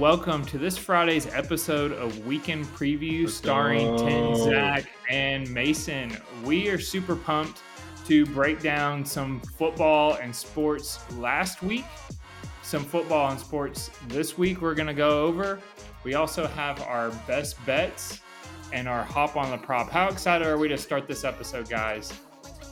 welcome 0.00 0.42
to 0.46 0.56
this 0.56 0.78
Friday's 0.78 1.26
episode 1.26 1.92
of 1.92 2.26
Weekend 2.26 2.64
Preview 2.74 3.28
starring 3.28 3.98
Tin 3.98 4.34
Zach 4.34 4.86
and 5.10 5.48
Mason. 5.52 6.16
We 6.42 6.70
are 6.70 6.78
super 6.78 7.14
pumped 7.14 7.60
to 8.06 8.24
break 8.24 8.62
down 8.62 9.04
some 9.04 9.40
football 9.40 10.14
and 10.14 10.34
sports 10.34 11.00
last 11.18 11.62
week, 11.62 11.84
some 12.62 12.82
football 12.82 13.30
and 13.30 13.38
sports 13.38 13.90
this 14.08 14.38
week 14.38 14.62
we're 14.62 14.74
going 14.74 14.86
to 14.86 14.94
go 14.94 15.22
over. 15.26 15.60
We 16.02 16.14
also 16.14 16.46
have 16.46 16.80
our 16.80 17.10
best 17.26 17.62
bets 17.66 18.20
and 18.72 18.88
our 18.88 19.02
hop 19.02 19.36
on 19.36 19.50
the 19.50 19.58
prop. 19.58 19.90
How 19.90 20.08
excited 20.08 20.46
are 20.46 20.56
we 20.56 20.68
to 20.68 20.78
start 20.78 21.08
this 21.08 21.24
episode, 21.24 21.68
guys? 21.68 22.10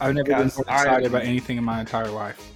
I've 0.00 0.14
never 0.14 0.30
Guys, 0.30 0.54
been 0.56 0.64
more 0.66 0.74
excited 0.76 1.04
I- 1.04 1.08
about 1.08 1.24
anything 1.24 1.58
in 1.58 1.64
my 1.64 1.80
entire 1.80 2.10
life. 2.10 2.52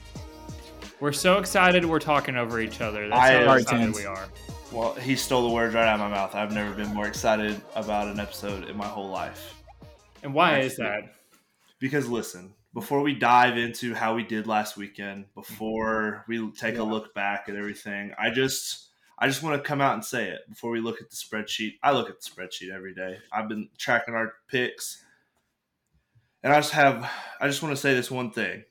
We're 0.99 1.13
so 1.13 1.39
excited 1.39 1.85
we're 1.85 1.99
talking 1.99 2.37
over 2.37 2.61
each 2.61 2.81
other. 2.81 3.09
That's 3.09 3.21
I- 3.21 3.45
how 3.45 3.55
excited 3.55 3.95
we 3.95 4.07
are. 4.07 4.29
Well, 4.73 4.95
he 4.95 5.17
stole 5.17 5.47
the 5.49 5.55
words 5.55 5.75
right 5.75 5.87
out 5.87 5.95
of 5.95 6.01
my 6.01 6.09
mouth. 6.09 6.35
I've 6.35 6.53
never 6.53 6.75
been 6.75 6.95
more 6.95 7.07
excited 7.07 7.61
about 7.75 8.09
an 8.09 8.19
episode 8.19 8.69
in 8.69 8.77
my 8.77 8.87
whole 8.87 9.09
life. 9.11 9.55
And 10.23 10.33
why 10.33 10.61
is 10.61 10.73
Actually, 10.79 10.85
that? 11.09 11.15
Because 11.79 12.09
listen, 12.09 12.55
before 12.73 13.03
we 13.03 13.15
dive 13.15 13.59
into 13.59 13.93
how 13.93 14.15
we 14.15 14.23
did 14.25 14.47
last 14.47 14.77
weekend, 14.79 15.27
before 15.35 16.25
we 16.27 16.51
take 16.53 16.77
Yeah. 16.77 16.83
a 16.83 16.85
look 16.85 17.13
back 17.15 17.49
at 17.49 17.57
everything, 17.57 18.13
I 18.19 18.31
just 18.31 18.89
I 19.19 19.29
just 19.29 19.43
want 19.43 19.63
to 19.63 19.69
come 19.69 19.81
out 19.81 19.95
and 19.95 20.05
say 20.05 20.31
it 20.31 20.41
before 20.49 20.71
we 20.71 20.81
look 20.81 21.01
at 21.03 21.11
the 21.11 21.17
spreadsheet. 21.17 21.75
I 21.83 21.93
look 21.93 22.09
at 22.09 22.17
the 22.21 22.29
spreadsheet 22.31 22.73
every 22.75 22.95
day. 22.95 23.19
I've 23.31 23.49
been 23.49 23.69
tracking 23.79 24.15
our 24.15 24.33
picks. 24.49 25.05
And 26.43 26.53
I 26.53 26.57
just 26.59 26.73
have 26.73 27.09
I 27.41 27.47
just 27.47 27.63
want 27.63 27.75
to 27.77 27.81
say 27.81 27.95
this 27.95 28.11
one 28.11 28.31
thing. 28.31 28.65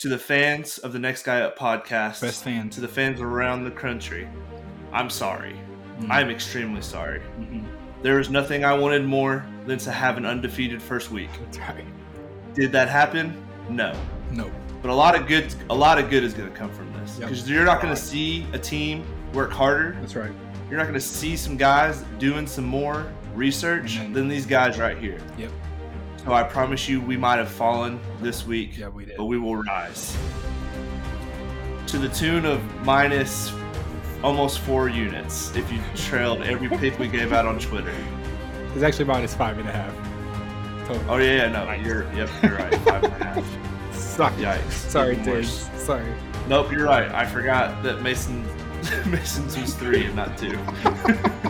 To 0.00 0.08
the 0.08 0.18
fans 0.18 0.76
of 0.76 0.92
the 0.92 0.98
Next 0.98 1.22
Guy 1.22 1.40
Up 1.40 1.58
podcast, 1.58 2.20
Best 2.20 2.44
fans. 2.44 2.74
to 2.74 2.82
the 2.82 2.88
fans 2.88 3.18
around 3.20 3.64
the 3.64 3.70
country, 3.70 4.28
I'm 4.96 5.10
sorry. 5.10 5.54
Mm. 6.00 6.06
I'm 6.10 6.30
extremely 6.30 6.80
sorry. 6.80 7.20
Mm-mm. 7.38 7.64
There 8.02 8.18
is 8.18 8.30
nothing 8.30 8.64
I 8.64 8.72
wanted 8.72 9.04
more 9.04 9.44
than 9.66 9.78
to 9.80 9.92
have 9.92 10.16
an 10.16 10.24
undefeated 10.24 10.80
first 10.80 11.10
week. 11.10 11.28
Right. 11.58 11.84
Did 12.54 12.72
that 12.72 12.88
happen? 12.88 13.36
No. 13.68 13.94
No. 14.30 14.50
But 14.80 14.90
a 14.90 14.94
lot 14.94 15.14
of 15.14 15.26
good 15.26 15.54
a 15.68 15.74
lot 15.74 15.98
of 15.98 16.08
good 16.08 16.24
is 16.24 16.32
going 16.32 16.50
to 16.50 16.54
come 16.56 16.70
from 16.70 16.90
this 16.94 17.18
Yep. 17.18 17.28
because 17.28 17.50
you're 17.50 17.64
not 17.64 17.82
going 17.82 17.94
to 17.94 18.00
see 18.00 18.46
a 18.54 18.58
team 18.58 19.04
work 19.34 19.50
harder. 19.52 19.96
That's 20.00 20.16
right. 20.16 20.30
You're 20.70 20.78
not 20.78 20.84
going 20.84 20.94
to 20.94 21.00
see 21.00 21.36
some 21.36 21.56
guys 21.58 22.02
doing 22.18 22.46
some 22.46 22.64
more 22.64 23.06
research 23.34 23.98
Mhm. 23.98 24.14
than 24.14 24.28
these 24.28 24.46
guys 24.46 24.78
right 24.78 24.96
here. 24.96 25.18
Yep. 25.36 25.50
So 26.24 26.32
I 26.32 26.42
promise 26.42 26.88
you 26.88 27.00
we 27.02 27.16
might 27.18 27.36
have 27.36 27.50
fallen 27.50 28.00
this 28.22 28.46
week, 28.46 28.78
Yeah, 28.78 28.88
we 28.88 29.04
did. 29.04 29.16
but 29.18 29.26
we 29.26 29.38
will 29.38 29.56
rise. 29.56 30.16
To 31.88 31.98
the 31.98 32.08
tune 32.08 32.44
of 32.46 32.60
minus 32.84 33.52
almost 34.22 34.58
4 34.60 34.88
units 34.88 35.54
if 35.56 35.70
you 35.72 35.78
trailed 35.94 36.42
every 36.42 36.68
pick 36.78 36.98
we 36.98 37.08
gave 37.08 37.32
out 37.32 37.46
on 37.46 37.58
Twitter. 37.58 37.94
It's 38.74 38.82
actually 38.82 39.06
minus 39.06 39.34
five 39.34 39.58
and 39.58 39.68
a 39.68 39.72
half. 39.72 39.94
Total. 40.86 41.10
Oh 41.10 41.16
yeah, 41.16 41.36
yeah, 41.36 41.48
no, 41.48 41.64
Nice. 41.64 41.84
you're 41.84 42.02
yep, 42.12 42.28
you're 42.42 42.56
right. 42.56 42.74
Five 42.80 43.04
and 43.04 43.12
a 43.14 43.24
half. 43.24 43.44
Suck. 43.92 44.32
Yikes. 44.34 44.70
Sorry, 44.70 45.12
Even 45.18 45.26
worse. 45.30 45.68
Sorry. 45.76 46.04
Nope, 46.48 46.70
you're 46.72 46.84
right. 46.84 47.10
I 47.12 47.24
forgot 47.26 47.82
that 47.82 48.02
Mason 48.02 48.44
Mason's 49.06 49.58
was 49.58 49.74
three 49.74 50.04
and 50.04 50.16
not 50.16 50.36
two. 50.38 50.58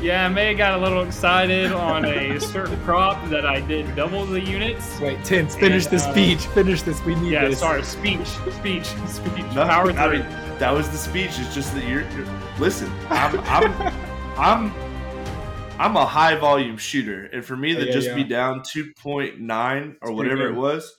Yeah, 0.00 0.26
I 0.26 0.28
may 0.28 0.46
have 0.50 0.58
got 0.58 0.78
a 0.78 0.80
little 0.80 1.02
excited 1.02 1.72
on 1.72 2.04
a 2.04 2.38
certain 2.38 2.78
prop 2.82 3.28
that 3.30 3.44
I 3.44 3.60
did 3.60 3.96
double 3.96 4.24
the 4.26 4.40
units. 4.40 5.00
Wait, 5.00 5.24
Tins, 5.24 5.56
finish 5.56 5.86
And, 5.86 5.98
the 5.98 6.04
uh, 6.04 6.12
speech. 6.12 6.46
Finish 6.54 6.82
this. 6.82 7.02
We 7.04 7.16
need 7.16 7.32
Yeah, 7.32 7.48
this. 7.48 7.58
sorry, 7.58 7.82
speech, 7.82 8.24
speech, 8.52 8.84
speech. 9.08 9.44
No, 9.56 9.64
Power 9.66 9.90
I 9.90 10.18
mean, 10.18 10.22
that 10.58 10.70
was 10.72 10.88
the 10.90 10.96
speech. 10.96 11.30
It's 11.38 11.54
just 11.54 11.74
that 11.74 11.84
you're, 11.84 12.02
you're 12.10 12.26
listen. 12.58 12.90
I'm 13.10 13.38
I'm 13.40 13.92
I'm 14.38 14.72
I'm 15.80 15.96
a 15.96 16.04
high 16.06 16.34
volume 16.36 16.76
shooter, 16.76 17.26
and 17.26 17.44
for 17.44 17.56
me 17.56 17.74
to 17.74 17.86
Yeah, 17.86 17.92
just 17.92 18.08
yeah. 18.08 18.14
be 18.14 18.24
down 18.24 18.62
two 18.64 18.92
point 19.00 19.40
nine 19.40 19.96
or 20.02 20.10
It's 20.10 20.16
whatever 20.16 20.48
it 20.48 20.54
was. 20.54 20.94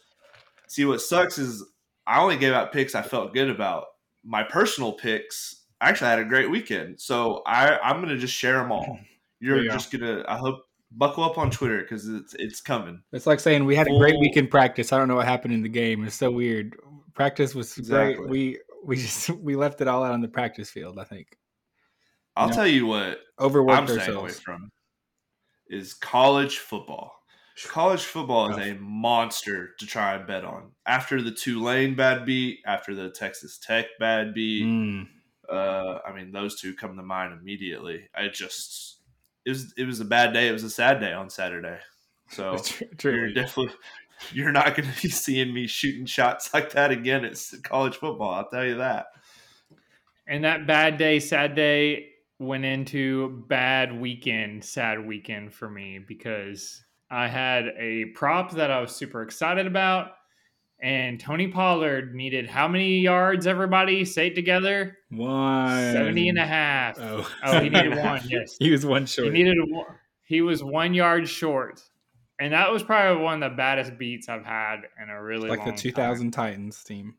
See, 0.68 0.86
what 0.86 1.02
sucks 1.02 1.38
is 1.38 1.64
I 2.08 2.22
only 2.22 2.38
gave 2.38 2.54
out 2.54 2.72
picks 2.72 2.96
I 2.96 3.02
felt 3.02 3.34
good 3.34 3.50
about. 3.50 3.86
My 4.24 4.44
personal 4.44 4.94
picks, 4.94 5.64
actually 5.82 6.08
I 6.08 6.12
had 6.12 6.20
a 6.20 6.26
great 6.26 6.50
weekend, 6.50 7.00
so 7.00 7.42
I 7.46 7.78
I'm 7.80 8.02
gonna 8.02 8.18
just 8.18 8.34
share 8.34 8.58
them 8.58 8.72
all. 8.72 9.00
You're 9.42 9.64
go. 9.64 9.70
just 9.72 9.92
gonna. 9.92 10.24
I 10.28 10.38
hope 10.38 10.66
buckle 10.92 11.24
up 11.24 11.38
on 11.38 11.50
Twitter 11.52 11.82
because 11.82 12.08
it's 12.08 12.34
it's 12.36 12.62
coming. 12.62 13.02
It's 13.14 13.26
like 13.28 13.40
saying 13.40 13.64
we 13.66 13.76
had 13.76 13.88
a 13.88 13.98
great 13.98 14.20
weekend 14.20 14.50
practice. 14.52 14.92
I 14.94 14.98
don't 14.98 15.08
know 15.08 15.16
what 15.16 15.26
happened 15.28 15.54
in 15.54 15.62
the 15.62 15.70
game. 15.70 16.04
It's 16.06 16.16
so 16.16 16.30
weird. 16.32 16.76
Practice 17.14 17.54
was 17.56 17.78
Exactly. 17.78 18.16
great. 18.16 18.30
We 18.30 18.60
we 18.84 18.96
just 18.98 19.30
we 19.30 19.56
left 19.56 19.82
it 19.82 19.88
all 19.88 20.04
out 20.04 20.14
on 20.14 20.22
the 20.22 20.28
practice 20.28 20.70
field. 20.70 21.00
I 21.00 21.04
think 21.04 21.38
I'll 22.36 22.50
No. 22.50 22.56
tell 22.56 22.68
you 22.68 22.86
what 22.86 23.20
I'm 23.40 23.46
overworked 23.46 23.90
staying 23.90 24.16
away 24.16 24.34
from 24.34 24.72
is 25.68 25.94
college 25.94 26.58
football. 26.60 27.16
College 27.66 28.04
football 28.04 28.50
is 28.50 28.58
a 28.58 28.76
monster 28.76 29.76
to 29.80 29.86
try 29.86 30.16
and 30.16 30.26
bet 30.26 30.46
on. 30.46 30.72
After 30.86 31.22
the 31.22 31.32
Tulane 31.32 31.96
bad 31.96 32.26
beat, 32.26 32.62
after 32.66 32.96
the 32.96 33.10
Texas 33.12 33.58
Tech 33.58 33.86
bad 34.00 34.34
beat, 34.34 34.64
Mm. 34.64 35.08
uh, 35.50 36.00
I 36.06 36.14
mean 36.14 36.32
those 36.32 36.60
two 36.60 36.76
come 36.76 36.96
to 36.98 37.04
mind 37.04 37.34
immediately. 37.34 38.10
I 38.16 38.30
just 38.30 39.02
it 39.46 39.50
was 39.52 39.74
it 39.78 39.86
was 39.86 40.00
a 40.00 40.06
bad 40.06 40.34
day. 40.34 40.48
It 40.48 40.54
was 40.54 40.64
a 40.64 40.70
sad 40.70 41.00
day 41.02 41.14
on 41.14 41.30
Saturday. 41.30 41.80
So 42.30 42.72
you're 43.04 43.34
definitely 43.34 43.74
you're 44.34 44.52
not 44.52 44.76
going 44.76 44.92
to 44.92 45.02
be 45.02 45.10
seeing 45.10 45.54
me 45.54 45.68
shooting 45.68 46.06
shots 46.06 46.54
like 46.54 46.72
that 46.74 46.92
again 46.92 47.26
at 47.26 47.40
college 47.64 47.96
football. 47.98 48.32
I'll 48.34 48.50
tell 48.50 48.66
you 48.66 48.78
that. 48.78 49.08
And 50.28 50.44
that 50.44 50.68
bad 50.68 50.98
day, 50.98 51.20
sad 51.20 51.56
day 51.56 52.10
went 52.38 52.64
into 52.66 53.44
bad 53.48 54.00
weekend, 54.00 54.64
sad 54.64 55.06
weekend 55.06 55.54
for 55.54 55.70
me 55.70 56.00
because 56.08 56.84
I 57.10 57.28
had 57.28 57.70
a 57.78 58.06
prop 58.16 58.52
that 58.52 58.70
I 58.72 58.80
was 58.82 58.96
super 58.96 59.22
excited 59.24 59.66
about. 59.66 60.12
And 60.82 61.20
Tony 61.20 61.50
Pollard 61.50 62.16
needed 62.16 62.48
how 62.48 62.68
many 62.70 63.00
yards, 63.00 63.48
everybody? 63.48 64.06
Say 64.06 64.28
it 64.28 64.36
together. 64.36 64.98
One 65.10 65.92
70 65.92 66.30
and 66.30 66.38
a 66.38 66.46
half. 66.46 66.98
Oh, 67.02 67.30
Oh, 67.44 67.60
he 67.60 67.68
needed 67.70 67.98
one. 67.98 68.22
Yes. 68.26 68.56
he 68.60 68.72
was 68.72 68.86
one 68.86 69.06
short. 69.06 69.28
He 69.28 69.44
needed 69.44 69.58
one- 69.68 69.96
he 70.24 70.42
was 70.42 70.64
one 70.64 70.94
yard 70.94 71.28
short. 71.28 71.82
And 72.40 72.54
that 72.54 72.72
was 72.72 72.84
probably 72.84 73.22
one 73.22 73.44
of 73.44 73.52
the 73.52 73.56
baddest 73.56 73.98
beats 73.98 74.30
I've 74.30 74.46
had 74.46 74.82
in 75.02 75.10
a 75.10 75.22
really 75.22 75.50
like 75.50 75.66
the 75.66 75.74
2000 75.74 76.32
Titans 76.32 76.84
team. 76.84 77.16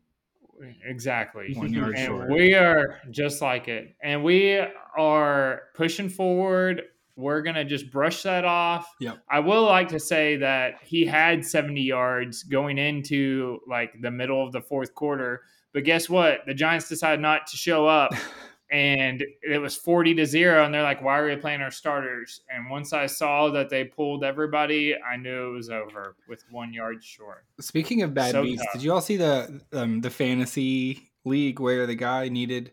Exactly. 0.84 1.54
One 1.54 1.72
yard 1.72 1.96
and 1.96 2.06
short. 2.06 2.30
we 2.30 2.54
are 2.54 3.00
just 3.10 3.40
like 3.40 3.68
it. 3.68 3.94
And 4.02 4.22
we 4.22 4.62
are 4.96 5.62
pushing 5.74 6.08
forward. 6.08 6.82
We're 7.16 7.42
going 7.42 7.56
to 7.56 7.64
just 7.64 7.90
brush 7.90 8.22
that 8.22 8.44
off. 8.44 8.94
Yep. 9.00 9.22
I 9.28 9.40
will 9.40 9.64
like 9.64 9.88
to 9.88 10.00
say 10.00 10.36
that 10.36 10.74
he 10.82 11.04
had 11.04 11.44
70 11.44 11.80
yards 11.82 12.42
going 12.42 12.78
into 12.78 13.60
like 13.66 13.92
the 14.00 14.10
middle 14.10 14.44
of 14.44 14.52
the 14.52 14.60
fourth 14.60 14.94
quarter. 14.94 15.42
But 15.72 15.84
guess 15.84 16.08
what? 16.08 16.40
The 16.46 16.54
Giants 16.54 16.88
decided 16.88 17.20
not 17.20 17.46
to 17.48 17.56
show 17.56 17.86
up 17.86 18.12
and 18.70 19.24
it 19.42 19.58
was 19.58 19.74
40 19.76 20.14
to 20.14 20.26
0 20.26 20.64
and 20.64 20.72
they're 20.72 20.82
like 20.82 21.02
why 21.02 21.18
are 21.18 21.26
we 21.26 21.36
playing 21.36 21.60
our 21.60 21.70
starters 21.70 22.42
and 22.48 22.70
once 22.70 22.92
i 22.92 23.06
saw 23.06 23.50
that 23.50 23.68
they 23.68 23.84
pulled 23.84 24.22
everybody 24.22 24.94
i 24.96 25.16
knew 25.16 25.50
it 25.50 25.52
was 25.52 25.70
over 25.70 26.14
with 26.28 26.44
one 26.50 26.72
yard 26.72 27.02
short 27.02 27.44
Speaking 27.60 28.02
of 28.02 28.14
bad 28.14 28.30
So 28.32 28.42
beats, 28.42 28.62
tough. 28.62 28.72
did 28.74 28.82
you 28.82 28.92
all 28.92 29.00
see 29.00 29.16
the 29.16 29.60
um, 29.72 30.00
the 30.00 30.10
fantasy 30.10 31.10
league 31.24 31.58
where 31.58 31.86
the 31.86 31.94
guy 31.96 32.28
needed 32.28 32.72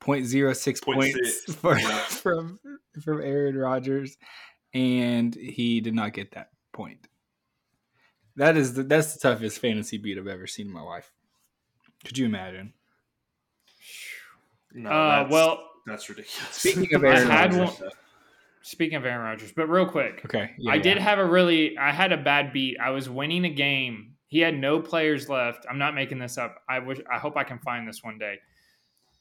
0.06 0.00 0.82
Point 0.82 0.98
points 0.98 1.54
for, 1.60 1.78
yeah. 1.78 1.98
from 2.00 2.58
from 3.02 3.20
Aaron 3.20 3.56
Rodgers, 3.56 4.16
and 4.74 5.34
he 5.34 5.80
did 5.80 5.94
not 5.94 6.12
get 6.12 6.32
that 6.32 6.50
point. 6.72 7.08
That 8.36 8.56
is 8.56 8.74
the, 8.74 8.82
that's 8.82 9.14
the 9.14 9.20
toughest 9.20 9.58
fantasy 9.58 9.98
beat 9.98 10.18
I've 10.18 10.26
ever 10.26 10.46
seen 10.46 10.66
in 10.66 10.72
my 10.72 10.82
life. 10.82 11.12
Could 12.04 12.18
you 12.18 12.26
imagine? 12.26 12.74
No, 14.76 14.90
uh, 14.90 15.08
that's- 15.08 15.32
well 15.32 15.70
that's 15.86 16.08
ridiculous. 16.08 16.52
Speaking 16.52 16.94
of 16.94 17.02
Aaron 17.04 17.28
had 17.28 17.54
Rodgers, 17.54 17.80
one 17.80 17.90
speaking 18.66 18.96
of 18.96 19.04
aaron 19.06 19.24
rodgers 19.24 19.52
but 19.52 19.68
real 19.68 19.86
quick 19.86 20.22
okay, 20.24 20.50
yeah, 20.58 20.72
i 20.72 20.76
did 20.76 20.98
have 20.98 21.20
a 21.20 21.24
really 21.24 21.78
i 21.78 21.92
had 21.92 22.10
a 22.10 22.16
bad 22.16 22.52
beat. 22.52 22.76
I 22.82 22.90
was 22.90 23.08
winning 23.08 23.44
a 23.44 23.48
game. 23.48 24.14
He 24.26 24.40
had 24.40 24.58
no 24.58 24.80
players 24.80 25.28
left. 25.28 25.64
I'm 25.70 25.78
not 25.78 25.94
making 25.94 26.18
this 26.18 26.36
up. 26.36 26.56
I 26.68 26.80
wish 26.80 26.98
i 27.08 27.16
hope 27.16 27.36
i 27.36 27.44
can 27.44 27.60
find 27.60 27.86
this 27.86 28.02
one 28.02 28.18
day. 28.18 28.38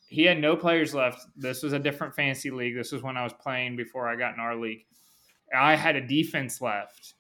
He 0.08 0.24
had 0.24 0.40
no 0.40 0.56
players 0.56 0.96
left. 0.96 1.22
This 1.38 1.62
was 1.62 1.74
a 1.74 1.80
different 1.80 2.16
fantasy 2.16 2.50
league. 2.50 2.76
This 2.76 2.92
was 2.92 3.04
when 3.04 3.18
i 3.18 3.24
was 3.24 3.34
playing 3.34 3.76
before 3.76 4.08
i 4.10 4.16
got 4.16 4.34
in 4.34 4.40
our 4.40 4.56
league. 4.56 4.84
I 5.56 5.76
had 5.76 5.96
a 5.96 6.02
defense 6.02 6.60
left 6.60 7.14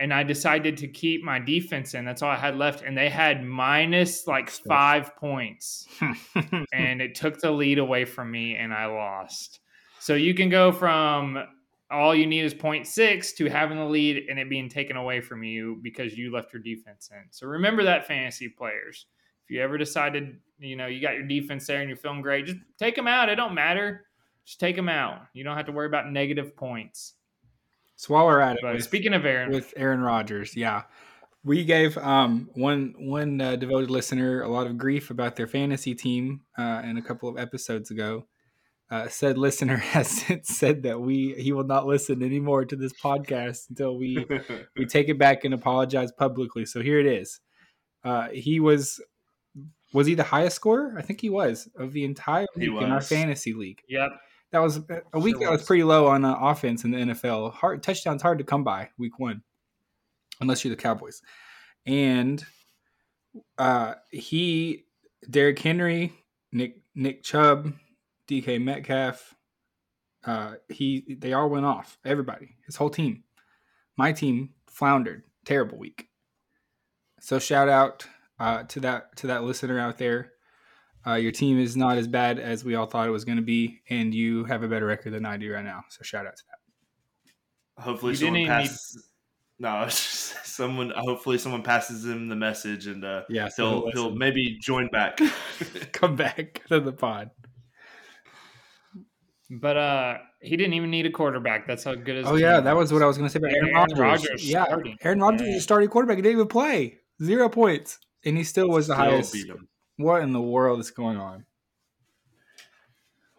and 0.00 0.12
i 0.12 0.22
decided 0.22 0.76
to 0.76 0.88
keep 0.88 1.22
my 1.22 1.38
defense 1.38 1.94
in 1.94 2.04
that's 2.04 2.22
all 2.22 2.30
i 2.30 2.36
had 2.36 2.56
left 2.56 2.82
and 2.82 2.96
they 2.96 3.08
had 3.08 3.44
minus 3.44 4.26
like 4.26 4.50
five 4.50 5.14
points 5.16 5.86
and 6.72 7.00
it 7.00 7.14
took 7.14 7.38
the 7.40 7.50
lead 7.50 7.78
away 7.78 8.04
from 8.04 8.30
me 8.30 8.56
and 8.56 8.72
I 8.72 8.86
lost. 8.86 9.60
So 9.98 10.14
you 10.14 10.34
can 10.34 10.48
go 10.48 10.72
from 10.72 11.38
all 11.90 12.14
you 12.14 12.26
need 12.26 12.44
is 12.44 12.54
0.6 12.54 13.36
to 13.36 13.50
having 13.50 13.78
the 13.78 13.84
lead 13.84 14.26
and 14.28 14.38
it 14.38 14.48
being 14.48 14.68
taken 14.68 14.96
away 14.96 15.20
from 15.20 15.42
you 15.42 15.78
because 15.82 16.16
you 16.16 16.32
left 16.32 16.52
your 16.52 16.62
defense 16.62 17.10
in. 17.12 17.24
So 17.30 17.46
remember 17.46 17.82
that 17.84 18.06
fantasy 18.06 18.48
players. 18.48 19.06
If 19.44 19.50
you 19.50 19.60
ever 19.62 19.76
decided, 19.76 20.38
you 20.58 20.76
know 20.76 20.86
you 20.86 21.00
got 21.02 21.14
your 21.14 21.26
defense 21.26 21.66
there 21.66 21.80
and 21.80 21.88
you're 21.88 21.96
feeling 21.96 22.22
great, 22.22 22.46
just 22.46 22.58
take 22.78 22.94
them 22.94 23.08
out. 23.08 23.28
It 23.28 23.34
don't 23.34 23.54
matter. 23.54 24.06
Just 24.46 24.60
take 24.60 24.76
them 24.76 24.88
out. 24.88 25.22
You 25.34 25.44
don't 25.44 25.56
have 25.56 25.66
to 25.66 25.72
worry 25.72 25.86
about 25.86 26.10
negative 26.10 26.56
points. 26.56 27.14
So 28.00 28.14
while 28.14 28.24
we're 28.24 28.40
at 28.40 28.56
it, 28.56 28.64
with, 28.64 28.82
speaking 28.82 29.12
of 29.12 29.26
Aaron, 29.26 29.52
with 29.52 29.74
Aaron 29.76 30.00
Rodgers, 30.00 30.56
yeah, 30.56 30.84
we 31.44 31.66
gave 31.66 31.98
um, 31.98 32.48
one 32.54 32.94
one 32.96 33.38
uh, 33.42 33.56
devoted 33.56 33.90
listener 33.90 34.40
a 34.40 34.48
lot 34.48 34.66
of 34.66 34.78
grief 34.78 35.10
about 35.10 35.36
their 35.36 35.46
fantasy 35.46 35.94
team, 35.94 36.40
uh, 36.56 36.80
and 36.82 36.96
a 36.96 37.02
couple 37.02 37.28
of 37.28 37.36
episodes 37.36 37.90
ago. 37.90 38.26
Uh, 38.90 39.06
said 39.06 39.36
listener 39.36 39.76
has 39.92 40.08
since 40.08 40.48
said 40.48 40.84
that 40.84 40.98
we 40.98 41.34
he 41.34 41.52
will 41.52 41.66
not 41.66 41.86
listen 41.86 42.22
anymore 42.22 42.64
to 42.64 42.74
this 42.74 42.94
podcast 42.94 43.68
until 43.68 43.98
we 43.98 44.26
we 44.78 44.86
take 44.86 45.10
it 45.10 45.18
back 45.18 45.44
and 45.44 45.52
apologize 45.52 46.10
publicly. 46.10 46.64
So 46.64 46.80
here 46.80 47.00
it 47.00 47.06
is. 47.06 47.38
Uh, 48.02 48.28
he 48.30 48.60
was 48.60 48.98
was 49.92 50.06
he 50.06 50.14
the 50.14 50.24
highest 50.24 50.56
scorer? 50.56 50.94
I 50.96 51.02
think 51.02 51.20
he 51.20 51.28
was 51.28 51.68
of 51.76 51.92
the 51.92 52.04
entire 52.04 52.46
He 52.56 52.70
week 52.70 52.80
in 52.80 52.90
our 52.90 53.02
fantasy 53.02 53.52
league. 53.52 53.82
yep, 53.90 54.12
That 54.52 54.60
was 54.60 54.78
a 55.12 55.18
week 55.20 55.36
Sure 55.36 55.44
that 55.44 55.50
was 55.50 55.60
was. 55.60 55.66
pretty 55.66 55.84
low 55.84 56.08
on 56.08 56.24
uh, 56.24 56.34
offense 56.34 56.84
in 56.84 56.90
the 56.90 56.98
NFL. 56.98 57.52
Hard 57.54 57.82
touchdowns 57.82 58.22
hard 58.22 58.38
to 58.38 58.44
come 58.44 58.64
by 58.64 58.90
week 58.98 59.18
one, 59.18 59.42
unless 60.40 60.64
you're 60.64 60.74
the 60.74 60.80
Cowboys. 60.80 61.22
And 61.86 62.44
uh, 63.58 63.94
he, 64.10 64.84
Derrick 65.28 65.58
Henry, 65.58 66.12
Nick 66.52 66.78
Nick 66.94 67.22
Chubb, 67.22 67.72
DK 68.28 68.60
Metcalf, 68.60 69.36
uh, 70.24 70.54
he 70.68 71.16
they 71.18 71.32
all 71.32 71.48
went 71.48 71.66
off. 71.66 71.98
Everybody, 72.04 72.56
his 72.66 72.76
whole 72.76 72.90
team. 72.90 73.22
My 73.96 74.12
team 74.12 74.50
floundered. 74.68 75.22
Terrible 75.44 75.78
week. 75.78 76.08
So 77.20 77.38
shout 77.38 77.68
out 77.68 78.06
uh, 78.38 78.64
to 78.64 78.80
that 78.80 79.16
to 79.16 79.28
that 79.28 79.44
listener 79.44 79.78
out 79.78 79.98
there. 79.98 80.32
Uh, 81.06 81.14
your 81.14 81.32
team 81.32 81.58
is 81.58 81.76
not 81.76 81.96
as 81.96 82.06
bad 82.06 82.38
as 82.38 82.62
we 82.64 82.74
all 82.74 82.86
thought 82.86 83.08
it 83.08 83.10
was 83.10 83.24
going 83.24 83.36
to 83.38 83.42
be, 83.42 83.80
and 83.88 84.14
you 84.14 84.44
have 84.44 84.62
a 84.62 84.68
better 84.68 84.84
record 84.86 85.12
than 85.14 85.24
I 85.24 85.36
do 85.38 85.50
right 85.52 85.64
now. 85.64 85.82
So 85.88 86.02
shout 86.02 86.26
out 86.26 86.36
to 86.36 86.42
that. 86.50 87.82
hopefully 87.82 88.12
You 88.12 88.16
someone 88.16 88.34
didn't 88.34 88.48
need- 88.58 88.68
passes. 88.68 89.06
No, 89.62 89.86
someone. 89.90 90.90
Hopefully 90.96 91.36
someone 91.36 91.62
passes 91.62 92.06
him 92.06 92.28
the 92.30 92.34
message, 92.34 92.86
and 92.86 93.04
uh, 93.04 93.24
Yeah, 93.28 93.48
so 93.48 93.68
he'll 93.70 93.90
he'll 94.08 94.14
maybe 94.16 94.56
join 94.58 94.88
back. 94.88 95.18
come 95.92 96.16
back 96.16 96.62
to 96.68 96.80
the 96.80 96.92
pod. 96.92 97.28
but 99.50 99.76
uh, 99.76 100.18
he 100.40 100.56
didn't 100.56 100.72
even 100.74 100.90
need 100.90 101.04
a 101.06 101.10
quarterback. 101.10 101.66
That's 101.66 101.84
how 101.84 101.94
good 101.94 102.16
his 102.16 102.26
Oh 102.26 102.36
yeah, 102.36 102.56
team 102.56 102.64
that 102.64 102.76
was 102.76 102.90
what 102.90 103.02
I 103.02 103.06
was 103.06 103.18
going 103.18 103.28
to 103.28 103.32
say 103.32 103.38
about 103.38 103.52
Aaron, 103.52 103.68
Aaron 103.74 103.88
Rodgers. 103.98 103.98
Rodgers 104.30 104.48
yeah, 104.50 104.64
starting. 104.64 104.96
Aaron 105.02 105.20
Rodgers 105.20 105.42
Yeah. 105.46 105.54
is 105.56 105.58
a 105.58 105.62
starting 105.62 105.88
quarterback. 105.90 106.16
He 106.16 106.22
didn't 106.22 106.36
even 106.36 106.48
play. 106.48 106.96
Zero 107.22 107.48
points, 107.50 107.98
and 108.24 108.36
he 108.38 108.44
still 108.44 108.70
was 108.70 108.86
the 108.86 108.94
Still 108.94 109.04
highest. 109.10 109.36
What 110.00 110.22
in 110.22 110.32
the 110.32 110.40
world 110.40 110.80
is 110.80 110.90
going 110.90 111.18
on? 111.18 111.44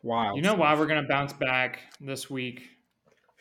Wow. 0.03 0.35
You 0.35 0.41
know 0.41 0.53
why 0.55 0.73
we're 0.75 0.85
going 0.87 1.01
to 1.01 1.07
bounce 1.07 1.33
back 1.33 1.79
this 1.99 2.29
week? 2.29 2.69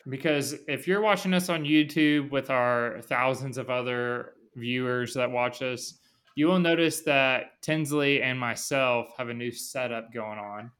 Because 0.09 0.55
if 0.67 0.87
you're 0.87 1.01
watching 1.01 1.33
us 1.33 1.49
on 1.49 1.63
YouTube 1.63 2.31
with 2.31 2.49
our 2.49 2.99
thousands 3.03 3.57
of 3.59 3.69
other 3.69 4.33
viewers 4.55 5.13
that 5.13 5.29
watch 5.29 5.61
us, 5.61 5.99
you 6.35 6.47
will 6.47 6.59
notice 6.59 7.01
that 7.01 7.61
Tinsley 7.61 8.21
and 8.23 8.39
myself 8.39 9.07
have 9.17 9.29
a 9.29 9.33
new 9.33 9.51
setup 9.51 10.11
going 10.13 10.39
on. 10.39 10.71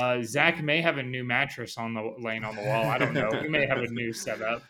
Uh, 0.00 0.22
Zach 0.22 0.62
may 0.62 0.80
have 0.80 0.96
a 0.98 1.02
new 1.02 1.24
mattress 1.24 1.76
on 1.76 1.92
the 1.92 2.14
laying 2.18 2.42
on 2.44 2.56
the 2.56 2.62
wall. 2.62 2.84
I 2.86 2.96
don't 2.98 3.12
know. 3.14 3.30
He 3.42 3.48
may 3.48 3.66
have 3.66 3.78
a 3.78 3.88
new 3.88 4.12
setup. 4.12 4.62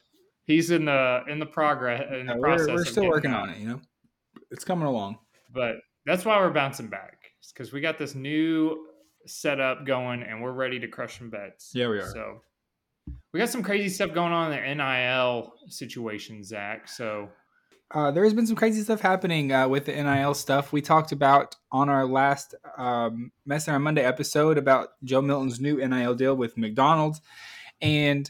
He's 0.45 0.71
in 0.71 0.85
the 0.85 1.23
in 1.29 1.39
the 1.39 1.47
progress 1.47 2.03
in 2.13 2.27
the 2.27 2.35
Yeah, 2.35 2.41
process. 2.41 2.67
we're, 2.69 2.75
we're 2.75 2.85
still 2.85 3.09
working 3.09 3.33
on 3.33 3.51
it. 3.51 3.59
You 3.59 3.69
know, 3.69 3.81
it's 4.51 4.65
coming 4.65 4.87
along. 4.87 5.19
but 5.53 5.77
that's 6.07 6.25
why 6.25 6.39
we're 6.39 6.51
bouncing 6.51 6.89
back 6.89 7.19
because 7.53 7.73
we 7.73 7.81
got 7.81 7.99
this 7.99 8.15
new 8.15 8.87
setup 9.27 9.85
going 9.85 10.23
and 10.23 10.41
we're 10.43 10.53
ready 10.53 10.79
to 10.81 10.89
crush 10.89 11.19
some 11.19 11.31
bets. 11.31 11.73
Yeah, 11.75 11.89
we 11.89 11.99
are. 11.99 12.11
So 12.11 12.41
we 13.33 13.41
got 13.41 13.49
some 13.49 13.63
crazy 13.63 13.89
stuff 13.89 14.13
going 14.15 14.33
on 14.33 14.53
in 14.53 14.59
the 14.59 14.75
NIL 14.75 15.53
situation, 15.69 16.43
Zach. 16.45 16.89
So 16.89 17.29
Uh, 17.95 18.11
there 18.11 18.25
has 18.25 18.35
been 18.35 18.47
some 18.47 18.57
crazy 18.57 18.83
stuff 18.83 19.01
happening 19.01 19.53
uh, 19.53 19.69
with 19.69 19.87
the 19.87 19.93
NIL 19.93 20.35
stuff. 20.35 20.73
We 20.73 20.81
talked 20.81 21.13
about 21.13 21.55
on 21.71 21.89
our 21.89 22.05
last 22.05 22.55
um, 22.77 23.31
Mess 23.45 23.69
on 23.69 23.83
Monday 23.83 24.05
episode 24.05 24.59
about 24.59 24.89
Joe 25.05 25.23
Milton's 25.23 25.61
new 25.61 25.77
NIL 25.77 26.15
deal 26.15 26.35
with 26.35 26.57
McDonald's, 26.57 27.21
and 27.81 28.29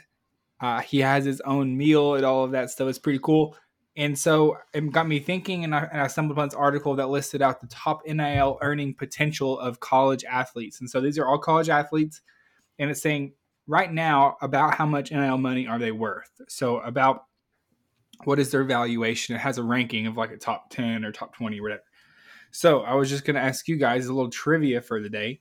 uh, 0.60 0.80
he 0.80 1.00
has 1.00 1.24
his 1.24 1.40
own 1.42 1.76
meal 1.76 2.14
and 2.16 2.24
all 2.24 2.44
of 2.44 2.50
that 2.52 2.70
stuff. 2.70 2.88
It's 2.88 2.98
pretty 2.98 3.20
cool. 3.22 3.56
And 3.96 4.18
so 4.18 4.58
it 4.74 4.92
got 4.92 5.08
me 5.08 5.18
thinking, 5.18 5.64
and 5.64 5.74
I, 5.74 5.88
and 5.90 6.00
I 6.02 6.06
stumbled 6.06 6.36
upon 6.36 6.48
this 6.48 6.54
article 6.54 6.94
that 6.96 7.08
listed 7.08 7.40
out 7.40 7.60
the 7.60 7.66
top 7.68 8.06
NIL 8.06 8.58
earning 8.60 8.94
potential 8.94 9.58
of 9.58 9.80
college 9.80 10.22
athletes. 10.24 10.80
And 10.80 10.90
so 10.90 11.00
these 11.00 11.18
are 11.18 11.26
all 11.26 11.38
college 11.38 11.70
athletes, 11.70 12.20
and 12.78 12.90
it's 12.90 13.00
saying 13.00 13.32
right 13.66 13.90
now 13.90 14.36
about 14.42 14.74
how 14.74 14.84
much 14.84 15.10
NIL 15.10 15.38
money 15.38 15.66
are 15.66 15.78
they 15.78 15.92
worth. 15.92 16.30
So 16.48 16.78
about 16.80 17.24
what 18.24 18.38
is 18.38 18.50
their 18.50 18.64
valuation? 18.64 19.34
It 19.34 19.40
has 19.40 19.58
a 19.58 19.62
ranking 19.62 20.06
of 20.06 20.16
like 20.16 20.30
a 20.30 20.36
top 20.36 20.70
10 20.70 21.04
or 21.04 21.12
top 21.12 21.34
20 21.34 21.58
or 21.58 21.62
whatever. 21.62 21.82
So 22.50 22.80
I 22.82 22.94
was 22.94 23.10
just 23.10 23.24
going 23.24 23.34
to 23.34 23.42
ask 23.42 23.66
you 23.68 23.76
guys 23.76 24.06
a 24.06 24.12
little 24.12 24.30
trivia 24.30 24.80
for 24.80 25.00
the 25.00 25.10
day. 25.10 25.40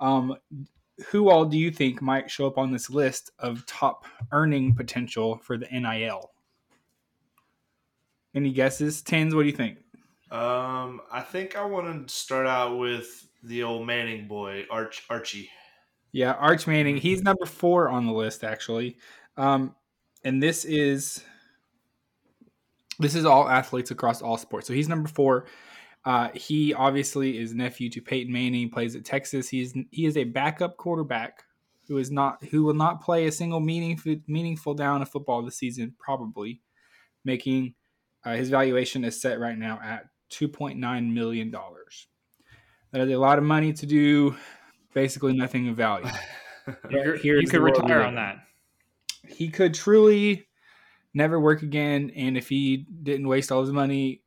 Um, 0.00 0.36
who 1.08 1.30
all 1.30 1.44
do 1.44 1.56
you 1.56 1.70
think 1.70 2.02
might 2.02 2.30
show 2.30 2.46
up 2.46 2.58
on 2.58 2.72
this 2.72 2.90
list 2.90 3.30
of 3.38 3.64
top 3.66 4.04
earning 4.32 4.74
potential 4.74 5.38
for 5.38 5.56
the 5.56 5.66
NIL? 5.66 6.32
Any 8.34 8.52
guesses? 8.52 9.02
Tens, 9.02 9.34
what 9.34 9.42
do 9.42 9.48
you 9.48 9.56
think? 9.56 9.78
Um, 10.30 11.00
I 11.10 11.20
think 11.22 11.56
I 11.56 11.64
want 11.64 12.08
to 12.08 12.14
start 12.14 12.46
out 12.46 12.78
with 12.78 13.28
the 13.42 13.62
old 13.62 13.86
Manning 13.86 14.28
boy, 14.28 14.66
Arch 14.70 15.04
Archie. 15.08 15.50
Yeah, 16.12 16.32
Arch 16.32 16.66
Manning. 16.66 16.96
He's 16.96 17.22
number 17.22 17.46
four 17.46 17.88
on 17.88 18.06
the 18.06 18.12
list, 18.12 18.44
actually. 18.44 18.98
Um, 19.36 19.74
and 20.24 20.42
this 20.42 20.64
is 20.64 21.24
this 22.98 23.14
is 23.14 23.24
all 23.24 23.48
athletes 23.48 23.90
across 23.90 24.20
all 24.20 24.36
sports. 24.36 24.66
So 24.66 24.72
he's 24.72 24.88
number 24.88 25.08
four. 25.08 25.46
Uh, 26.04 26.28
he 26.34 26.74
obviously 26.74 27.38
is 27.38 27.54
nephew 27.54 27.88
to 27.90 28.00
Peyton 28.00 28.32
Manning. 28.32 28.70
Plays 28.70 28.96
at 28.96 29.04
Texas. 29.04 29.48
He's 29.48 29.74
he 29.90 30.06
is 30.06 30.16
a 30.16 30.24
backup 30.24 30.76
quarterback 30.76 31.44
who 31.86 31.98
is 31.98 32.10
not 32.10 32.42
who 32.44 32.64
will 32.64 32.74
not 32.74 33.02
play 33.02 33.26
a 33.26 33.32
single 33.32 33.60
meaningful 33.60 34.16
meaningful 34.26 34.74
down 34.74 35.02
of 35.02 35.08
football 35.08 35.42
this 35.42 35.56
season. 35.56 35.94
Probably 35.98 36.60
making 37.24 37.74
uh, 38.28 38.34
his 38.36 38.50
valuation 38.50 39.04
is 39.04 39.20
set 39.20 39.40
right 39.40 39.56
now 39.56 39.80
at 39.82 40.06
two 40.28 40.48
point 40.48 40.78
nine 40.78 41.12
million 41.14 41.50
dollars. 41.50 42.06
That 42.92 43.00
is 43.02 43.10
a 43.14 43.18
lot 43.18 43.38
of 43.38 43.44
money 43.44 43.72
to 43.72 43.86
do 43.86 44.36
basically 44.94 45.32
nothing 45.34 45.68
of 45.68 45.76
value. 45.76 46.06
you, 46.90 47.02
could- 47.02 47.24
you 47.24 47.46
could 47.46 47.60
retire 47.60 48.02
on 48.02 48.14
that. 48.16 48.38
he 49.26 49.48
could 49.48 49.74
truly 49.74 50.46
never 51.14 51.40
work 51.40 51.62
again 51.62 52.12
and 52.16 52.36
if 52.36 52.48
he 52.48 52.86
didn't 53.02 53.26
waste 53.26 53.50
all 53.50 53.62
his 53.62 53.72
money 53.72 54.22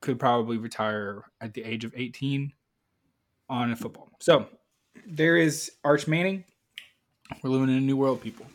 could 0.00 0.18
probably 0.18 0.56
retire 0.56 1.22
at 1.40 1.52
the 1.54 1.62
age 1.62 1.84
of 1.84 1.92
18 1.96 2.52
on 3.50 3.70
a 3.72 3.76
football 3.76 4.08
so 4.20 4.46
there 5.06 5.36
is 5.36 5.70
arch 5.84 6.08
manning 6.08 6.42
we're 7.42 7.50
living 7.50 7.68
in 7.68 7.76
a 7.76 7.80
new 7.80 7.96
world 7.96 8.20
people 8.22 8.46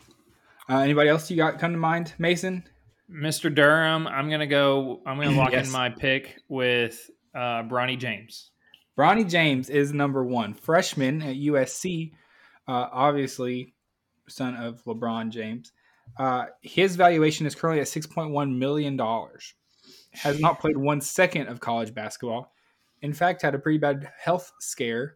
uh, 0.69 0.77
anybody 0.79 1.10
else 1.10 1.29
you 1.29 1.38
got 1.38 1.60
come 1.60 1.72
to 1.72 1.77
mind 1.77 2.13
mason 2.17 2.63
Mr. 3.12 3.54
Durham, 3.54 4.08
I'm 4.08 4.30
gonna 4.30 4.46
go. 4.48 5.01
I'm 5.06 5.18
gonna 5.18 5.32
lock 5.38 5.51
Yes. 5.51 5.68
in 5.68 5.72
my 5.74 5.89
pick 5.89 6.42
with 6.48 7.10
uh, 7.34 7.63
Bronny 7.63 7.98
James. 7.98 8.51
Bronny 8.98 9.28
James 9.30 9.70
is 9.70 9.94
number 9.94 10.24
one 10.25 10.54
freshman 10.54 11.22
at 11.22 11.36
usc 11.38 12.12
uh, 12.68 12.88
obviously 12.92 13.74
son 14.28 14.56
of 14.56 14.84
lebron 14.84 15.30
james 15.30 15.72
uh, 16.18 16.46
his 16.62 16.96
valuation 16.98 17.46
is 17.46 17.56
currently 17.56 17.80
at 17.80 17.88
$6.1 17.88 18.58
million 18.58 19.00
has 20.12 20.39
not 20.42 20.60
played 20.60 20.75
one 20.75 21.00
second 21.00 21.48
of 21.48 21.60
college 21.60 21.94
basketball. 21.94 22.51
In 23.01 23.13
fact, 23.13 23.42
had 23.44 23.54
a 23.56 23.60
pretty 23.60 23.78
bad 23.78 24.12
health 24.20 24.51
scare 24.60 25.16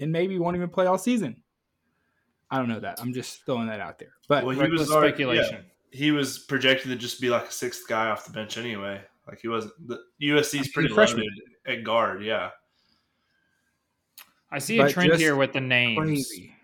and 0.00 0.10
maybe 0.10 0.38
won't 0.38 0.56
even 0.56 0.70
play 0.70 0.86
all 0.86 0.96
season. 0.98 1.42
I 2.50 2.56
don't 2.58 2.68
know 2.68 2.80
that. 2.80 2.98
I'm 3.00 3.12
just 3.12 3.44
throwing 3.46 3.66
that 3.68 3.78
out 3.80 3.98
there. 3.98 4.14
But 4.26 4.44
Well, 4.46 4.58
he 4.58 4.68
was 4.70 4.90
already- 4.90 5.12
speculation. 5.12 5.54
yeah, 5.64 5.71
he 5.92 6.10
was 6.10 6.38
projected 6.38 6.90
to 6.90 6.96
just 6.96 7.20
be 7.20 7.28
like 7.28 7.44
a 7.44 7.52
sixth 7.52 7.86
guy 7.86 8.08
off 8.08 8.24
the 8.24 8.32
bench 8.32 8.56
anyway. 8.58 9.00
Like 9.28 9.40
he 9.40 9.48
wasn't. 9.48 9.74
The 9.86 9.98
USC's 10.22 10.68
pretty 10.68 10.92
freshman. 10.92 11.24
loaded 11.24 11.78
at 11.78 11.84
guard. 11.84 12.24
Yeah. 12.24 12.50
I 14.50 14.58
see 14.58 14.78
a 14.80 14.90
trend 14.90 15.14
here 15.14 15.36
with 15.36 15.52
the 15.52 15.60
names. 15.60 15.98
crazy. 15.98 16.54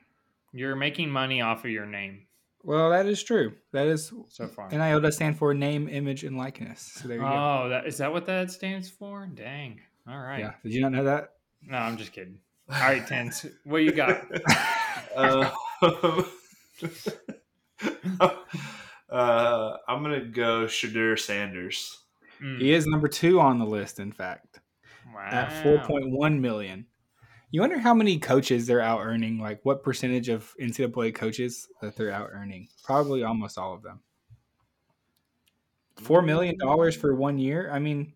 You're 0.52 0.76
making 0.76 1.10
money 1.10 1.40
off 1.40 1.64
of 1.64 1.70
your 1.70 1.86
name 1.86 2.26
Well, 2.64 2.90
that 2.90 3.06
is 3.06 3.22
true. 3.22 3.52
That 3.72 3.86
is 3.86 4.12
so 4.28 4.48
far. 4.48 4.70
NIL 4.70 5.00
does 5.00 5.14
stand 5.14 5.38
for 5.38 5.52
name, 5.54 5.88
image, 5.88 6.24
and 6.24 6.36
likeness. 6.36 6.90
So 6.94 7.06
there 7.06 7.18
you 7.18 7.22
go. 7.22 7.28
Oh, 7.28 7.68
that 7.68 7.86
is 7.86 7.98
that 7.98 8.12
what 8.12 8.26
that 8.26 8.50
stands 8.50 8.90
for? 8.90 9.26
Dang. 9.26 9.80
All 10.08 10.18
right. 10.18 10.40
Yeah. 10.40 10.52
Did 10.62 10.72
you 10.72 10.80
not 10.80 10.92
know 10.92 11.04
that? 11.04 11.34
No, 11.62 11.76
I'm 11.76 11.96
just 11.96 12.12
kidding. 12.12 12.38
All 12.70 12.80
right, 12.80 13.06
Tens. 13.06 13.46
What 13.64 13.82
you 13.82 13.92
got? 13.92 14.22
Uh, 15.16 15.50
uh, 19.18 19.76
I'm 19.88 20.02
gonna 20.02 20.24
go 20.24 20.66
Shedeur 20.66 21.18
Sanders. 21.18 21.98
Mm, 22.42 22.60
He 22.60 22.72
is 22.72 22.86
number 22.86 23.08
two 23.08 23.40
on 23.40 23.58
the 23.58 23.66
list, 23.66 23.98
in 23.98 24.12
fact, 24.12 24.60
wow. 25.14 25.28
at 25.30 25.64
4.1 25.64 26.40
million. 26.40 26.86
You 27.50 27.62
wonder 27.62 27.78
how 27.78 27.94
many 27.94 28.18
coaches 28.18 28.66
they're 28.66 28.82
out 28.82 29.00
earning. 29.00 29.38
Like 29.40 29.60
what 29.64 29.82
percentage 29.82 30.28
of 30.28 30.54
NCAA 30.60 31.14
coaches 31.14 31.66
that 31.80 31.96
they're 31.96 32.12
out 32.12 32.28
earning? 32.32 32.68
Probably 32.84 33.24
almost 33.24 33.56
all 33.58 33.74
of 33.74 33.82
them. 33.82 34.00
Four 35.96 36.22
million 36.22 36.56
dollars 36.58 36.94
for 36.94 37.14
one 37.14 37.38
year. 37.38 37.70
I 37.72 37.78
mean, 37.78 38.12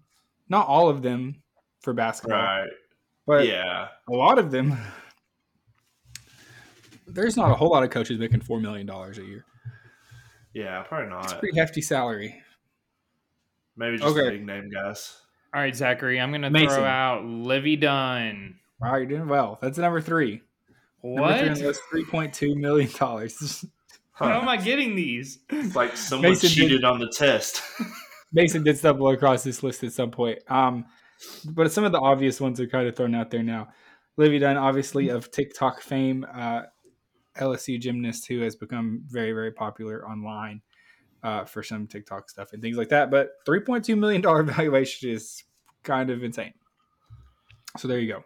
not 0.48 0.68
all 0.68 0.88
of 0.88 1.02
them 1.02 1.42
for 1.80 1.92
basketball, 1.94 2.38
Right. 2.38 2.68
but 3.26 3.46
yeah. 3.48 3.88
a 4.08 4.12
lot 4.12 4.38
of 4.38 4.50
them. 4.52 4.76
There's 7.06 7.36
not 7.36 7.50
a 7.50 7.54
whole 7.54 7.70
lot 7.70 7.82
of 7.82 7.90
coaches 7.90 8.18
making 8.18 8.40
four 8.42 8.60
million 8.60 8.86
dollars 8.86 9.18
a 9.18 9.24
year. 9.24 9.44
Yeah, 10.54 10.82
probably 10.82 11.08
not. 11.10 11.24
It's 11.24 11.32
a 11.32 11.34
not. 11.36 11.40
pretty 11.40 11.58
hefty 11.58 11.80
salary. 11.80 12.42
Maybe 13.76 13.96
just 13.96 14.08
Okay. 14.10 14.24
the 14.24 14.30
big 14.32 14.46
name 14.46 14.70
guys. 14.70 15.18
All 15.54 15.60
right, 15.60 15.74
Zachary, 15.74 16.20
I'm 16.20 16.30
going 16.30 16.42
to 16.42 16.50
throw 16.50 16.84
out 16.84 17.24
Livvy 17.24 17.76
Dunne. 17.76 18.58
Wow, 18.80 18.96
you're 18.96 19.06
doing 19.06 19.28
well. 19.28 19.58
That's 19.62 19.78
number 19.78 20.00
three. 20.00 20.42
Number 21.02 21.20
What? 21.22 21.38
three 21.56 21.66
on 21.68 21.74
three 21.90 22.04
point 22.04 22.32
two 22.34 22.54
million 22.54 22.90
dollars. 22.98 23.64
How 24.12 24.40
am 24.40 24.48
I 24.48 24.56
getting 24.56 24.94
these? 24.94 25.38
It's 25.50 25.74
like 25.74 25.96
someone 25.96 26.30
Mason 26.30 26.48
did- 26.48 26.54
cheated 26.54 26.84
on 26.84 26.98
the 27.00 27.08
test. 27.08 27.62
Mason 28.32 28.62
did 28.62 28.78
stumble 28.78 29.08
across 29.10 29.42
this 29.44 29.62
list 29.62 29.82
at 29.84 29.92
some 29.92 30.10
point. 30.10 30.38
Um, 30.48 30.86
but 31.44 31.70
some 31.72 31.84
of 31.84 31.92
the 31.92 31.98
obvious 32.00 32.40
ones 32.40 32.60
are 32.60 32.66
kind 32.66 32.86
of 32.88 32.96
thrown 32.96 33.14
out 33.14 33.30
there 33.30 33.42
now. 33.42 33.68
Livvy 34.16 34.38
Dunne, 34.38 34.56
obviously 34.56 35.08
of 35.08 35.30
TikTok 35.30 35.80
fame, 35.80 36.24
uh, 36.32 36.62
LSU 37.38 37.80
gymnast 37.80 38.26
who 38.26 38.40
has 38.40 38.56
become 38.56 39.02
very, 39.08 39.32
very 39.32 39.52
popular 39.52 40.06
online 40.08 40.60
uh, 41.22 41.44
for 41.44 41.62
some 41.62 41.86
TikTok 41.86 42.28
stuff 42.28 42.52
and 42.52 42.62
things 42.62 42.76
like 42.76 42.88
that. 42.90 43.10
But 43.10 43.44
$3.2 43.46 43.96
million 43.96 44.22
valuation 44.46 45.10
is 45.10 45.44
kind 45.82 46.10
of 46.10 46.22
insane. 46.22 46.54
So 47.78 47.88
there 47.88 47.98
you 47.98 48.12
go. 48.12 48.24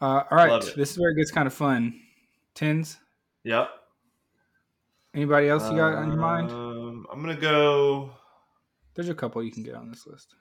Uh, 0.00 0.22
all 0.30 0.36
right. 0.36 0.62
This 0.76 0.92
is 0.92 0.98
where 0.98 1.10
it 1.10 1.16
gets 1.16 1.30
kind 1.30 1.46
of 1.46 1.54
fun. 1.54 2.00
Tens, 2.54 2.96
yep. 3.44 3.68
anybody 5.14 5.50
else 5.50 5.70
you 5.70 5.76
got 5.76 5.94
on 5.94 6.08
your 6.08 6.16
mind? 6.16 6.50
Um, 6.50 7.06
I'm 7.12 7.20
gonna 7.20 7.36
go. 7.36 8.12
There's 8.94 9.10
a 9.10 9.14
couple 9.14 9.42
you 9.42 9.52
can 9.52 9.62
get 9.62 9.74
on 9.74 9.90
this 9.90 10.06
list 10.06 10.34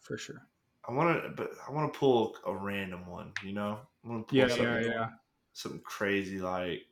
for 0.00 0.16
sure. 0.16 0.40
I 0.88 0.92
want 0.92 1.22
to, 1.22 1.28
but 1.30 1.50
I 1.68 1.72
want 1.72 1.92
to 1.92 1.98
pull 1.98 2.36
a 2.46 2.56
random 2.56 3.06
one. 3.06 3.32
You 3.44 3.52
know, 3.52 3.80
I 4.02 4.08
want 4.08 4.28
to 4.28 4.32
pull 4.32 4.38
Yeah, 4.38 4.80
yeah, 4.80 4.80
yeah. 4.80 5.08
Something 5.56 5.80
crazy 5.80 6.38
like 6.38 6.82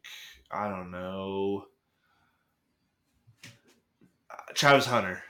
I 0.51 0.69
don't 0.69 0.91
know, 0.91 1.67
Travis 4.55 4.87
Hunter. 4.87 5.23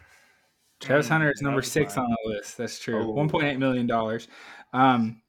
Travis 0.80 1.08
Hunter 1.08 1.30
is 1.30 1.42
number 1.42 1.62
six 1.62 1.96
on 1.96 2.08
the 2.08 2.30
list. 2.30 2.56
That's 2.58 2.78
true. 2.78 3.02
Oh. 3.02 3.10
One 3.10 3.28
point 3.28 3.44
eight 3.44 3.58
million 3.58 3.86
dollars. 3.86 4.28
Um, 4.72 5.22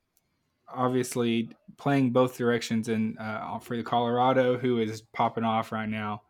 obviously 0.68 1.50
playing 1.78 2.12
both 2.12 2.38
directions 2.38 2.90
and 2.90 3.18
uh, 3.20 3.58
for 3.60 3.78
the 3.78 3.84
Colorado, 3.84 4.58
who 4.58 4.80
is 4.80 5.02
popping 5.02 5.44
off 5.44 5.72
right 5.72 5.90
now. 5.90 6.24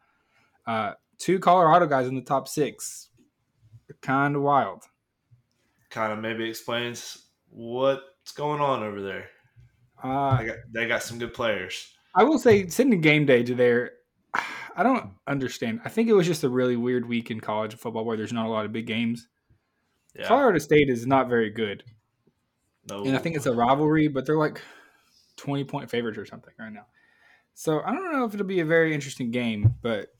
Uh, 0.65 0.93
two 1.17 1.39
Colorado 1.39 1.87
guys 1.87 2.07
in 2.07 2.15
the 2.15 2.21
top 2.21 2.47
six. 2.47 3.09
Kind 4.01 4.35
of 4.35 4.41
wild. 4.41 4.83
Kind 5.89 6.13
of 6.13 6.19
maybe 6.19 6.47
explains 6.47 7.27
what's 7.49 8.31
going 8.35 8.61
on 8.61 8.83
over 8.83 9.01
there. 9.01 9.29
Uh, 10.03 10.07
I 10.07 10.45
got 10.45 10.55
they 10.71 10.87
got 10.87 11.03
some 11.03 11.17
good 11.19 11.33
players. 11.33 11.91
I 12.13 12.23
will 12.23 12.39
say, 12.39 12.67
sitting 12.67 12.99
game 13.01 13.25
day 13.25 13.43
to 13.43 13.55
there, 13.55 13.91
I 14.75 14.83
don't 14.83 15.11
understand. 15.27 15.81
I 15.83 15.89
think 15.89 16.07
it 16.09 16.13
was 16.13 16.25
just 16.27 16.43
a 16.43 16.49
really 16.49 16.75
weird 16.77 17.07
week 17.07 17.31
in 17.31 17.39
college 17.41 17.75
football 17.75 18.05
where 18.05 18.15
there's 18.17 18.33
not 18.33 18.45
a 18.45 18.49
lot 18.49 18.65
of 18.65 18.71
big 18.71 18.85
games. 18.87 19.27
Yeah, 20.17 20.27
Colorado 20.27 20.59
State 20.59 20.89
is 20.89 21.05
not 21.05 21.27
very 21.27 21.49
good. 21.49 21.83
no, 22.89 23.03
and 23.03 23.15
I 23.15 23.19
think 23.19 23.35
it's 23.35 23.45
a 23.47 23.53
rivalry, 23.53 24.07
but 24.07 24.25
they're 24.25 24.37
like 24.37 24.61
twenty 25.35 25.63
point 25.63 25.89
favorites 25.89 26.17
or 26.17 26.25
something 26.25 26.53
right 26.59 26.71
now. 26.71 26.85
So 27.53 27.81
I 27.85 27.93
don't 27.93 28.11
know 28.11 28.25
if 28.25 28.33
it'll 28.33 28.45
be 28.45 28.59
a 28.59 28.65
very 28.65 28.93
interesting 28.93 29.31
game, 29.31 29.75
but 29.81 30.13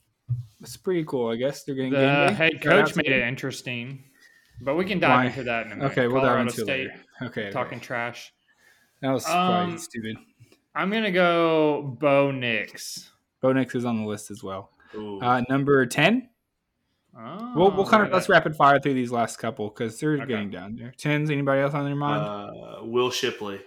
it's 0.61 0.77
pretty 0.77 1.03
cool. 1.05 1.29
I 1.31 1.35
guess 1.35 1.63
they're 1.63 1.75
getting 1.75 1.91
The 1.91 1.97
game 1.99 2.27
day. 2.29 2.33
head 2.33 2.61
coach 2.61 2.95
made 2.95 3.05
them. 3.07 3.13
it 3.21 3.27
interesting, 3.27 4.03
but 4.61 4.75
we 4.75 4.83
can 4.85 4.99
dive 4.99 5.11
Why? 5.11 5.25
into 5.27 5.43
that 5.43 5.65
in 5.67 5.71
a 5.73 5.75
minute. 5.75 5.91
Okay, 5.91 6.07
we'll 6.07 6.17
dive 6.21 6.27
Colorado 6.27 6.41
into 6.49 6.61
State 6.63 6.87
later. 6.87 6.93
Okay, 7.23 7.51
talking 7.51 7.77
okay. 7.77 7.85
trash. 7.85 8.33
That 9.05 9.11
was 9.13 9.23
probably 9.23 9.73
Um, 9.73 9.77
stupid. 9.77 10.17
I'm 10.73 10.89
gonna 10.89 11.11
go 11.11 11.95
Bo 11.99 12.31
Nix. 12.31 13.11
Bo 13.39 13.53
Nix 13.53 13.75
is 13.75 13.85
on 13.85 14.01
the 14.01 14.07
list 14.07 14.31
as 14.31 14.41
well. 14.43 14.71
Uh, 15.21 15.43
number 15.47 15.85
ten. 15.85 16.29
Oh, 17.15 17.53
we'll 17.55 17.71
we'll 17.75 17.85
kind 17.85 18.01
of 18.03 18.11
let's 18.11 18.29
rapid 18.29 18.55
fire 18.55 18.79
through 18.79 18.95
these 18.95 19.11
last 19.11 19.37
couple 19.37 19.69
because 19.69 19.99
they're 19.99 20.13
Okay. 20.15 20.25
getting 20.25 20.49
down 20.49 20.75
there. 20.75 20.91
Tens. 20.97 21.29
Anybody 21.29 21.61
else 21.61 21.75
on 21.75 21.85
your 21.87 21.95
mind? 21.95 22.23
uh, 22.25 22.83
Will 22.83 23.11
Shipley, 23.11 23.61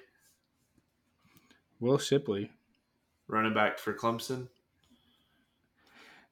Will 1.79 1.99
Shipley. 1.99 2.51
running 3.29 3.55
back 3.55 3.79
for 3.79 3.95
Clemson. 3.95 4.49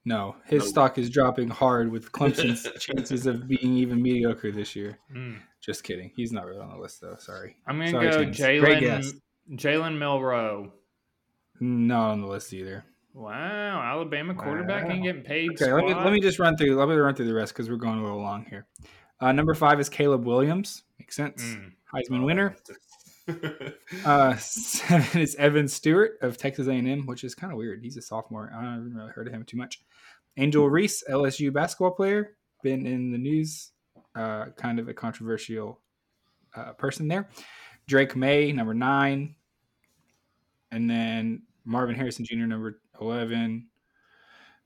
No, 0.04 0.36
his 0.46 0.62
Nope. 0.64 0.68
stock 0.68 0.98
is 0.98 1.10
dropping 1.10 1.48
hard 1.48 1.92
with 1.92 2.10
Clemson's 2.12 2.66
chances 2.80 3.26
of 3.26 3.46
being 3.46 3.74
even 3.76 4.02
mediocre 4.02 4.50
this 4.50 4.74
year. 4.74 4.98
Mm. 5.14 5.38
Just 5.66 5.82
kidding. 5.82 6.12
He's 6.14 6.30
not 6.32 6.46
really 6.46 6.60
on 6.60 6.70
the 6.70 6.78
list 6.78 7.00
though. 7.00 7.16
Sorry. 7.18 7.56
I'm 7.66 7.76
gonna 7.78 7.90
Sorry, 7.90 8.08
go 8.10 8.18
Jalen 8.26 8.80
guess. 8.80 9.12
Jalen 9.50 9.98
Milroe. 9.98 10.72
Not 11.60 12.10
on 12.12 12.20
the 12.20 12.28
list 12.28 12.52
either. 12.54 12.84
Wow, 13.12 13.82
Alabama 13.82 14.34
quarterback 14.34 14.84
Wow. 14.84 14.90
ain't 14.92 15.02
getting 15.02 15.22
paid. 15.22 15.50
Okay, 15.60 15.72
let 15.72 15.84
me 15.84 15.94
let 15.94 16.12
me 16.12 16.20
just 16.20 16.38
run 16.38 16.56
through. 16.56 16.76
Let 16.76 16.88
me 16.88 16.94
run 16.94 17.14
through 17.16 17.26
the 17.26 17.34
rest 17.34 17.52
because 17.52 17.68
we're 17.68 17.76
going 17.76 17.98
a 17.98 18.02
little 18.02 18.20
long 18.20 18.44
here. 18.48 18.66
Uh, 19.20 19.32
number 19.32 19.54
five 19.54 19.80
is 19.80 19.88
Caleb 19.88 20.24
Williams. 20.24 20.84
Makes 21.00 21.16
sense. 21.16 21.42
Mm. 21.42 21.72
Heisman 21.92 22.24
winner. 22.24 22.56
Uh, 24.04 24.36
seven 24.36 25.20
is 25.20 25.34
Evan 25.34 25.66
Stewart 25.66 26.16
of 26.22 26.36
Texas 26.38 26.68
A&M, 26.68 27.06
which 27.06 27.24
is 27.24 27.34
kind 27.34 27.52
of 27.52 27.58
weird. 27.58 27.82
He's 27.82 27.96
a 27.96 28.02
sophomore. 28.02 28.52
I 28.54 28.62
haven't 28.74 28.94
really 28.94 29.10
heard 29.10 29.26
of 29.26 29.32
him 29.32 29.42
too 29.44 29.56
much. 29.56 29.80
Angel 30.36 30.70
Reese, 30.70 31.02
LSU 31.10 31.52
basketball 31.52 31.90
player, 31.90 32.36
been 32.62 32.86
in 32.86 33.10
the 33.10 33.18
news. 33.18 33.72
Uh, 34.16 34.46
kind 34.56 34.78
of 34.78 34.88
a 34.88 34.94
controversial 34.94 35.80
uh, 36.56 36.72
person 36.72 37.06
there. 37.06 37.28
Drake 37.86 38.16
Maye, 38.16 38.50
number 38.50 38.74
nine, 38.74 39.36
and 40.72 40.88
then 40.88 41.42
Marvin 41.64 41.94
Harrison 41.94 42.24
Jr., 42.24 42.46
number 42.46 42.80
eleven. 43.00 43.68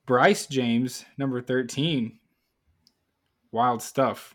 Bryce 0.07 0.47
James, 0.47 1.05
number 1.19 1.41
thirteen. 1.43 2.19
Wild 3.53 3.83
stuff. 3.83 4.35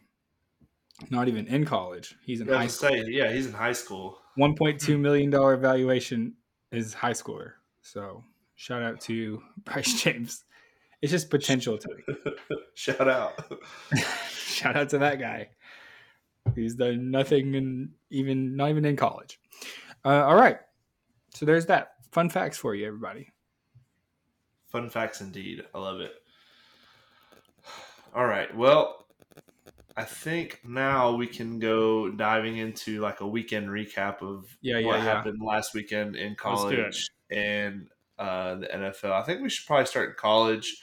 Not 1.09 1.27
even 1.27 1.47
in 1.47 1.65
college. 1.65 2.15
He's 2.23 2.41
in 2.41 2.47
high 2.47 2.67
school. 2.67 2.89
say, 2.89 3.03
yeah, 3.07 3.31
he's 3.31 3.47
in 3.47 3.53
high 3.53 3.73
school. 3.73 4.19
One 4.35 4.55
point 4.55 4.79
two 4.79 4.97
million 4.97 5.29
dollar 5.29 5.57
valuation 5.57 6.33
is 6.71 6.93
high 6.93 7.11
schooler. 7.11 7.53
So 7.81 8.23
shout 8.55 8.81
out 8.81 9.01
to 9.01 9.41
Bryce 9.65 10.01
James. 10.01 10.44
It's 11.05 11.11
just 11.11 11.29
potential 11.29 11.77
to 11.77 11.87
me. 11.87 12.33
Shout 12.73 13.07
out. 13.07 13.39
shout 14.27 14.75
out 14.75 14.89
to 14.89 14.97
that 14.97 15.19
guy. 15.19 15.49
He's 16.55 16.73
done 16.73 17.11
nothing 17.11 17.55
and 17.55 17.91
even 18.09 18.55
not 18.55 18.71
even 18.71 18.85
in 18.85 18.95
college. 18.95 19.39
Uh, 20.03 20.23
all 20.25 20.33
right. 20.35 20.57
So 21.35 21.45
there's 21.45 21.67
that. 21.67 21.91
Fun 22.11 22.31
facts 22.31 22.57
for 22.57 22.73
you, 22.73 22.87
everybody. 22.87 23.31
Fun 24.71 24.89
facts 24.89 25.21
indeed. 25.21 25.61
I 25.75 25.77
love 25.77 25.99
it. 25.99 26.11
All 28.15 28.25
right. 28.25 28.55
Well, 28.57 29.05
I 29.95 30.05
think 30.05 30.61
now 30.65 31.15
we 31.15 31.27
can 31.27 31.59
go 31.59 32.09
diving 32.09 32.57
into 32.57 32.99
like 32.99 33.21
a 33.21 33.27
weekend 33.27 33.67
recap 33.67 34.23
of 34.23 34.57
Yeah, 34.63 34.79
yeah, 34.79 34.87
what 34.87 34.95
yeah. 34.97 35.03
happened 35.03 35.39
last 35.39 35.75
weekend 35.75 36.15
in 36.15 36.33
college 36.33 37.07
and 37.29 37.89
uh, 38.17 38.55
the 38.55 38.65
NFL. 38.65 39.11
I 39.11 39.21
think 39.21 39.43
we 39.43 39.51
should 39.51 39.67
probably 39.67 39.85
start 39.85 40.09
in 40.09 40.15
college. 40.17 40.81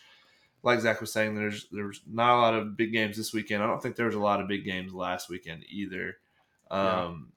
Like 0.62 0.80
Zach 0.80 1.00
was 1.00 1.12
saying, 1.12 1.34
there's 1.34 1.66
there's 1.72 2.00
not 2.06 2.36
a 2.36 2.40
lot 2.40 2.54
of 2.54 2.76
big 2.76 2.92
games 2.92 3.16
this 3.16 3.32
weekend. 3.32 3.62
I 3.62 3.66
don't 3.66 3.82
think 3.82 3.96
there 3.96 4.06
was 4.06 4.14
a 4.14 4.20
lot 4.20 4.40
of 4.40 4.48
big 4.48 4.64
games 4.64 4.92
last 4.92 5.28
weekend 5.28 5.64
either. 5.68 6.16
Yeah. 6.70 7.04
Um, 7.04 7.32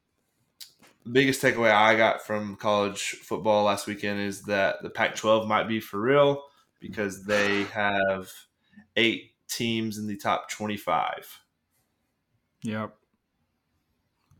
the 1.03 1.11
biggest 1.11 1.41
takeaway 1.41 1.71
I 1.71 1.95
got 1.95 2.25
from 2.25 2.55
college 2.55 3.01
football 3.01 3.65
last 3.65 3.87
weekend 3.87 4.19
is 4.19 4.43
that 4.43 4.81
the 4.81 4.89
Pac-12 4.89 5.47
might 5.47 5.67
be 5.67 5.79
for 5.79 6.01
real 6.01 6.43
because 6.79 7.23
they 7.25 7.63
have 7.65 8.31
eight 8.95 9.31
teams 9.47 9.97
in 9.97 10.07
the 10.07 10.17
top 10.17 10.49
25. 10.49 11.41
Yep. 12.63 12.95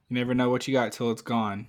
You 0.10 0.16
never 0.16 0.34
know 0.34 0.50
what 0.50 0.68
you 0.68 0.74
got 0.74 0.92
till 0.92 1.12
it's 1.12 1.22
gone. 1.22 1.68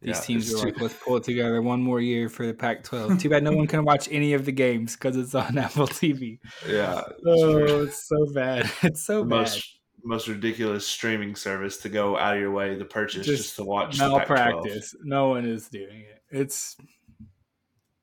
These 0.00 0.16
Yeah, 0.16 0.20
teams 0.20 0.54
are 0.54 0.58
too- 0.58 0.64
like, 0.66 0.80
let's 0.80 0.94
pull 0.94 1.16
it 1.16 1.24
together 1.24 1.60
one 1.60 1.82
more 1.82 2.00
year 2.00 2.28
for 2.28 2.46
the 2.46 2.54
Pac 2.54 2.84
12. 2.84 3.18
Too 3.18 3.28
bad 3.28 3.42
no 3.42 3.50
one 3.52 3.66
can 3.66 3.84
watch 3.84 4.08
any 4.12 4.32
of 4.34 4.44
the 4.44 4.52
games 4.52 4.94
because 4.94 5.16
it's 5.16 5.34
on 5.34 5.58
Apple 5.58 5.88
TV. 5.88 6.38
yeah, 6.68 7.02
Oh, 7.26 7.82
it's 7.82 8.06
so 8.08 8.26
bad. 8.32 8.70
It's 8.82 9.02
so 9.04 9.20
the 9.24 9.28
bad. 9.30 9.36
most 9.40 9.74
most 10.04 10.28
ridiculous 10.28 10.86
streaming 10.86 11.34
service 11.34 11.78
to 11.78 11.88
go 11.88 12.16
out 12.16 12.34
of 12.36 12.40
your 12.40 12.52
way 12.52 12.78
to 12.78 12.84
purchase 12.84 13.26
just, 13.26 13.42
Just 13.42 13.56
to 13.56 13.64
watch 13.64 13.98
Pac-12. 13.98 14.18
malpractice. 14.18 14.94
No 15.02 15.30
one 15.30 15.44
is 15.44 15.68
doing 15.68 16.02
it. 16.02 16.22
It's 16.30 16.76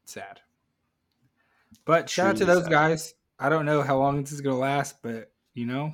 sad. 0.04 0.42
But 1.86 2.10
shout 2.10 2.28
out 2.32 2.38
to 2.38 2.46
those 2.46 2.64
sad. 2.64 2.72
guys. 2.72 3.14
I 3.40 3.48
don't 3.50 3.66
know 3.66 3.82
how 3.82 3.98
long 3.98 4.22
this 4.22 4.34
is 4.34 4.42
going 4.42 4.56
to 4.56 4.60
last, 4.60 5.02
but 5.02 5.32
you 5.54 5.66
know, 5.66 5.94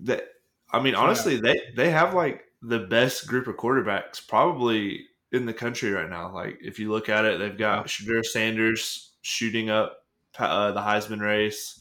That 0.00 0.24
I 0.72 0.80
mean, 0.80 0.94
Yeah. 0.94 1.00
honestly, 1.00 1.36
they 1.38 1.60
they 1.76 1.90
have 1.90 2.14
like 2.14 2.43
the 2.66 2.80
best 2.80 3.26
group 3.26 3.46
of 3.46 3.56
quarterbacks 3.56 4.26
probably 4.26 5.06
in 5.32 5.46
the 5.46 5.52
country 5.52 5.90
right 5.90 6.08
now. 6.08 6.32
Like 6.32 6.58
if 6.62 6.78
you 6.78 6.90
look 6.90 7.08
at 7.08 7.24
it, 7.24 7.38
they've 7.38 7.58
got 7.58 7.86
Shedeur 7.86 8.24
Sanders 8.24 9.12
shooting 9.22 9.70
up 9.70 10.04
uh, 10.38 10.72
the 10.72 10.80
Heisman 10.80 11.20
race. 11.20 11.80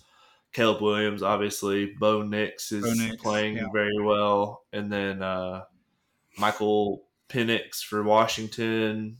Caleb 0.51 0.81
Williams, 0.81 1.23
obviously. 1.23 1.93
Bo 1.99 2.21
Nix 2.21 2.71
is 2.71 2.83
Bo 2.83 2.93
Nix, 2.93 3.21
playing 3.21 3.57
yeah. 3.57 3.65
very 3.73 3.99
well, 3.99 4.63
and 4.71 4.91
then 4.91 5.23
uh, 5.23 5.63
Michael 6.37 7.05
Penix 7.27 7.83
for 7.83 8.03
Washington. 8.03 9.17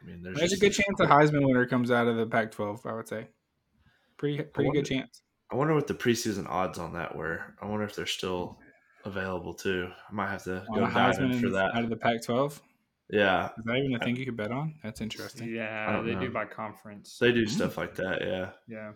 I 0.00 0.04
mean, 0.04 0.22
there's, 0.22 0.36
There's 0.36 0.52
a 0.54 0.58
good 0.58 0.72
chance 0.72 0.98
a 0.98 1.06
Heisman 1.06 1.46
winner 1.46 1.66
comes 1.66 1.92
out 1.92 2.08
of 2.08 2.16
the 2.16 2.26
Pac-12. 2.26 2.84
I 2.84 2.94
would 2.94 3.06
say, 3.06 3.28
pretty 4.16 4.42
pretty 4.42 4.68
wonder- 4.68 4.82
good 4.82 4.88
chance. 4.88 5.22
I 5.48 5.54
wonder 5.54 5.74
what 5.74 5.86
the 5.86 5.94
preseason 5.94 6.48
odds 6.48 6.78
on 6.78 6.94
that 6.94 7.14
were. 7.14 7.54
I 7.62 7.66
wonder 7.66 7.84
if 7.84 7.94
they're 7.94 8.06
still 8.06 8.58
available 9.06 9.54
too. 9.54 9.88
I 10.08 10.12
might 10.12 10.30
have 10.30 10.44
to 10.44 10.64
go 10.74 10.84
a 10.84 10.90
dive 10.90 11.18
in 11.18 11.40
for 11.40 11.50
that. 11.50 11.74
out 11.74 11.84
of 11.84 11.90
the 11.90 11.96
Pac-12. 11.96 12.60
yeah, 13.10 13.46
Is 13.56 13.64
that 13.64 13.76
even 13.76 13.94
a 13.94 13.98
thing 13.98 14.16
you 14.16 14.24
could 14.24 14.36
bet 14.36 14.50
on? 14.50 14.74
That's 14.82 15.00
interesting. 15.00 15.48
Yeah, 15.54 16.02
they 16.02 16.14
know. 16.14 16.20
do 16.20 16.30
by 16.30 16.44
conference. 16.44 17.18
they 17.18 17.32
do 17.32 17.44
mm-hmm. 17.44 17.54
stuff 17.54 17.78
like 17.78 17.94
that. 17.96 18.22
Yeah, 18.22 18.50
yeah. 18.68 18.92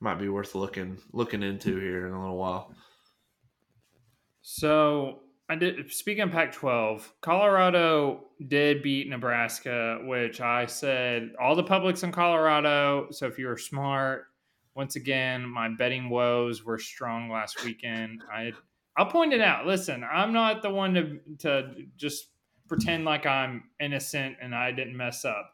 might 0.00 0.18
be 0.18 0.28
worth 0.28 0.54
looking 0.54 0.98
looking 1.12 1.42
into 1.42 1.78
here 1.78 2.06
in 2.06 2.12
a 2.12 2.20
little 2.20 2.36
while. 2.36 2.72
So 4.42 5.20
I 5.48 5.56
did. 5.56 5.90
Speaking 5.92 6.22
of 6.22 6.30
Pac-12, 6.30 7.02
Colorado 7.20 8.24
did 8.48 8.82
beat 8.82 9.08
Nebraska, 9.08 9.98
which 10.04 10.40
I 10.40 10.66
said 10.66 11.32
all 11.40 11.56
the 11.56 11.64
publics 11.64 12.02
in 12.02 12.12
Colorado. 12.12 13.08
So 13.10 13.26
if 13.26 13.38
you 13.38 13.46
were 13.46 13.56
smart, 13.56 14.26
once 14.74 14.96
again, 14.96 15.48
my 15.48 15.68
betting 15.68 16.08
woes 16.08 16.64
were 16.64 16.78
strong 16.78 17.30
last 17.30 17.64
weekend. 17.64 18.22
I 18.32 18.52
I'll 18.98 19.06
point 19.06 19.32
it 19.32 19.40
out. 19.40 19.64
Listen, 19.64 20.04
I'm 20.04 20.32
not 20.32 20.60
the 20.60 20.70
one 20.70 20.94
to 20.94 21.18
to 21.38 21.74
just 21.96 22.26
pretend 22.68 23.04
like 23.04 23.26
I'm 23.26 23.64
innocent 23.80 24.36
and 24.42 24.54
I 24.54 24.72
didn't 24.72 24.96
mess 24.96 25.24
up. 25.24 25.52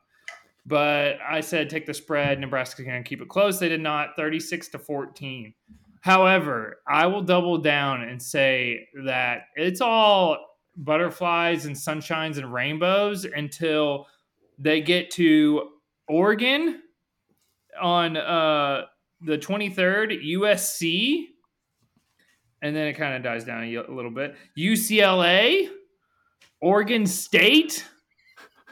But 0.67 1.19
I 1.23 1.43
said 1.43 1.69
take 1.69 1.85
the 1.85 1.93
spread. 1.93 2.41
Nebraska's 2.41 2.87
going 2.87 3.05
to 3.05 3.09
keep 3.09 3.21
it 3.21 3.29
close. 3.29 3.59
They 3.59 3.69
did 3.69 3.83
not. 3.83 4.17
36 4.17 4.69
to 4.69 4.79
14. 4.79 5.53
However, 6.01 6.79
I 6.89 7.07
will 7.07 7.23
double 7.23 7.59
down 7.59 8.03
and 8.03 8.21
say 8.21 8.89
that 9.05 9.43
it's 9.57 9.83
all 9.83 10.39
butterflies 10.77 11.67
and 11.67 11.77
sunshines 11.77 12.39
and 12.39 12.53
rainbows 12.53 13.25
until 13.25 14.07
they 14.59 14.81
get 14.81 15.11
to 15.13 15.69
Oregon 16.09 16.81
on 17.81 18.17
uh, 18.17 18.83
the 19.21 19.39
23rd, 19.39 20.25
USC, 20.33 21.27
and 22.65 22.75
then 22.75 22.87
it 22.87 22.95
kind 22.95 23.15
of 23.15 23.23
dies 23.23 23.45
down 23.45 23.63
a 23.63 23.93
little 23.93 24.11
bit. 24.11 24.35
UCLA, 24.59 25.69
Oregon 26.63 27.05
State, 27.05 27.85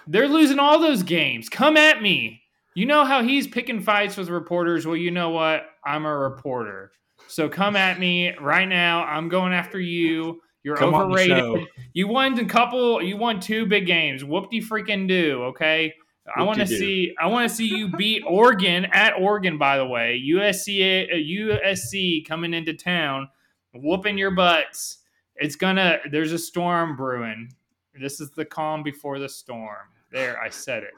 they're 0.06 0.28
losing 0.28 0.58
all 0.58 0.80
those 0.80 1.02
games. 1.02 1.50
Come 1.50 1.76
at 1.76 2.00
me. 2.00 2.40
You 2.75 2.87
know 2.87 3.04
how 3.04 3.22
he's 3.22 3.46
picking 3.46 3.82
fights 3.82 4.16
with 4.16 4.30
reporters. 4.30 4.87
Well, 4.87 4.96
you 4.96 5.11
know 5.11 5.28
what? 5.28 5.66
I'm 5.84 6.06
a 6.06 6.16
reporter. 6.16 6.90
So 7.28 7.50
come 7.50 7.76
at 7.76 8.00
me 8.00 8.34
right 8.38 8.66
now. 8.66 9.04
I'm 9.04 9.28
going 9.28 9.52
after 9.52 9.78
you. 9.78 10.40
You're 10.62 10.76
Come 10.76 10.94
overrated. 10.94 11.66
You 11.92 12.08
won 12.08 12.38
a 12.38 12.46
couple. 12.46 13.02
You 13.02 13.18
won 13.18 13.40
two 13.40 13.66
big 13.66 13.84
games. 13.84 14.25
Whoop 14.25 14.50
de 14.50 14.62
freaking 14.62 15.06
do. 15.06 15.42
Okay. 15.49 15.92
I 16.34 16.44
want 16.44 16.61
to 16.61 16.66
see. 16.66 17.14
I 17.20 17.26
want 17.26 17.50
to 17.50 17.54
see 17.54 17.66
you 17.66 17.88
beat 17.88 18.22
Oregon 18.26 18.87
at 18.87 19.12
Oregon. 19.20 19.58
By 19.58 19.76
the 19.76 19.84
way, 19.84 20.22
USC 20.30 21.12
uh, 21.12 21.14
USC 21.14 22.26
coming 22.26 22.54
into 22.54 22.72
town, 22.72 23.28
whooping 23.74 24.18
your 24.18 24.30
butts. 24.30 24.98
It's 25.37 25.56
gonna. 25.56 25.98
There's 26.11 26.32
a 26.32 26.38
storm 26.38 26.96
brewing. 26.96 27.52
This 28.00 28.20
is 28.20 28.30
the 28.30 28.44
calm 28.44 28.82
before 28.82 29.18
the 29.18 29.28
storm. 29.28 29.88
There, 30.11 30.40
I 30.40 30.48
said 30.50 30.82
it. 30.85 30.92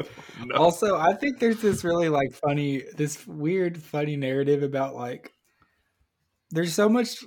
No. 0.44 0.56
Also, 0.56 0.96
I 0.98 1.12
think 1.14 1.38
there's 1.38 1.60
this 1.60 1.84
really 1.84 2.08
like 2.08 2.32
funny, 2.32 2.82
this 2.96 3.24
weird 3.26 3.80
funny 3.80 4.16
narrative 4.16 4.62
about 4.62 4.96
like 4.96 5.32
there's 6.50 6.74
so 6.74 6.88
much 6.88 7.24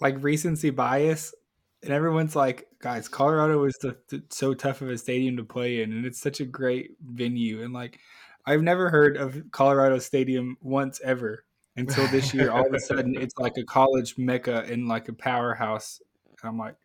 like 0.00 0.22
recency 0.22 0.70
bias, 0.70 1.34
and 1.82 1.92
everyone's 1.92 2.34
like, 2.34 2.66
guys, 2.78 3.08
Colorado 3.08 3.62
is 3.64 3.76
the, 3.82 3.96
the- 4.08 4.22
so 4.30 4.54
tough 4.54 4.80
of 4.80 4.88
a 4.88 4.96
stadium 4.96 5.36
to 5.36 5.44
play 5.44 5.82
in, 5.82 5.92
and 5.92 6.06
it's 6.06 6.20
such 6.20 6.40
a 6.40 6.44
great 6.46 6.92
venue, 7.04 7.62
and 7.62 7.74
like 7.74 7.98
I've 8.46 8.62
never 8.62 8.88
heard 8.90 9.16
of 9.16 9.42
Colorado 9.50 9.98
Stadium 9.98 10.56
once 10.62 11.00
ever 11.04 11.43
until 11.76 12.06
this 12.08 12.32
year. 12.32 12.50
All 12.50 12.66
of 12.66 12.72
a 12.74 12.80
sudden, 12.80 13.14
it's 13.20 13.36
like 13.38 13.56
a 13.56 13.64
college 13.64 14.16
mecca 14.18 14.64
and 14.70 14.88
like 14.88 15.08
a 15.08 15.12
powerhouse. 15.12 16.00
And 16.42 16.48
I'm 16.48 16.58
like, 16.58 16.76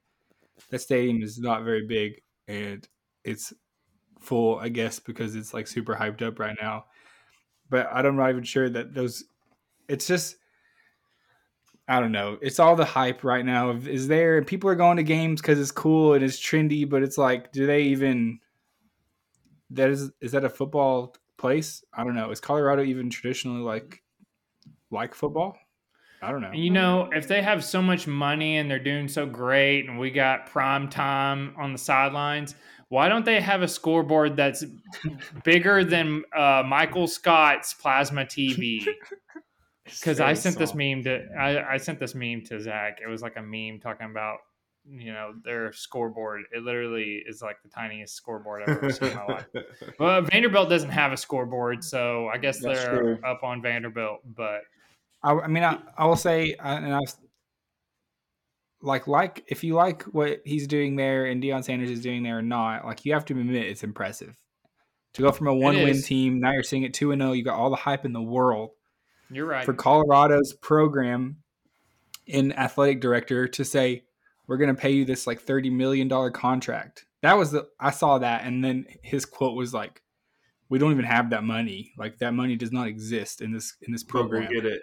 that 0.69 0.79
stadium 0.79 1.21
is 1.21 1.39
not 1.39 1.63
very 1.63 1.85
big, 1.85 2.21
and 2.47 2.87
it's 3.23 3.53
full, 4.19 4.59
I 4.59 4.69
guess, 4.69 4.99
because 4.99 5.35
it's 5.35 5.53
like 5.53 5.67
super 5.67 5.95
hyped 5.95 6.21
up 6.21 6.39
right 6.39 6.57
now. 6.61 6.85
But 7.69 7.87
I'm 7.91 8.15
not 8.15 8.29
even 8.29 8.43
sure 8.43 8.69
that 8.69 8.93
those. 8.93 9.23
It's 9.87 10.05
just, 10.05 10.35
I 11.87 11.99
don't 11.99 12.11
know. 12.11 12.37
It's 12.41 12.59
all 12.59 12.75
the 12.75 12.85
hype 12.85 13.23
right 13.23 13.45
now 13.45 13.71
is 13.71 14.07
there, 14.07 14.37
and 14.37 14.45
people 14.45 14.69
are 14.69 14.75
going 14.75 14.97
to 14.97 15.03
games 15.03 15.41
because 15.41 15.59
it's 15.59 15.71
cool 15.71 16.13
and 16.13 16.23
it's 16.23 16.39
trendy. 16.39 16.87
But 16.87 17.03
it's 17.03 17.17
like, 17.17 17.51
do 17.51 17.65
they 17.65 17.83
even? 17.83 18.39
That 19.71 19.89
is 19.89 20.11
is 20.19 20.31
that 20.31 20.43
a 20.43 20.49
football 20.49 21.15
place? 21.37 21.83
I 21.93 22.03
don't 22.03 22.15
know. 22.15 22.31
Is 22.31 22.39
Colorado 22.39 22.83
even 22.83 23.09
traditionally 23.09 23.61
like 23.61 24.01
like 24.91 25.13
football? 25.15 25.57
I 26.21 26.31
don't 26.31 26.41
know. 26.41 26.51
You 26.51 26.69
know, 26.69 27.09
if 27.13 27.27
they 27.27 27.41
have 27.41 27.63
so 27.63 27.81
much 27.81 28.05
money 28.05 28.57
and 28.57 28.69
they're 28.69 28.79
doing 28.79 29.07
so 29.07 29.25
great, 29.25 29.87
and 29.87 29.97
we 29.97 30.11
got 30.11 30.47
prime 30.47 30.89
time 30.89 31.53
on 31.57 31.71
the 31.71 31.77
sidelines, 31.77 32.55
why 32.89 33.07
don't 33.07 33.23
they 33.23 33.39
have 33.39 33.61
a 33.61 33.67
scoreboard 33.67 34.35
that's 34.35 34.65
bigger 35.43 35.83
than 35.83 36.23
uh, 36.35 36.63
Michael 36.65 37.07
Scott's 37.07 37.73
plasma 37.73 38.25
TV? 38.25 38.85
Because 39.85 40.19
I 40.19 40.33
sent 40.33 40.57
this 40.57 40.73
meme 40.73 41.03
to 41.03 41.25
I, 41.39 41.75
I 41.75 41.77
sent 41.77 41.99
this 41.99 42.15
meme 42.15 42.43
to 42.47 42.59
Zach. 42.59 42.99
It 43.03 43.07
was 43.07 43.21
like 43.21 43.37
a 43.37 43.41
meme 43.41 43.79
talking 43.79 44.09
about 44.09 44.39
you 44.89 45.13
know 45.13 45.33
their 45.45 45.71
scoreboard. 45.71 46.41
It 46.51 46.63
literally 46.63 47.23
is 47.27 47.41
like 47.41 47.61
the 47.63 47.69
tiniest 47.69 48.15
scoreboard 48.15 48.63
I've 48.63 48.77
ever 48.77 48.91
seen 48.91 49.09
in 49.09 49.15
my 49.15 49.25
life. 49.25 49.45
Well, 49.99 50.21
Vanderbilt 50.23 50.69
doesn't 50.69 50.89
have 50.89 51.11
a 51.11 51.17
scoreboard, 51.17 51.83
so 51.83 52.27
I 52.27 52.37
guess 52.37 52.59
That's 52.59 52.79
they're 52.79 52.99
true. 52.99 53.19
up 53.25 53.43
on 53.43 53.61
Vanderbilt. 53.61 54.21
But 54.35 54.61
I, 55.23 55.33
I 55.33 55.47
mean, 55.47 55.63
I, 55.63 55.79
I 55.97 56.05
will 56.05 56.15
say, 56.15 56.55
uh, 56.55 56.67
and 56.67 56.93
I 56.93 56.99
like 58.81 59.07
like 59.07 59.43
if 59.47 59.63
you 59.63 59.73
like 59.73 60.03
what 60.03 60.41
he's 60.45 60.67
doing 60.67 60.95
there 60.95 61.25
and 61.25 61.43
Deion 61.43 61.63
Sanders 61.63 61.89
is 61.89 62.01
doing 62.01 62.23
there 62.23 62.39
or 62.39 62.41
not, 62.41 62.85
like 62.85 63.05
you 63.05 63.13
have 63.13 63.25
to 63.25 63.33
admit 63.33 63.65
it's 63.65 63.83
impressive 63.83 64.37
to 65.13 65.21
go 65.21 65.31
from 65.31 65.47
a 65.47 65.53
one 65.53 65.75
win 65.75 66.01
team. 66.01 66.39
Now 66.39 66.51
you're 66.51 66.63
seeing 66.63 66.83
it 66.83 66.93
two 66.93 67.11
and 67.11 67.21
zero. 67.21 67.33
You 67.33 67.43
got 67.43 67.57
all 67.57 67.69
the 67.69 67.75
hype 67.75 68.05
in 68.05 68.13
the 68.13 68.21
world 68.21 68.71
you're 69.29 69.45
right. 69.45 69.65
for 69.65 69.73
Colorado's 69.73 70.53
program 70.53 71.37
in 72.25 72.53
athletic 72.53 73.01
director 73.01 73.47
to 73.47 73.65
say 73.65 74.03
we're 74.47 74.57
going 74.57 74.73
to 74.73 74.79
pay 74.79 74.91
you 74.91 75.05
this 75.05 75.27
like 75.27 75.41
thirty 75.41 75.69
million 75.69 76.07
dollar 76.07 76.31
contract. 76.31 77.05
That 77.21 77.37
was 77.37 77.51
the 77.51 77.67
I 77.79 77.91
saw 77.91 78.19
that, 78.19 78.45
and 78.45 78.63
then 78.63 78.85
his 79.03 79.25
quote 79.25 79.55
was 79.55 79.73
like, 79.73 80.01
"We 80.69 80.79
don't 80.79 80.91
even 80.91 81.05
have 81.05 81.31
that 81.31 81.43
money. 81.43 81.93
Like 81.97 82.19
that 82.19 82.33
money 82.33 82.55
does 82.55 82.71
not 82.71 82.87
exist 82.87 83.41
in 83.41 83.51
this 83.51 83.75
in 83.81 83.91
this 83.91 84.03
But 84.03 84.13
we'll 84.13 84.29
program." 84.29 84.53
get 84.53 84.65
it. 84.65 84.81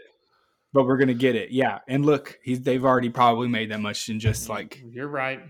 But 0.76 0.84
we're 0.84 0.98
gonna 0.98 1.14
get 1.14 1.34
it. 1.34 1.52
Yeah, 1.52 1.78
and 1.88 2.04
look, 2.04 2.38
he's 2.42 2.60
they've 2.60 2.84
already 2.84 3.08
probably 3.08 3.48
made 3.48 3.70
that 3.70 3.80
much 3.80 4.10
in 4.10 4.20
just 4.20 4.50
like 4.50 4.84
you're 4.92 5.08
right. 5.08 5.40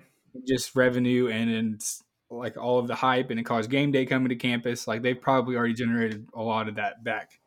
just 0.46 0.76
revenue 0.76 1.26
and 1.26 1.50
in 1.50 1.78
like 2.30 2.56
all 2.56 2.78
of 2.78 2.86
the 2.86 2.94
hype 2.94 3.30
and 3.30 3.40
it 3.40 3.42
caused 3.42 3.68
game 3.68 3.90
day 3.90 4.06
coming 4.06 4.28
to 4.28 4.36
campus. 4.36 4.86
Like 4.86 5.02
they've 5.02 5.20
probably 5.20 5.56
already 5.56 5.74
generated 5.74 6.28
a 6.32 6.40
lot 6.40 6.68
of 6.68 6.76
that 6.76 7.02
back. 7.02 7.40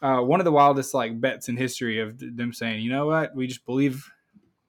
Uh, 0.00 0.22
one 0.22 0.40
of 0.40 0.46
the 0.46 0.52
wildest 0.52 0.94
like 0.94 1.20
bets 1.20 1.50
in 1.50 1.58
history 1.58 2.00
of 2.00 2.18
th- 2.18 2.32
them 2.34 2.54
saying, 2.54 2.80
you 2.80 2.90
know 2.90 3.04
what, 3.04 3.36
we 3.36 3.46
just 3.46 3.66
believe. 3.66 4.10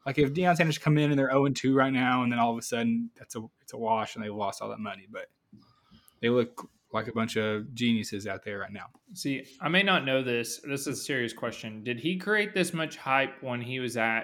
Like 0.05 0.17
if 0.17 0.33
Deion 0.33 0.57
Sanders 0.57 0.77
come 0.77 0.97
in 0.97 1.09
and 1.09 1.17
they're 1.17 1.29
zero 1.29 1.45
and 1.45 1.55
two 1.55 1.73
right 1.73 1.93
now, 1.93 2.23
and 2.23 2.33
then 2.33 2.39
all 2.39 2.51
of 2.51 2.57
a 2.57 2.61
sudden 2.61 3.11
that's 3.17 3.37
a 3.37 3.43
it's 3.61 3.71
a 3.71 3.77
wash 3.77 4.15
and 4.15 4.25
they've 4.25 4.35
lost 4.35 4.61
all 4.61 4.67
that 4.71 4.79
money, 4.79 5.07
but 5.09 5.27
they 6.21 6.27
look 6.27 6.69
like 6.93 7.07
a 7.07 7.13
bunch 7.13 7.37
of 7.37 7.73
geniuses 7.73 8.27
out 8.27 8.43
there 8.43 8.59
right 8.59 8.71
now. 8.71 8.87
See, 9.13 9.45
I 9.61 9.69
may 9.69 9.83
not 9.83 10.05
know 10.05 10.21
this. 10.23 10.59
This 10.67 10.87
is 10.87 10.99
a 10.99 11.03
serious 11.03 11.33
question. 11.33 11.83
Did 11.83 11.99
he 11.99 12.17
create 12.17 12.53
this 12.53 12.73
much 12.73 12.97
hype 12.97 13.41
when 13.41 13.61
he 13.61 13.79
was 13.79 13.97
at 13.97 14.23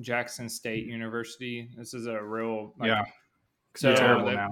Jackson 0.00 0.48
State 0.48 0.86
University? 0.86 1.70
This 1.76 1.94
is 1.94 2.06
a 2.06 2.22
real 2.22 2.74
like, 2.78 2.88
yeah, 2.88 3.04
So 3.74 3.88
they're 3.88 3.96
terrible 3.96 4.26
they- 4.26 4.34
now. 4.34 4.50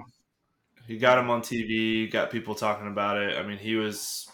He 0.86 0.98
got 0.98 1.16
him 1.16 1.30
on 1.30 1.40
TV, 1.40 2.10
got 2.10 2.30
people 2.30 2.54
talking 2.54 2.88
about 2.88 3.16
it. 3.16 3.38
I 3.38 3.42
mean, 3.42 3.56
he 3.56 3.74
was 3.74 4.28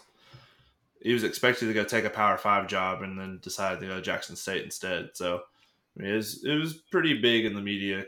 he 1.01 1.13
was 1.13 1.23
expected 1.23 1.67
to 1.67 1.73
go 1.73 1.85
take 1.85 2.03
a 2.03 2.09
Power 2.09 2.37
Five 2.37 2.67
job 2.67 3.01
and 3.03 3.17
then 3.17 3.39
decided 3.41 3.79
to 3.79 3.87
go 3.87 3.95
to 3.95 4.01
Jackson 4.01 4.35
State 4.35 4.63
instead. 4.63 5.11
So 5.13 5.43
I 5.97 6.01
mean, 6.01 6.11
it 6.11 6.15
was 6.15 6.43
it 6.43 6.55
was 6.55 6.73
pretty 6.73 7.21
big 7.21 7.45
in 7.45 7.53
the 7.53 7.61
media. 7.61 8.03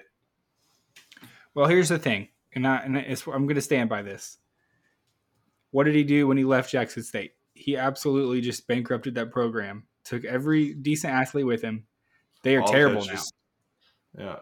Well, 1.53 1.67
here's 1.67 1.89
the 1.89 1.99
thing, 1.99 2.29
and, 2.53 2.67
I, 2.67 2.77
and 2.77 2.97
it's, 2.97 3.27
I'm 3.27 3.45
going 3.45 3.55
to 3.55 3.61
stand 3.61 3.87
by 3.89 4.01
this. 4.01 4.39
What 5.73 5.83
did 5.85 5.95
he 5.95 6.03
do 6.03 6.27
when 6.27 6.37
he 6.37 6.43
left 6.45 6.71
Jackson 6.71 7.01
State? 7.03 7.31
He 7.55 7.75
absolutely 7.75 8.41
just 8.41 8.67
bankrupted 8.67 9.15
that 9.15 9.31
program. 9.31 9.83
Took 10.05 10.23
every 10.23 10.73
decent 10.73 11.13
athlete 11.13 11.45
with 11.45 11.61
him. 11.61 11.85
They 12.43 12.55
are 12.55 12.61
All 12.61 12.67
terrible 12.71 13.05
now. 13.05 13.19
Yeah, 14.17 14.35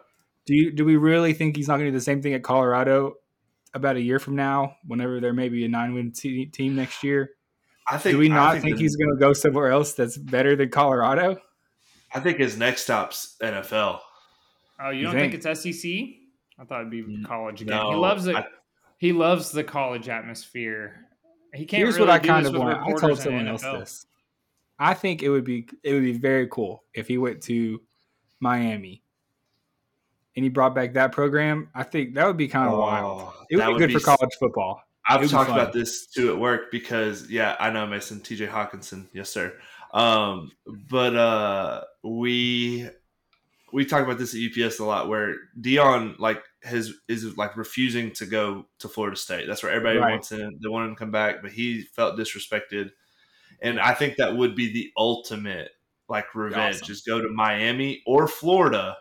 Do 0.45 0.53
you 0.53 0.71
do 0.71 0.83
we 0.83 0.97
really 0.97 1.33
think 1.33 1.55
he's 1.55 1.67
not 1.67 1.75
going 1.75 1.85
to 1.85 1.91
do 1.91 1.97
the 1.97 2.03
same 2.03 2.21
thing 2.21 2.33
at 2.33 2.43
Colorado 2.43 3.15
about 3.73 3.95
a 3.95 4.01
year 4.01 4.19
from 4.19 4.35
now, 4.35 4.75
whenever 4.85 5.19
there 5.21 5.31
may 5.33 5.47
be 5.47 5.63
a 5.63 5.69
nine 5.69 5.93
win 5.93 6.11
t- 6.11 6.47
team 6.47 6.75
next 6.75 7.03
year? 7.03 7.29
I 7.87 7.97
think. 7.97 8.15
do 8.15 8.17
we 8.19 8.29
I 8.29 8.35
not 8.35 8.51
think, 8.53 8.63
think, 8.65 8.75
the- 8.77 8.81
he's 8.83 8.95
going 8.97 9.15
to 9.15 9.19
go 9.19 9.31
somewhere 9.33 9.69
else 9.71 9.93
that's 9.93 10.17
better 10.17 10.55
than 10.57 10.69
Colorado? 10.69 11.37
I 12.13 12.19
think 12.19 12.39
his 12.39 12.57
next 12.57 12.81
stop's 12.83 13.37
NFL. 13.41 13.99
Oh, 14.83 14.89
you 14.89 14.97
You 14.99 15.03
don't 15.05 15.13
think? 15.13 15.31
think, 15.41 15.45
it's 15.45 15.61
SEC? 15.61 15.91
I 16.59 16.65
thought 16.65 16.81
it'd 16.81 16.91
be 16.91 17.23
college 17.23 17.61
again. 17.61 17.77
no, 17.77 17.91
he 17.91 17.95
loves 17.97 18.27
it. 18.27 18.35
I- 18.35 18.47
he 18.97 19.13
loves 19.13 19.51
the 19.51 19.63
college 19.63 20.09
atmosphere. 20.09 21.07
He 21.53 21.65
can't. 21.65 21.81
Here's 21.83 21.95
really 21.95 22.07
what 22.07 22.15
I 22.15 22.19
kind 22.19 22.45
of 22.45 22.53
want. 22.55 22.77
I 22.77 22.93
told 22.99 23.19
someone 23.19 23.47
else 23.47 23.61
this. 23.61 24.05
I 24.79 24.93
think 24.93 25.21
it 25.21 25.29
would 25.29 25.43
be 25.43 25.67
it 25.83 25.93
would 25.93 26.01
be 26.03 26.13
very 26.13 26.47
cool 26.47 26.83
if 26.93 27.07
he 27.07 27.17
went 27.17 27.41
to 27.43 27.81
Miami 28.39 29.03
and 30.35 30.43
he 30.43 30.49
brought 30.49 30.73
back 30.73 30.93
that 30.93 31.11
program. 31.11 31.69
I 31.75 31.83
think 31.83 32.15
that 32.15 32.25
would 32.25 32.37
be 32.37 32.47
kind 32.47 32.69
of 32.69 32.79
wild. 32.79 33.21
Oh, 33.21 33.43
It 33.49 33.57
would 33.57 33.77
be 33.77 33.87
good 33.87 33.91
for 33.93 33.99
college 33.99 34.31
football. 34.39 34.81
I've 35.07 35.19
It 35.19 35.25
would 35.25 35.31
talked 35.31 35.49
fun. 35.49 35.59
about 35.59 35.73
this 35.73 36.07
too 36.07 36.31
at 36.31 36.39
work 36.39 36.71
because 36.71 37.29
yeah, 37.29 37.55
I 37.59 37.69
know 37.69 37.85
Mason 37.85 38.19
TJ 38.21 38.47
Hawkinson, 38.47 39.09
yes 39.13 39.29
sir. 39.29 39.53
Um, 39.93 40.51
but 40.89 41.15
uh, 41.15 41.81
we 42.03 42.89
we 43.73 43.85
talk 43.85 44.03
about 44.03 44.17
this 44.17 44.35
at 44.35 44.39
UPS 44.41 44.79
a 44.79 44.85
lot, 44.85 45.07
where 45.07 45.35
Deion 45.59 46.17
like 46.19 46.43
has 46.63 46.93
is 47.07 47.37
like 47.37 47.55
refusing 47.57 48.11
to 48.13 48.25
go 48.25 48.65
to 48.79 48.87
Florida 48.87 49.15
State. 49.17 49.47
That's 49.47 49.63
where 49.63 49.71
everybody 49.71 49.99
Right. 49.99 50.11
wants 50.11 50.31
him. 50.31 50.59
They 50.61 50.69
want 50.69 50.87
him 50.89 50.95
to 50.95 50.99
come 50.99 51.11
back, 51.11 51.41
but 51.41 51.51
he 51.51 51.83
felt 51.83 52.17
disrespected, 52.19 52.91
and 53.61 53.79
I 53.79 53.93
think 53.93 54.17
that 54.17 54.35
would 54.35 54.55
be 54.55 54.71
the 54.71 54.91
ultimate 54.97 55.71
like 56.09 56.33
revenge. 56.35 56.75
Awesome. 56.75 56.87
Just 56.87 57.05
go 57.05 57.21
to 57.21 57.29
Miami 57.29 58.01
or 58.05 58.27
Florida. 58.27 58.97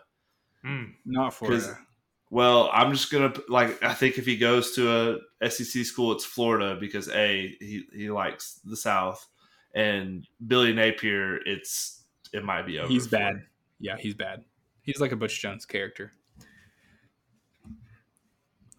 Mm. 0.65 0.93
Not 1.05 1.33
'Cause- 1.33 1.37
Florida. 1.65 1.77
Well, 2.29 2.69
I'm 2.71 2.93
just 2.93 3.11
gonna 3.11 3.33
like. 3.49 3.83
I 3.83 3.93
think 3.93 4.17
if 4.17 4.25
he 4.25 4.37
goes 4.37 4.71
to 4.75 5.19
a 5.41 5.49
SEC 5.49 5.83
school, 5.83 6.13
it's 6.13 6.23
Florida 6.23 6.77
because 6.79 7.09
a 7.09 7.57
he 7.59 7.83
he 7.93 8.09
likes 8.09 8.61
the 8.63 8.77
South, 8.77 9.27
and 9.75 10.25
Billy 10.47 10.71
Napier, 10.71 11.35
it's 11.45 12.05
it 12.31 12.45
might 12.45 12.65
be 12.65 12.79
over. 12.79 12.87
He's 12.87 13.05
bad. 13.07 13.33
him. 13.35 13.47
Yeah, 13.81 13.97
he's 13.97 14.13
bad. 14.13 14.45
He's 14.83 14.99
like 14.99 15.11
a 15.11 15.15
Butch 15.15 15.39
Jones 15.41 15.65
character. 15.65 16.11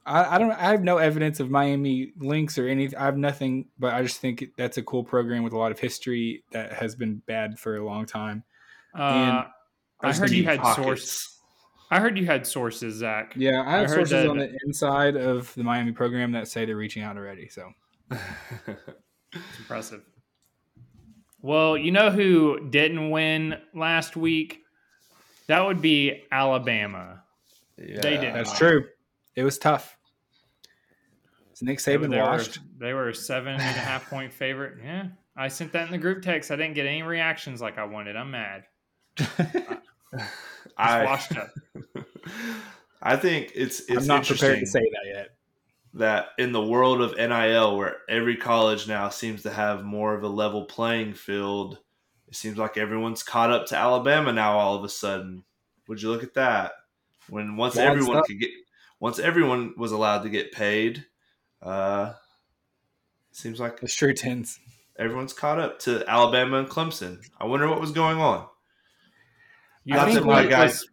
I, 0.04 0.34
I 0.34 0.38
don't. 0.38 0.50
I 0.50 0.70
have 0.72 0.82
no 0.82 0.98
evidence 0.98 1.38
of 1.38 1.48
Miami 1.50 2.12
links 2.18 2.58
or 2.58 2.66
anything. 2.66 2.98
I 2.98 3.04
have 3.04 3.16
nothing, 3.16 3.66
but 3.78 3.94
I 3.94 4.02
just 4.02 4.20
think 4.20 4.44
that's 4.56 4.76
a 4.76 4.82
cool 4.82 5.04
program 5.04 5.44
with 5.44 5.52
a 5.52 5.58
lot 5.58 5.70
of 5.70 5.78
history 5.78 6.42
that 6.50 6.72
has 6.72 6.96
been 6.96 7.22
bad 7.26 7.58
for 7.58 7.76
a 7.76 7.84
long 7.84 8.04
time. 8.06 8.42
Uh, 8.94 9.44
I 10.00 10.12
heard 10.12 10.30
you 10.30 10.44
had 10.44 10.58
pockets. 10.58 10.84
source. 10.84 11.38
I 11.90 12.00
heard 12.00 12.18
you 12.18 12.26
had 12.26 12.46
sources, 12.46 12.96
Zach. 12.96 13.34
Yeah, 13.36 13.62
I 13.64 13.76
have 13.78 13.90
I 13.90 13.94
sources 13.94 14.10
that- 14.10 14.26
on 14.28 14.38
the 14.38 14.56
inside 14.66 15.14
of 15.16 15.54
the 15.54 15.62
Miami 15.62 15.92
program 15.92 16.32
that 16.32 16.48
say 16.48 16.64
they're 16.64 16.76
reaching 16.76 17.02
out 17.04 17.16
already. 17.16 17.48
So 17.48 17.70
It's 18.10 19.58
impressive. 19.60 20.02
Well, 21.42 21.76
you 21.76 21.92
know 21.92 22.10
who 22.10 22.68
didn't 22.70 23.10
win 23.10 23.56
last 23.74 24.16
week? 24.16 24.61
That 25.48 25.64
would 25.64 25.80
be 25.82 26.22
Alabama. 26.30 27.22
yeah. 27.78 28.00
They 28.00 28.16
did. 28.16 28.34
that's 28.34 28.56
true. 28.56 28.86
It 29.34 29.44
was 29.44 29.58
tough. 29.58 29.96
Is 31.52 31.62
Nick 31.62 31.82
They, 31.82 31.96
Saban 31.96 32.10
they 32.10 32.18
were, 32.18 32.22
washed? 32.22 32.58
they 32.78 32.92
were 32.92 33.08
a 33.08 33.14
seven 33.14 33.52
and 33.54 33.60
a 33.60 33.64
half 33.64 34.08
point 34.10 34.32
favorite. 34.32 34.78
Yeah. 34.82 35.08
I 35.36 35.48
sent 35.48 35.72
that 35.72 35.86
in 35.86 35.92
the 35.92 35.98
group 35.98 36.22
text. 36.22 36.50
I 36.50 36.56
didn't 36.56 36.74
get 36.74 36.86
any 36.86 37.02
reactions 37.02 37.60
like 37.62 37.78
I 37.78 37.84
wanted. 37.84 38.16
I'm 38.16 38.30
mad. 38.30 38.64
It's 40.14 40.78
I 40.78 41.04
washed 41.04 41.36
up. 41.36 41.50
I 43.02 43.16
think 43.16 43.52
it's 43.54 43.80
it's 43.88 44.02
I'm 44.02 44.06
not 44.06 44.24
prepared 44.26 44.60
to 44.60 44.66
say 44.66 44.80
that 44.80 45.06
yet. 45.14 45.28
that 45.94 46.26
in 46.38 46.52
the 46.52 46.62
world 46.62 47.00
of 47.02 47.16
NIL, 47.16 47.76
where 47.76 47.96
every 48.08 48.36
college 48.36 48.86
now 48.88 49.08
seems 49.08 49.42
to 49.42 49.50
have 49.50 49.84
more 49.84 50.14
of 50.14 50.22
a 50.22 50.28
level 50.28 50.64
playing 50.64 51.14
field, 51.14 51.78
it 52.32 52.36
seems 52.36 52.56
like 52.56 52.78
everyone's 52.78 53.22
caught 53.22 53.50
up 53.50 53.66
to 53.66 53.76
Alabama 53.76 54.32
now. 54.32 54.56
All 54.58 54.74
of 54.74 54.82
a 54.84 54.88
sudden, 54.88 55.44
would 55.86 56.00
you 56.00 56.08
look 56.08 56.22
at 56.22 56.32
that? 56.32 56.72
When 57.28 57.56
once 57.58 57.76
Wild 57.76 57.88
everyone 57.90 58.16
stuff. 58.16 58.26
could 58.26 58.40
get, 58.40 58.50
once 59.00 59.18
everyone 59.18 59.74
was 59.76 59.92
allowed 59.92 60.22
to 60.22 60.30
get 60.30 60.50
paid, 60.50 61.04
uh, 61.60 62.14
seems 63.32 63.60
like 63.60 63.80
It's 63.82 63.94
true, 63.94 64.14
tens. 64.14 64.58
everyone's 64.98 65.34
caught 65.34 65.58
up 65.60 65.78
to 65.80 66.08
Alabama 66.08 66.56
and 66.60 66.68
Clemson. 66.70 67.18
I 67.38 67.44
wonder 67.44 67.68
what 67.68 67.82
was 67.82 67.92
going 67.92 68.16
on. 68.16 68.46
You 69.84 69.98
I 69.98 70.04
think 70.06 70.14
think 70.14 70.26
my 70.26 70.46
guys. 70.46 70.86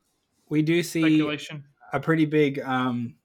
We 0.49 0.61
do 0.61 0.83
see 0.83 0.99
speculation. 0.99 1.63
a 1.93 2.01
pretty 2.01 2.25
big. 2.25 2.59
Um, 2.59 3.15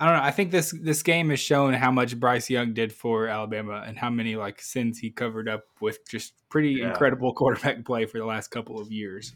I 0.00 0.06
don't 0.06 0.16
know. 0.16 0.22
I 0.22 0.30
think 0.30 0.50
this 0.52 0.70
this 0.82 1.02
game 1.02 1.30
has 1.30 1.40
shown 1.40 1.74
how 1.74 1.90
much 1.90 2.18
Bryce 2.20 2.48
Young 2.48 2.72
did 2.72 2.92
for 2.92 3.26
Alabama 3.26 3.82
and 3.86 3.98
how 3.98 4.10
many 4.10 4.36
like 4.36 4.60
sins 4.60 4.98
he 4.98 5.10
covered 5.10 5.48
up 5.48 5.64
with 5.80 6.08
just 6.08 6.34
pretty 6.48 6.72
Yeah. 6.74 6.88
incredible 6.90 7.32
quarterback 7.34 7.84
play 7.84 8.06
for 8.06 8.18
the 8.18 8.24
last 8.24 8.48
couple 8.48 8.80
of 8.80 8.92
years. 8.92 9.34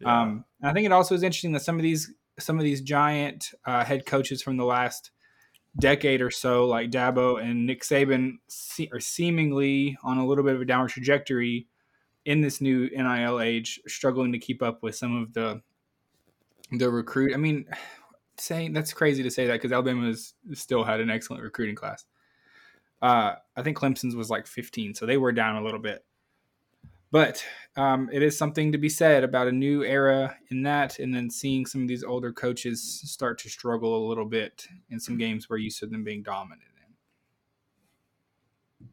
Yeah. 0.00 0.20
Um, 0.22 0.44
I 0.62 0.72
think 0.74 0.84
it 0.84 0.92
also 0.92 1.14
is 1.14 1.22
interesting 1.22 1.52
that 1.52 1.62
some 1.62 1.76
of 1.76 1.82
these 1.82 2.12
some 2.38 2.58
of 2.58 2.64
these 2.64 2.82
giant 2.82 3.52
uh, 3.64 3.84
head 3.84 4.04
coaches 4.04 4.42
from 4.42 4.58
the 4.58 4.64
last 4.66 5.10
decade 5.78 6.20
or 6.20 6.30
so, 6.30 6.66
like 6.66 6.90
Dabo 6.90 7.42
and 7.42 7.64
Nick 7.66 7.82
Saban, 7.82 8.32
se- 8.48 8.90
are 8.92 9.00
seemingly 9.00 9.96
on 10.02 10.18
a 10.18 10.26
little 10.26 10.44
bit 10.44 10.54
of 10.54 10.60
a 10.60 10.64
downward 10.66 10.88
trajectory 10.90 11.66
in 12.26 12.42
this 12.42 12.60
new 12.60 12.90
NIL 12.90 13.40
age, 13.40 13.80
struggling 13.86 14.32
to 14.32 14.38
keep 14.38 14.62
up 14.62 14.82
with 14.82 14.94
some 14.94 15.16
of 15.16 15.32
the 15.32 15.62
the 16.72 16.90
recruit. 16.90 17.32
I 17.32 17.38
mean, 17.38 17.64
saying 18.38 18.72
that's 18.72 18.92
crazy 18.92 19.22
to 19.22 19.30
say 19.30 19.46
that 19.46 19.54
because 19.54 19.72
Alabama 19.72 20.06
has 20.06 20.34
still 20.54 20.84
had 20.84 21.00
an 21.00 21.10
excellent 21.10 21.42
recruiting 21.42 21.74
class. 21.74 22.04
Uh, 23.02 23.34
I 23.56 23.62
think 23.62 23.76
Clemson's 23.76 24.16
was 24.16 24.30
like 24.30 24.46
15, 24.46 24.94
so 24.94 25.04
they 25.06 25.16
were 25.18 25.32
down 25.32 25.56
a 25.56 25.62
little 25.62 25.80
bit. 25.80 26.04
But 27.12 27.44
um, 27.76 28.10
it 28.12 28.22
is 28.22 28.36
something 28.36 28.72
to 28.72 28.78
be 28.78 28.88
said 28.88 29.22
about 29.22 29.46
a 29.46 29.52
new 29.52 29.84
era 29.84 30.36
in 30.50 30.62
that, 30.64 30.98
and 30.98 31.14
then 31.14 31.30
seeing 31.30 31.64
some 31.66 31.82
of 31.82 31.88
these 31.88 32.02
older 32.02 32.32
coaches 32.32 32.82
start 33.04 33.38
to 33.40 33.48
struggle 33.48 34.04
a 34.04 34.08
little 34.08 34.24
bit 34.24 34.66
in 34.90 34.98
some 34.98 35.16
games 35.16 35.48
where 35.48 35.58
you 35.58 35.70
saw 35.70 35.86
them 35.86 36.04
being 36.04 36.22
dominant 36.22 36.62
in. 38.80 38.88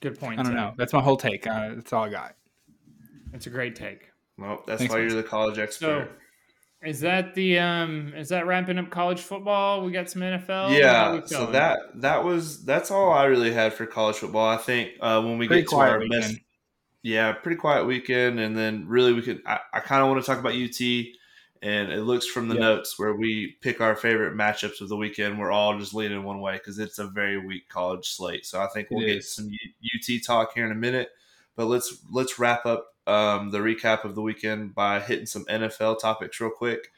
Good 0.00 0.18
point. 0.20 0.38
I 0.38 0.44
don't 0.44 0.52
Zach. 0.52 0.54
know. 0.54 0.74
That's 0.76 0.92
my 0.92 1.02
whole 1.02 1.16
take. 1.16 1.46
Uh, 1.46 1.74
that's 1.74 1.92
all 1.92 2.04
I 2.04 2.10
got. 2.10 2.36
It's 3.32 3.46
a 3.46 3.50
great 3.50 3.74
take. 3.74 4.10
well, 4.38 4.62
that's 4.66 4.78
Thanks, 4.78 4.94
why 4.94 5.00
Mason. 5.00 5.16
you're 5.16 5.22
the 5.22 5.28
college 5.28 5.58
expert. 5.58 6.10
Is 6.84 7.00
that 7.00 7.34
the 7.34 7.58
um? 7.58 8.12
Is 8.16 8.28
that 8.28 8.46
ramping 8.46 8.78
up 8.78 8.88
college 8.90 9.20
football? 9.20 9.84
We 9.84 9.90
got 9.90 10.08
some 10.08 10.22
NFL. 10.22 10.78
Yeah 10.78 11.24
so 11.26 11.46
that 11.46 11.80
that 11.96 12.22
was 12.24 12.64
that's 12.64 12.90
all 12.90 13.10
i 13.12 13.24
really 13.24 13.52
had 13.52 13.72
for 13.72 13.84
college 13.86 14.16
football 14.16 14.46
i 14.48 14.56
think 14.56 14.92
uh 15.00 15.20
when 15.20 15.38
we 15.38 15.46
Pretty 15.48 15.62
get 15.62 15.70
to 15.70 15.76
our 15.76 15.98
weekend. 15.98 16.20
best 16.22 16.36
yeah 17.02 17.32
pretty 17.32 17.56
quiet 17.56 17.84
weekend 17.86 18.38
and 18.38 18.56
then 18.56 18.86
really 18.86 19.12
we 19.12 19.22
could 19.22 19.42
i, 19.46 19.58
I 19.72 19.80
kind 19.80 20.02
of 20.02 20.08
want 20.08 20.22
to 20.22 20.26
talk 20.26 20.38
about 20.38 20.52
ut 20.54 20.80
and 21.60 21.90
it 21.92 22.02
looks 22.02 22.26
from 22.26 22.48
the 22.48 22.54
Yeah. 22.54 22.60
notes 22.60 22.98
where 22.98 23.14
we 23.14 23.56
pick 23.60 23.80
our 23.80 23.96
favorite 23.96 24.36
matchups 24.36 24.80
of 24.80 24.88
the 24.88 24.96
weekend 24.96 25.38
we're 25.38 25.50
all 25.50 25.76
just 25.78 25.94
leaning 25.94 26.22
one 26.22 26.40
way 26.40 26.54
because 26.54 26.78
it's 26.78 26.98
a 27.00 27.06
very 27.06 27.44
weak 27.44 27.68
college 27.68 28.08
slate 28.08 28.46
so 28.46 28.60
i 28.60 28.68
think 28.68 28.88
we'll 28.90 29.02
It 29.02 29.06
get 29.08 29.16
is. 29.18 29.32
some 29.32 29.48
ut 29.50 30.22
talk 30.24 30.54
here 30.54 30.64
in 30.66 30.72
a 30.72 30.76
minute 30.76 31.10
but 31.56 31.66
let's 31.66 31.98
let's 32.12 32.38
wrap 32.38 32.64
up 32.66 32.94
um, 33.08 33.50
the 33.50 33.58
recap 33.58 34.04
of 34.04 34.14
the 34.14 34.22
weekend 34.22 34.74
by 34.74 35.00
hitting 35.00 35.26
some 35.26 35.44
nfl 35.46 35.98
topics 35.98 36.40
real 36.40 36.50
quick 36.50 36.90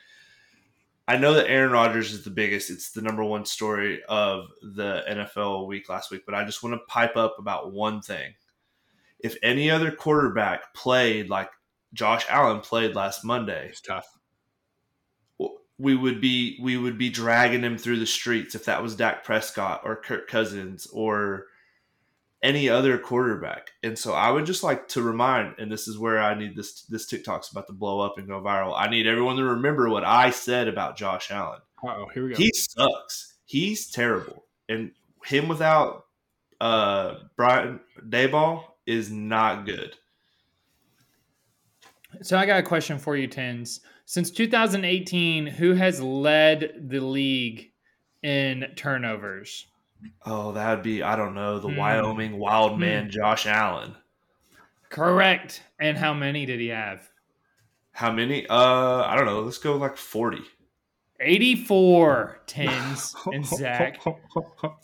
I 1.08 1.16
know 1.16 1.34
that 1.34 1.50
Aaron 1.50 1.72
Rodgers 1.72 2.12
is 2.12 2.22
the 2.22 2.30
biggest. 2.30 2.70
It's 2.70 2.92
the 2.92 3.02
number 3.02 3.24
one 3.24 3.44
story 3.44 4.00
of 4.08 4.46
the 4.62 5.02
NFL 5.10 5.66
week 5.66 5.88
last 5.88 6.12
week, 6.12 6.22
but 6.24 6.36
I 6.36 6.44
just 6.44 6.62
want 6.62 6.74
to 6.74 6.86
pipe 6.86 7.16
up 7.16 7.34
about 7.40 7.72
one 7.72 8.00
thing. 8.00 8.34
If 9.18 9.36
any 9.42 9.72
other 9.72 9.90
quarterback 9.90 10.72
played 10.72 11.28
like 11.28 11.50
Josh 11.92 12.24
Allen 12.28 12.60
played 12.60 12.94
last 12.94 13.24
Monday, 13.24 13.70
It's 13.70 13.80
tough. 13.80 14.06
we 15.78 15.96
would 15.96 16.20
be 16.20 16.56
we 16.62 16.76
would 16.76 16.96
be 16.96 17.10
dragging 17.10 17.62
him 17.62 17.76
through 17.76 17.98
the 17.98 18.06
streets 18.06 18.54
if 18.54 18.66
that 18.66 18.80
was 18.80 18.94
Dak 18.94 19.24
Prescott 19.24 19.80
or 19.84 19.96
Kirk 19.96 20.28
Cousins 20.28 20.86
or 20.92 21.46
any 22.42 22.68
other 22.68 22.98
quarterback. 22.98 23.72
And 23.82 23.98
so 23.98 24.12
I 24.14 24.30
would 24.30 24.46
just 24.46 24.62
like 24.62 24.88
to 24.88 25.02
remind, 25.02 25.56
and 25.58 25.70
this 25.70 25.86
is 25.86 25.98
where 25.98 26.20
I 26.20 26.34
need 26.34 26.56
this 26.56 26.82
this 26.82 27.06
TikTok's 27.06 27.50
about 27.50 27.66
to 27.66 27.72
blow 27.72 28.00
up 28.00 28.18
and 28.18 28.26
go 28.26 28.40
viral. 28.40 28.74
I 28.76 28.88
need 28.88 29.06
everyone 29.06 29.36
to 29.36 29.44
remember 29.44 29.88
what 29.88 30.04
I 30.04 30.30
said 30.30 30.68
about 30.68 30.96
Josh 30.96 31.30
Allen. 31.30 31.60
Oh, 31.84 32.06
here 32.12 32.24
we 32.24 32.30
go. 32.30 32.36
He 32.36 32.52
sucks. 32.52 33.34
He's 33.44 33.90
terrible. 33.90 34.46
And 34.68 34.92
him 35.24 35.48
without 35.48 36.06
uh 36.60 37.14
Brian 37.36 37.80
Daboll 38.08 38.64
is 38.86 39.10
not 39.10 39.66
good. 39.66 39.96
So 42.22 42.36
I 42.36 42.46
got 42.46 42.58
a 42.58 42.64
question 42.64 42.98
for 42.98 43.16
you, 43.16 43.26
Tens. 43.26 43.80
Since 44.04 44.32
2018, 44.32 45.46
who 45.46 45.74
has 45.74 46.02
led 46.02 46.88
the 46.88 47.00
league 47.00 47.70
in 48.22 48.66
turnovers? 48.74 49.66
Oh, 50.24 50.52
that 50.52 50.70
would 50.74 50.82
be 50.82 51.02
I 51.02 51.16
don't 51.16 51.34
know, 51.34 51.58
the 51.58 51.68
Hmm. 51.68 51.76
Wyoming 51.76 52.38
wild 52.38 52.78
man 52.78 53.10
Josh 53.10 53.46
Allen. 53.46 53.94
Correct. 54.88 55.62
And 55.78 55.96
how 55.96 56.12
many 56.14 56.46
did 56.46 56.60
he 56.60 56.68
have? 56.68 57.08
How 57.92 58.10
many? 58.12 58.46
Uh, 58.46 59.02
I 59.04 59.14
don't 59.16 59.26
know. 59.26 59.40
Let's 59.40 59.58
go 59.58 59.76
like 59.76 59.96
forty. 59.96 60.42
84 61.22 62.40
tens 62.46 63.14
and 63.26 63.44
Zach. 63.44 64.00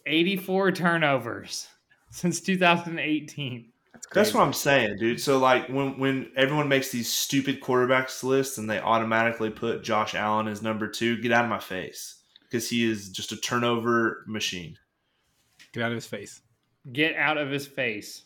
84 0.04 0.72
turnovers 0.72 1.66
since 2.10 2.40
2018. 2.42 3.72
That's 4.12 4.34
what 4.34 4.42
I'm 4.42 4.52
saying, 4.52 4.98
dude. 4.98 5.20
So 5.20 5.38
like 5.38 5.68
when 5.68 5.98
when 5.98 6.30
everyone 6.36 6.68
makes 6.68 6.90
these 6.90 7.10
stupid 7.10 7.60
quarterbacks 7.62 8.22
lists 8.22 8.58
and 8.58 8.68
they 8.68 8.78
automatically 8.78 9.48
put 9.50 9.82
Josh 9.82 10.14
Allen 10.14 10.46
as 10.46 10.60
number 10.62 10.86
two, 10.86 11.20
get 11.20 11.32
out 11.32 11.44
of 11.44 11.50
my 11.50 11.58
face 11.58 12.22
because 12.42 12.68
he 12.68 12.88
is 12.88 13.08
just 13.08 13.32
a 13.32 13.36
turnover 13.36 14.22
machine. 14.28 14.76
Get 15.72 15.82
out 15.82 15.92
of 15.92 15.96
his 15.96 16.06
face. 16.06 16.40
Get 16.92 17.16
out 17.16 17.38
of 17.38 17.50
his 17.50 17.66
face. 17.66 18.22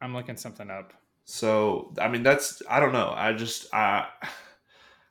I'm 0.00 0.14
looking 0.14 0.36
something 0.36 0.70
up. 0.70 0.92
So 1.24 1.94
I 2.00 2.08
mean, 2.08 2.22
that's 2.22 2.62
I 2.68 2.80
don't 2.80 2.92
know. 2.92 3.12
I 3.14 3.32
just 3.32 3.72
I 3.72 4.06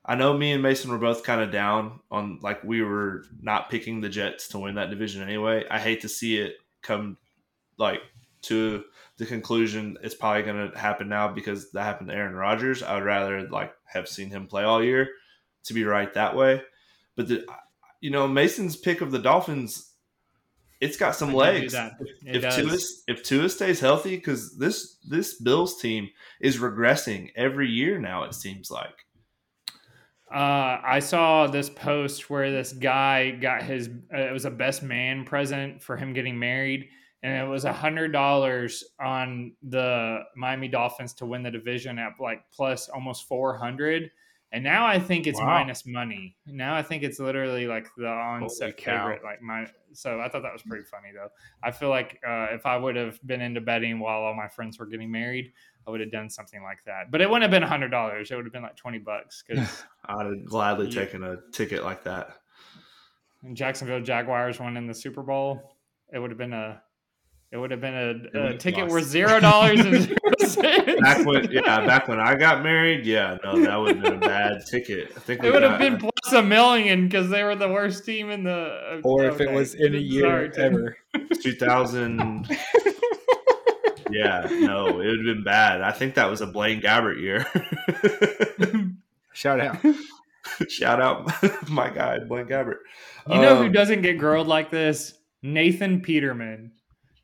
I 0.06 0.16
know 0.16 0.36
me 0.38 0.52
and 0.52 0.64
Mason 0.64 0.92
were 0.92 0.98
both 0.98 1.24
kind 1.24 1.42
of 1.42 1.52
down 1.52 2.00
on 2.10 2.40
like 2.42 2.64
we 2.64 2.82
were 2.82 3.24
not 3.42 3.70
picking 3.70 4.02
the 4.02 4.10
Jets 4.10 4.48
to 4.50 4.60
win 4.60 4.76
that 4.76 4.90
division 4.90 5.22
anyway. 5.22 5.66
I 5.70 5.80
hate 5.80 6.02
to 6.02 6.10
see 6.10 6.38
it 6.38 6.56
come 6.82 7.18
like 7.78 8.02
to 8.42 8.84
the 9.18 9.26
conclusion 9.26 9.98
it's 10.02 10.16
probably 10.16 10.44
going 10.44 10.72
to 10.72 10.78
happen 10.78 11.10
now 11.10 11.28
because 11.28 11.72
that 11.72 11.84
happened 11.84 12.10
to 12.10 12.16
Aaron 12.16 12.36
Rodgers. 12.36 12.82
I 12.82 12.96
would 12.96 13.04
rather 13.04 13.48
like 13.50 13.74
have 13.86 14.08
seen 14.08 14.30
him 14.30 14.48
play 14.48 14.64
all 14.64 14.84
year 14.84 15.10
to 15.66 15.74
be 15.74 15.84
right 15.84 16.14
that 16.14 16.36
way. 16.36 16.62
But 17.16 17.28
the 17.28 17.46
you 18.02 18.12
know 18.12 18.28
Mason's 18.28 18.76
pick 18.76 19.02
of 19.02 19.12
the 19.12 19.20
Dolphins 19.20 19.89
it's 20.82 20.98
got 20.98 21.16
some 21.16 21.34
legs. 21.34 21.74
It 21.74 21.92
if 22.26 22.56
Tua 22.56 22.78
if 23.08 23.24
Tua 23.24 23.50
stays 23.50 23.80
healthy, 23.80 24.16
because 24.16 24.58
this 24.58 24.98
this 25.08 25.36
Bills 25.36 25.80
team 25.82 26.10
is 26.40 26.58
regressing 26.58 27.32
every 27.36 27.70
year 27.70 28.00
now. 28.00 28.24
It 28.24 28.34
seems 28.34 28.72
like. 28.72 29.06
Uh, 30.32 30.80
I 30.84 31.00
saw 31.00 31.48
this 31.48 31.70
post 31.70 32.30
where 32.30 32.52
this 32.52 32.72
guy 32.72 33.32
got 33.32 33.64
his. 33.64 33.90
Uh, 34.14 34.20
it 34.20 34.32
was 34.32 34.46
a 34.46 34.52
best 34.52 34.84
man 34.84 35.26
present 35.26 35.82
for 35.82 35.98
him 35.98 36.14
getting 36.14 36.38
married, 36.38 36.88
and 37.24 37.36
it 37.36 37.50
was 37.50 37.66
a 37.66 37.74
hundred 37.74 38.12
dollars 38.14 38.84
on 39.02 39.54
the 39.64 40.20
Miami 40.36 40.68
Dolphins 40.68 41.14
to 41.16 41.26
win 41.26 41.44
the 41.44 41.52
division 41.52 41.98
at 42.00 42.14
like 42.20 42.44
plus 42.54 42.90
almost 42.90 43.28
four 43.28 43.58
hundred. 43.58 44.12
And 44.52 44.64
now 44.64 44.86
I 44.88 44.98
think 45.00 45.28
it's 45.28 45.40
Wow. 45.40 45.46
minus 45.46 45.86
money. 45.86 46.36
Now 46.48 46.74
I 46.76 46.82
think 46.82 47.04
it's 47.04 47.20
literally 47.20 47.68
like 47.68 47.88
the 47.96 48.08
onset 48.08 48.80
favorite. 48.82 49.24
Like 49.24 49.42
my, 49.44 49.68
so 49.94 50.20
I 50.20 50.28
thought 50.28 50.42
that 50.42 50.52
was 50.54 50.64
pretty 50.64 50.86
funny 50.86 51.10
though. 51.14 51.30
I 51.64 51.70
feel 51.70 51.90
like 51.90 52.20
uh, 52.28 52.48
if 52.52 52.66
I 52.66 52.76
would 52.76 52.96
have 52.96 53.20
been 53.28 53.42
into 53.42 53.62
betting 53.62 54.00
while 54.00 54.22
all 54.22 54.34
my 54.34 54.48
friends 54.48 54.80
were 54.80 54.88
getting 54.88 55.12
married, 55.12 55.54
I 55.88 55.92
would 55.92 56.00
have 56.02 56.12
done 56.12 56.32
something 56.32 56.64
like 56.64 56.80
that. 56.88 57.12
But 57.12 57.22
it 57.22 57.30
wouldn't 57.30 57.44
have 57.44 57.52
been 57.52 57.62
a 57.64 57.68
hundred 57.68 57.90
dollars. 57.90 58.32
It 58.32 58.36
would 58.38 58.46
have 58.46 58.54
been 58.54 58.64
like 58.64 58.76
twenty 58.76 58.98
bucks 58.98 59.44
because 59.48 59.84
I'd 60.06 60.26
have 60.26 60.46
gladly 60.46 60.88
Yeah. 60.88 61.06
taken 61.06 61.24
a 61.24 61.38
ticket 61.52 61.84
like 61.84 62.04
that. 62.06 62.38
And 63.44 63.56
Jacksonville 63.56 64.02
Jaguars 64.02 64.60
won 64.60 64.78
in 64.78 64.88
the 64.88 64.94
Super 64.96 65.22
Bowl. 65.22 65.78
It 66.12 66.18
would 66.20 66.32
have 66.32 66.38
been 66.40 66.54
a, 66.54 66.82
it 67.52 67.58
would 67.58 67.72
have 67.72 67.82
been 67.82 68.30
a, 68.34 68.50
a 68.50 68.58
ticket 68.58 68.82
lost. 68.84 68.92
worth 68.92 69.04
zero 69.06 69.40
dollars 69.40 69.80
and 69.80 70.02
zero 70.04 70.18
cents. 70.40 71.02
Back 71.02 71.26
when, 71.26 71.52
yeah, 71.52 71.86
back 71.86 72.08
when 72.08 72.20
I 72.20 72.36
got 72.36 72.62
married, 72.64 73.06
yeah, 73.06 73.38
no, 73.44 73.60
that 73.62 73.76
would 73.76 73.96
have 73.96 74.04
been 74.04 74.14
a 74.16 74.20
bad 74.20 74.66
ticket. 74.70 75.12
I 75.16 75.20
think 75.20 75.44
It 75.44 75.52
would 75.52 75.64
have 75.64 75.80
been 75.80 75.98
plus 75.98 76.34
a 76.34 76.44
million 76.44 77.06
because 77.08 77.30
they 77.30 77.44
were 77.44 77.56
the 77.56 77.70
worst 77.70 78.06
team 78.06 78.30
in 78.30 78.44
the. 78.44 79.02
Or 79.04 79.26
if 79.26 79.42
it 79.42 79.52
was 79.52 79.74
in 79.74 79.96
a 79.96 80.00
year 80.00 80.52
Sorry, 80.54 80.66
ever. 80.66 80.98
2000. 81.42 82.48
yeah, 84.12 84.48
no, 84.52 84.88
it 84.88 84.96
would 84.96 85.18
have 85.18 85.26
been 85.26 85.44
bad. 85.44 85.82
I 85.82 85.92
think 85.92 86.16
that 86.16 86.30
was 86.30 86.42
a 86.42 86.48
Blaine 86.48 86.82
Gabbert 86.82 87.20
year. 87.22 87.46
Shout 89.34 89.60
out. 89.60 89.78
Shout 90.68 91.02
out 91.02 91.32
my 91.70 91.90
guy, 91.90 92.20
Blaine 92.20 92.46
Gabbert. 92.48 92.78
You 93.30 93.40
know 93.40 93.56
who 93.58 93.66
Um, 93.66 93.72
doesn't 93.72 94.02
get 94.02 94.18
grilled 94.18 94.48
like 94.48 94.72
this? 94.72 95.14
Nathan 95.42 96.02
Peterman. 96.02 96.72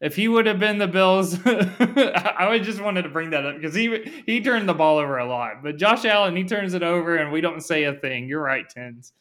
If 0.05 0.15
he 0.15 0.27
would 0.27 0.45
have 0.45 0.59
been 0.59 0.77
the 0.77 0.87
Bills, 0.87 1.37
I 1.45 2.47
would 2.49 2.63
just 2.63 2.79
wanted 2.79 3.01
to 3.03 3.09
bring 3.09 3.31
that 3.31 3.45
up 3.45 3.55
because 3.55 3.73
he 3.73 4.11
he 4.25 4.39
turned 4.41 4.69
the 4.69 4.73
ball 4.73 4.97
over 4.99 5.17
a 5.17 5.25
lot. 5.25 5.63
But 5.63 5.77
Josh 5.77 6.05
Allen, 6.05 6.35
he 6.35 6.43
turns 6.43 6.73
it 6.75 6.83
over 6.83 7.15
and 7.15 7.31
we 7.31 7.41
don't 7.41 7.61
say 7.61 7.85
a 7.85 7.93
thing. 7.93 8.27
You're 8.29 8.41
right, 8.43 8.69
Tens. 8.69 9.13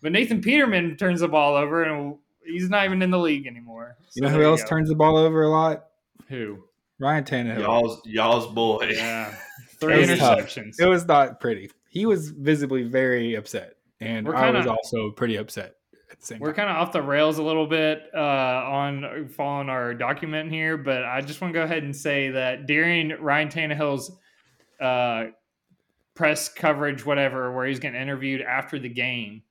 But 0.00 0.12
Nathan 0.12 0.40
Peterman 0.40 0.96
turns 0.96 1.20
the 1.20 1.28
ball 1.28 1.54
over 1.54 1.82
and 1.82 2.16
he's 2.44 2.70
not 2.70 2.84
even 2.86 3.02
in 3.02 3.10
the 3.10 3.18
league 3.18 3.46
anymore. 3.46 3.96
You 4.14 4.22
know 4.22 4.28
who 4.30 4.38
there 4.38 4.46
else 4.46 4.62
go. 4.62 4.68
turns 4.70 4.88
the 4.88 4.94
ball 4.94 5.16
over 5.18 5.42
a 5.42 5.48
lot? 5.50 5.84
Who? 6.28 6.64
Ryan 6.98 7.24
Tannehill. 7.24 7.60
Y'all's 7.60 8.00
y'all's 8.06 8.46
boy. 8.54 8.88
Yeah, 8.94 9.34
three 9.80 10.02
It 10.02 10.10
was 10.10 10.18
tough. 10.18 10.38
interceptions. 10.38 10.80
It 10.80 10.88
was 10.88 11.06
not 11.06 11.40
pretty. 11.40 11.70
He 11.90 12.06
was 12.06 12.30
visibly 12.30 12.84
very 12.84 13.34
upset, 13.34 13.74
and 14.00 14.26
We're 14.26 14.34
I 14.34 14.50
was 14.50 14.64
kinda- 14.64 14.70
also 14.70 15.10
pretty 15.10 15.36
upset 15.36 15.66
at 15.66 15.74
the 15.74 15.81
same 16.22 16.38
We're 16.38 16.54
kind 16.54 16.70
of 16.70 16.76
off 16.76 16.92
the 16.92 17.02
rails 17.02 17.38
a 17.38 17.42
little 17.42 17.66
bit 17.66 18.04
uh, 18.14 18.18
on 18.18 19.28
following 19.28 19.68
our 19.68 19.92
document 19.92 20.52
here, 20.52 20.76
but 20.76 21.04
I 21.04 21.20
just 21.20 21.40
want 21.40 21.52
to 21.52 21.58
go 21.58 21.64
ahead 21.64 21.82
and 21.82 21.94
say 21.94 22.30
that 22.30 22.66
during 22.66 23.10
Ryan 23.20 23.48
Tannehill's 23.48 24.12
uh, 24.80 25.32
press 26.14 26.48
coverage, 26.48 27.04
whatever, 27.04 27.52
where 27.52 27.66
he's 27.66 27.80
getting 27.80 28.00
interviewed 28.00 28.40
after 28.40 28.78
the 28.78 28.88
game, 28.88 29.42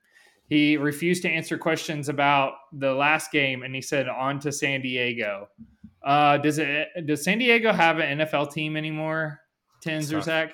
he 0.47 0.77
refused 0.77 1.23
to 1.23 1.29
answer 1.29 1.57
questions 1.57 2.07
about 2.07 2.53
the 2.71 2.93
last 2.93 3.31
game, 3.33 3.63
and 3.63 3.75
he 3.75 3.81
said, 3.81 4.07
"On 4.07 4.39
to 4.39 4.51
San 4.51 4.81
Diego." 4.81 5.49
Uh, 6.03 6.37
does 6.37 6.57
it? 6.57 6.87
Does 7.05 7.23
San 7.23 7.37
Diego 7.37 7.73
have 7.73 7.99
an 7.99 8.19
NFL 8.19 8.53
team 8.53 8.77
anymore? 8.77 9.41
Tens 9.81 10.11
or. 10.13 10.21
Zach? 10.21 10.53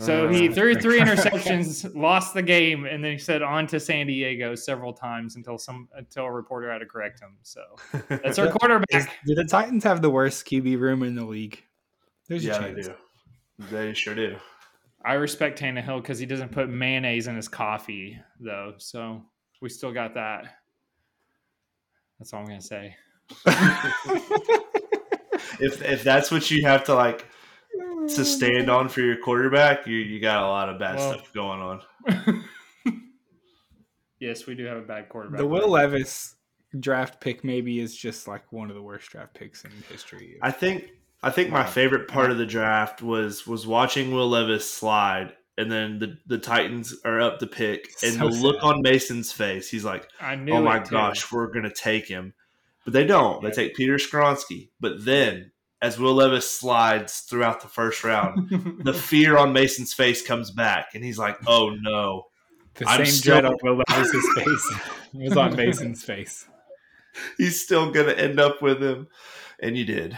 So 0.00 0.26
Uh, 0.26 0.32
he 0.32 0.48
threw 0.48 0.74
three 0.74 0.98
interceptions, 1.00 1.94
lost 1.94 2.34
the 2.34 2.42
game, 2.42 2.86
and 2.86 3.04
then 3.04 3.12
he 3.12 3.18
said 3.18 3.42
on 3.42 3.66
to 3.68 3.78
San 3.78 4.06
Diego 4.06 4.54
several 4.54 4.92
times 4.92 5.36
until 5.36 5.58
some 5.58 5.88
until 5.94 6.24
a 6.24 6.32
reporter 6.32 6.72
had 6.72 6.78
to 6.78 6.86
correct 6.86 7.20
him. 7.20 7.36
So 7.42 7.62
that's 8.08 8.38
our 8.38 8.46
Is- 8.48 8.52
quarterback. 8.52 9.18
do 9.26 9.34
the 9.34 9.44
Titans 9.44 9.84
have 9.84 10.02
the 10.02 10.10
worst 10.10 10.46
QB 10.46 10.78
room 10.80 11.02
in 11.02 11.14
the 11.14 11.24
league? 11.24 11.62
There's 12.28 12.44
yeah, 12.44 12.64
a 12.64 12.74
they 12.74 12.82
do. 12.82 12.94
They 13.70 13.92
sure 13.94 14.14
do. 14.14 14.36
I 15.04 15.14
respect 15.14 15.58
Tannehill 15.60 16.02
because 16.02 16.18
he 16.18 16.26
doesn't 16.26 16.52
put 16.52 16.68
mayonnaise 16.68 17.26
in 17.26 17.34
his 17.36 17.48
coffee, 17.48 18.20
though. 18.38 18.74
So 18.78 19.22
we 19.62 19.68
still 19.68 19.92
got 19.92 20.14
that. 20.14 20.44
That's 22.18 22.32
all 22.34 22.40
I'm 22.40 22.46
gonna 22.46 22.60
say. 22.60 22.96
If 25.62 25.82
if 25.82 26.02
that's 26.02 26.30
what 26.30 26.50
you 26.50 26.64
have 26.66 26.84
to 26.84 26.94
like 26.94 27.26
to 28.08 28.24
stand 28.24 28.68
on 28.70 28.88
for 28.88 29.00
your 29.00 29.16
quarterback, 29.16 29.86
you 29.86 29.96
you 29.96 30.20
got 30.20 30.42
a 30.42 30.46
lot 30.48 30.68
of 30.68 30.78
bad 30.78 30.96
Well, 30.96 31.12
stuff 31.14 31.32
going 31.32 31.60
on. 31.60 32.44
yes, 34.18 34.46
we 34.46 34.54
do 34.54 34.64
have 34.64 34.78
a 34.78 34.82
bad 34.82 35.08
quarterback. 35.08 35.38
The 35.38 35.46
Will 35.46 35.68
Levis 35.68 36.36
draft 36.78 37.20
pick 37.20 37.42
maybe 37.44 37.80
is 37.80 37.96
just 37.96 38.28
like 38.28 38.52
one 38.52 38.70
of 38.70 38.76
the 38.76 38.82
worst 38.82 39.10
draft 39.10 39.34
picks 39.34 39.64
in 39.64 39.70
history. 39.90 40.38
I 40.42 40.50
think 40.50 40.90
I 41.22 41.30
think 41.30 41.50
my 41.50 41.64
favorite 41.64 42.08
part 42.08 42.30
of 42.30 42.38
the 42.38 42.46
draft 42.46 43.02
was 43.02 43.46
was 43.46 43.66
watching 43.66 44.12
Will 44.12 44.28
Levis 44.28 44.70
slide, 44.70 45.34
and 45.58 45.70
then 45.70 45.98
the 45.98 46.16
the 46.26 46.38
Titans 46.38 46.94
are 47.04 47.20
up 47.20 47.38
to 47.40 47.46
pick, 47.46 47.86
and 48.02 48.14
So 48.14 48.28
the 48.28 48.34
look 48.36 48.56
sad. 48.60 48.64
on 48.66 48.82
Mason's 48.82 49.32
face, 49.32 49.68
he's 49.68 49.84
like, 49.84 50.08
I 50.20 50.34
knew. 50.36 50.54
"Oh 50.54 50.62
my 50.62 50.78
gosh, 50.78 51.30
we're 51.32 51.48
gonna 51.52 51.72
take 51.72 52.06
him," 52.06 52.34
but 52.84 52.92
they 52.92 53.04
don't. 53.04 53.42
They 53.42 53.50
take 53.50 53.74
Peter 53.76 53.96
Skoronski, 53.96 54.70
but 54.80 55.04
then 55.04 55.52
as 55.82 55.98
Will 55.98 56.14
Levis 56.14 56.50
slides 56.50 57.20
throughout 57.20 57.60
the 57.60 57.68
first 57.68 58.04
round, 58.04 58.48
the 58.84 58.92
fear 58.94 59.36
on 59.38 59.52
Mason's 59.52 59.92
face 59.94 60.20
comes 60.26 60.50
back, 60.50 60.94
and 60.94 61.04
he's 61.04 61.18
like, 61.18 61.36
"Oh 61.46 61.70
no." 61.80 62.26
the 62.74 62.88
I'm 62.88 62.98
same 63.04 63.06
still- 63.14 63.40
dread 63.40 63.44
on 63.46 63.56
Will 63.62 63.82
Levis's 63.88 64.28
face 64.36 64.78
was 65.12 65.36
on 65.36 65.56
Mason's 65.56 66.04
face. 66.04 66.46
He's 67.36 67.60
still 67.62 67.90
gonna 67.90 68.12
end 68.12 68.38
up 68.38 68.62
with 68.62 68.82
him, 68.82 69.08
and 69.60 69.76
you 69.76 69.84
did. 69.84 70.16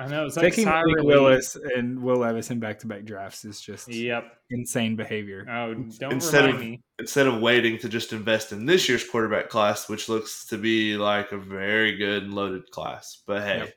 I 0.00 0.06
know. 0.06 0.26
It's 0.26 0.36
like 0.36 0.44
Taking 0.44 0.64
sigh 0.64 0.82
Malik 0.82 0.96
relief. 0.98 1.06
Willis 1.06 1.56
and 1.76 2.00
Will 2.02 2.18
Levis 2.18 2.50
in 2.52 2.60
back-to-back 2.60 3.04
drafts 3.04 3.44
is 3.44 3.60
just 3.60 3.88
Yep. 3.88 4.32
insane 4.50 4.94
behavior. 4.94 5.44
Oh, 5.50 5.74
don't 5.74 6.12
Instead 6.12 6.44
remind 6.44 6.54
of- 6.54 6.60
me. 6.60 6.82
instead 7.00 7.26
of 7.26 7.40
waiting 7.40 7.78
to 7.78 7.88
just 7.88 8.12
invest 8.12 8.52
in 8.52 8.64
this 8.64 8.88
year's 8.88 9.02
quarterback 9.08 9.48
class, 9.48 9.88
which 9.88 10.08
looks 10.08 10.46
to 10.46 10.56
be 10.58 10.96
like 10.96 11.32
a 11.32 11.38
very 11.38 11.96
good 11.96 12.22
and 12.24 12.34
loaded 12.34 12.70
class. 12.70 13.22
But 13.26 13.42
hey, 13.42 13.58
Yep. 13.58 13.74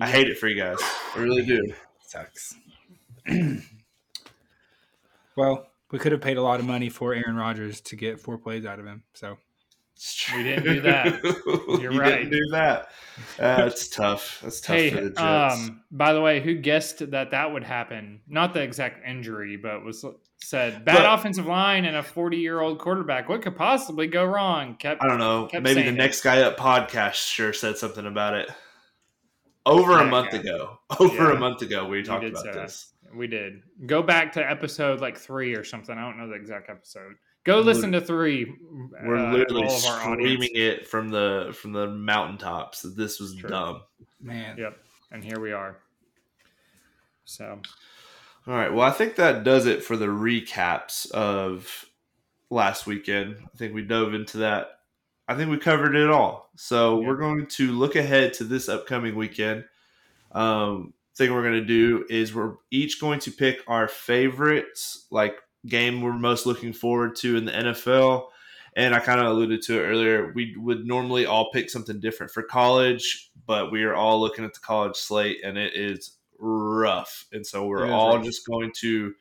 I 0.00 0.08
hate 0.10 0.28
it 0.28 0.38
for 0.38 0.48
you 0.48 0.60
guys. 0.60 0.78
I 1.14 1.18
really 1.18 1.44
do. 1.44 1.72
Sucks. 2.06 2.54
well, 5.36 5.66
we 5.90 5.98
could 5.98 6.12
have 6.12 6.20
paid 6.20 6.36
a 6.36 6.42
lot 6.42 6.60
of 6.60 6.66
money 6.66 6.88
for 6.88 7.14
Aaron 7.14 7.36
Rodgers 7.36 7.80
to 7.82 7.96
get 7.96 8.20
four 8.20 8.38
plays 8.38 8.64
out 8.64 8.78
of 8.78 8.86
him. 8.86 9.02
So 9.14 9.36
We 10.34 10.42
didn't 10.42 10.64
do 10.64 10.80
that. 10.82 11.22
You're 11.80 11.92
you 11.92 12.00
right. 12.00 12.16
Didn't 12.16 12.30
do 12.30 12.48
that. 12.52 12.88
That's 13.38 13.88
tough. 13.88 14.40
That's 14.42 14.60
tough 14.60 14.76
Hey, 14.76 14.90
for 14.90 15.00
the 15.02 15.10
Jets. 15.10 15.20
um, 15.20 15.82
by 15.90 16.12
the 16.12 16.20
way, 16.20 16.40
who 16.40 16.54
guessed 16.54 17.10
that 17.10 17.30
that 17.30 17.52
would 17.52 17.64
happen? 17.64 18.20
Not 18.26 18.54
the 18.54 18.62
exact 18.62 19.06
injury, 19.06 19.56
but 19.56 19.84
was 19.84 20.04
said 20.38 20.84
bad 20.84 20.96
But- 21.02 21.18
offensive 21.18 21.46
line 21.46 21.84
and 21.84 21.96
a 21.96 22.02
40 22.02 22.38
year 22.38 22.60
old 22.60 22.78
quarterback. 22.78 23.28
What 23.28 23.42
could 23.42 23.56
possibly 23.56 24.06
go 24.06 24.24
wrong? 24.24 24.76
Kept 24.76 25.02
I 25.02 25.08
don't 25.08 25.18
know. 25.18 25.48
Maybe 25.52 25.82
the 25.82 25.88
it. 25.88 25.92
next 25.92 26.22
guy 26.22 26.40
up 26.42 26.56
podcast 26.56 27.14
sure 27.14 27.52
said 27.52 27.76
something 27.76 28.06
about 28.06 28.34
it. 28.34 28.48
Over 29.66 29.92
Yeah, 30.00 30.02
a 30.02 30.10
month 30.10 30.32
yeah. 30.32 30.40
ago. 30.40 30.78
Over 31.00 31.14
Yeah. 31.30 31.32
a 31.32 31.38
month 31.38 31.62
ago, 31.62 31.86
we 31.86 32.02
talked 32.02 32.22
did 32.22 32.32
about 32.32 32.44
say 32.44 32.52
that. 32.52 32.62
this. 32.62 32.92
We 33.14 33.26
did. 33.26 33.62
Go 33.86 34.02
back 34.02 34.32
to 34.32 34.50
episode 34.50 35.00
like 35.00 35.18
three 35.18 35.54
or 35.54 35.64
something. 35.64 35.96
I 35.96 36.00
don't 36.00 36.16
know 36.18 36.28
the 36.28 36.34
exact 36.34 36.70
episode. 36.70 37.14
Go 37.44 37.60
listen 37.60 37.92
to 37.92 38.00
three. 38.00 38.46
We're 39.04 39.16
uh, 39.16 39.32
literally 39.32 39.64
all 39.66 39.76
of 39.76 39.84
our 39.86 40.12
audience. 40.12 40.22
screaming 40.38 40.50
it 40.54 40.86
from 40.88 41.10
the 41.10 41.54
from 41.60 41.72
the 41.72 41.88
mountaintops 41.88 42.82
that 42.82 42.96
this 42.96 43.18
was 43.20 43.34
True. 43.34 43.50
dumb. 43.50 43.82
Man, 44.20 44.56
Yep. 44.56 44.78
And 45.10 45.22
here 45.24 45.40
we 45.40 45.52
are. 45.52 45.76
So 47.24 47.60
All 48.46 48.54
right. 48.54 48.72
Well, 48.72 48.86
I 48.86 48.92
think 48.92 49.16
that 49.16 49.44
does 49.44 49.66
it 49.66 49.84
for 49.84 49.96
the 49.96 50.06
recaps 50.06 51.10
of 51.10 51.84
last 52.50 52.86
weekend. 52.86 53.36
I 53.42 53.56
think 53.56 53.74
we 53.74 53.82
dove 53.82 54.14
into 54.14 54.38
that. 54.38 54.78
I 55.28 55.34
think 55.36 55.50
we 55.50 55.58
covered 55.58 55.94
it 55.94 56.10
all. 56.10 56.50
So 56.56 57.00
Yeah. 57.00 57.06
we're 57.08 57.16
going 57.16 57.46
to 57.46 57.72
look 57.72 57.96
ahead 57.96 58.34
to 58.34 58.44
this 58.44 58.68
upcoming 58.68 59.14
weekend. 59.16 59.64
Um, 60.32 60.94
thing 61.16 61.32
we're 61.32 61.42
going 61.42 61.60
to 61.60 61.64
do 61.64 62.06
is 62.08 62.34
we're 62.34 62.54
each 62.70 63.00
going 63.00 63.20
to 63.20 63.30
pick 63.30 63.58
our 63.66 63.86
favorites, 63.88 65.06
like 65.10 65.36
game 65.66 66.00
we're 66.00 66.12
most 66.12 66.46
looking 66.46 66.72
forward 66.72 67.16
to 67.16 67.36
in 67.36 67.44
the 67.44 67.52
NFL. 67.52 68.28
And 68.74 68.94
I 68.94 69.00
kind 69.00 69.20
of 69.20 69.26
alluded 69.26 69.60
to 69.62 69.78
it 69.78 69.86
earlier. 69.86 70.32
We 70.34 70.56
would 70.56 70.86
normally 70.86 71.26
all 71.26 71.50
pick 71.52 71.68
something 71.68 72.00
different 72.00 72.32
for 72.32 72.42
college, 72.42 73.30
but 73.46 73.70
we 73.70 73.84
are 73.84 73.94
all 73.94 74.18
looking 74.20 74.46
at 74.46 74.54
the 74.54 74.60
college 74.60 74.96
slate, 74.96 75.38
and 75.44 75.58
it 75.58 75.74
is 75.74 76.16
rough. 76.38 77.26
And 77.32 77.46
so 77.46 77.66
we're 77.66 77.90
all 77.90 78.16
rough. 78.16 78.24
just 78.24 78.46
going 78.46 78.72
to 78.80 79.14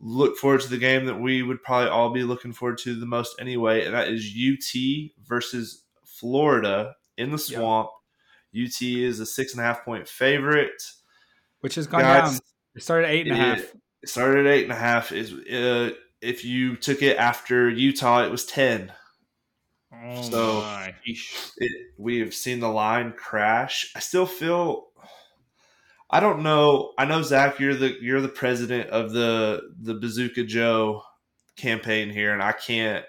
look 0.00 0.36
forward 0.38 0.62
to 0.62 0.68
the 0.68 0.78
game 0.78 1.04
that 1.06 1.20
we 1.20 1.42
would 1.42 1.62
probably 1.62 1.90
all 1.90 2.10
be 2.10 2.22
looking 2.24 2.52
forward 2.52 2.78
to 2.78 2.98
the 2.98 3.06
most 3.06 3.36
anyway, 3.38 3.84
and 3.84 3.94
that 3.94 4.08
is 4.08 4.26
UT 4.34 5.10
versus 5.26 5.84
Florida 6.06 6.94
in 7.18 7.30
the 7.30 7.38
swamp. 7.38 7.90
UT 8.54 8.80
is 8.82 9.20
a 9.20 9.26
six 9.26 9.52
and 9.52 9.60
a 9.60 9.64
half 9.64 9.84
point 9.84 10.08
favorite. 10.08 10.82
which 11.60 11.74
has 11.76 11.86
gone 11.86 12.00
Guys, 12.00 12.32
down. 12.32 12.40
It 12.74 12.82
started 12.82 13.06
at 13.08 13.12
eight 13.12 13.26
and 13.26 13.36
a 13.36 13.38
half. 13.38 13.58
it- 13.60 13.76
It 14.02 14.08
started 14.08 14.46
at 14.46 14.52
eight 14.52 14.62
and 14.64 14.72
a 14.72 14.76
half. 14.76 15.12
Is 15.12 15.32
uh, 15.32 15.90
if 16.22 16.44
you 16.44 16.76
took 16.76 17.02
it 17.02 17.16
after 17.18 17.68
Utah, 17.68 18.24
it 18.24 18.30
was 18.30 18.46
ten. 18.46 18.92
oh 19.94 20.22
So-. 20.22 20.86
It, 21.04 21.72
we 21.98 22.20
have 22.20 22.32
seen 22.34 22.60
the 22.60 22.68
line 22.70 23.12
crash. 23.12 23.92
I 23.94 23.98
still 24.00 24.26
feel. 24.26 24.88
I 26.10 26.18
don't 26.20 26.42
know. 26.42 26.92
I 26.98 27.04
know 27.04 27.22
Zach. 27.22 27.60
You're 27.60 27.76
the 27.76 27.96
you're 28.00 28.20
the 28.20 28.28
president 28.28 28.90
of 28.90 29.12
the 29.12 29.62
the 29.80 29.94
Bazooka 29.94 30.44
Joe 30.44 31.02
campaign 31.56 32.10
here, 32.10 32.32
and 32.32 32.42
I 32.42 32.52
can't. 32.52 33.04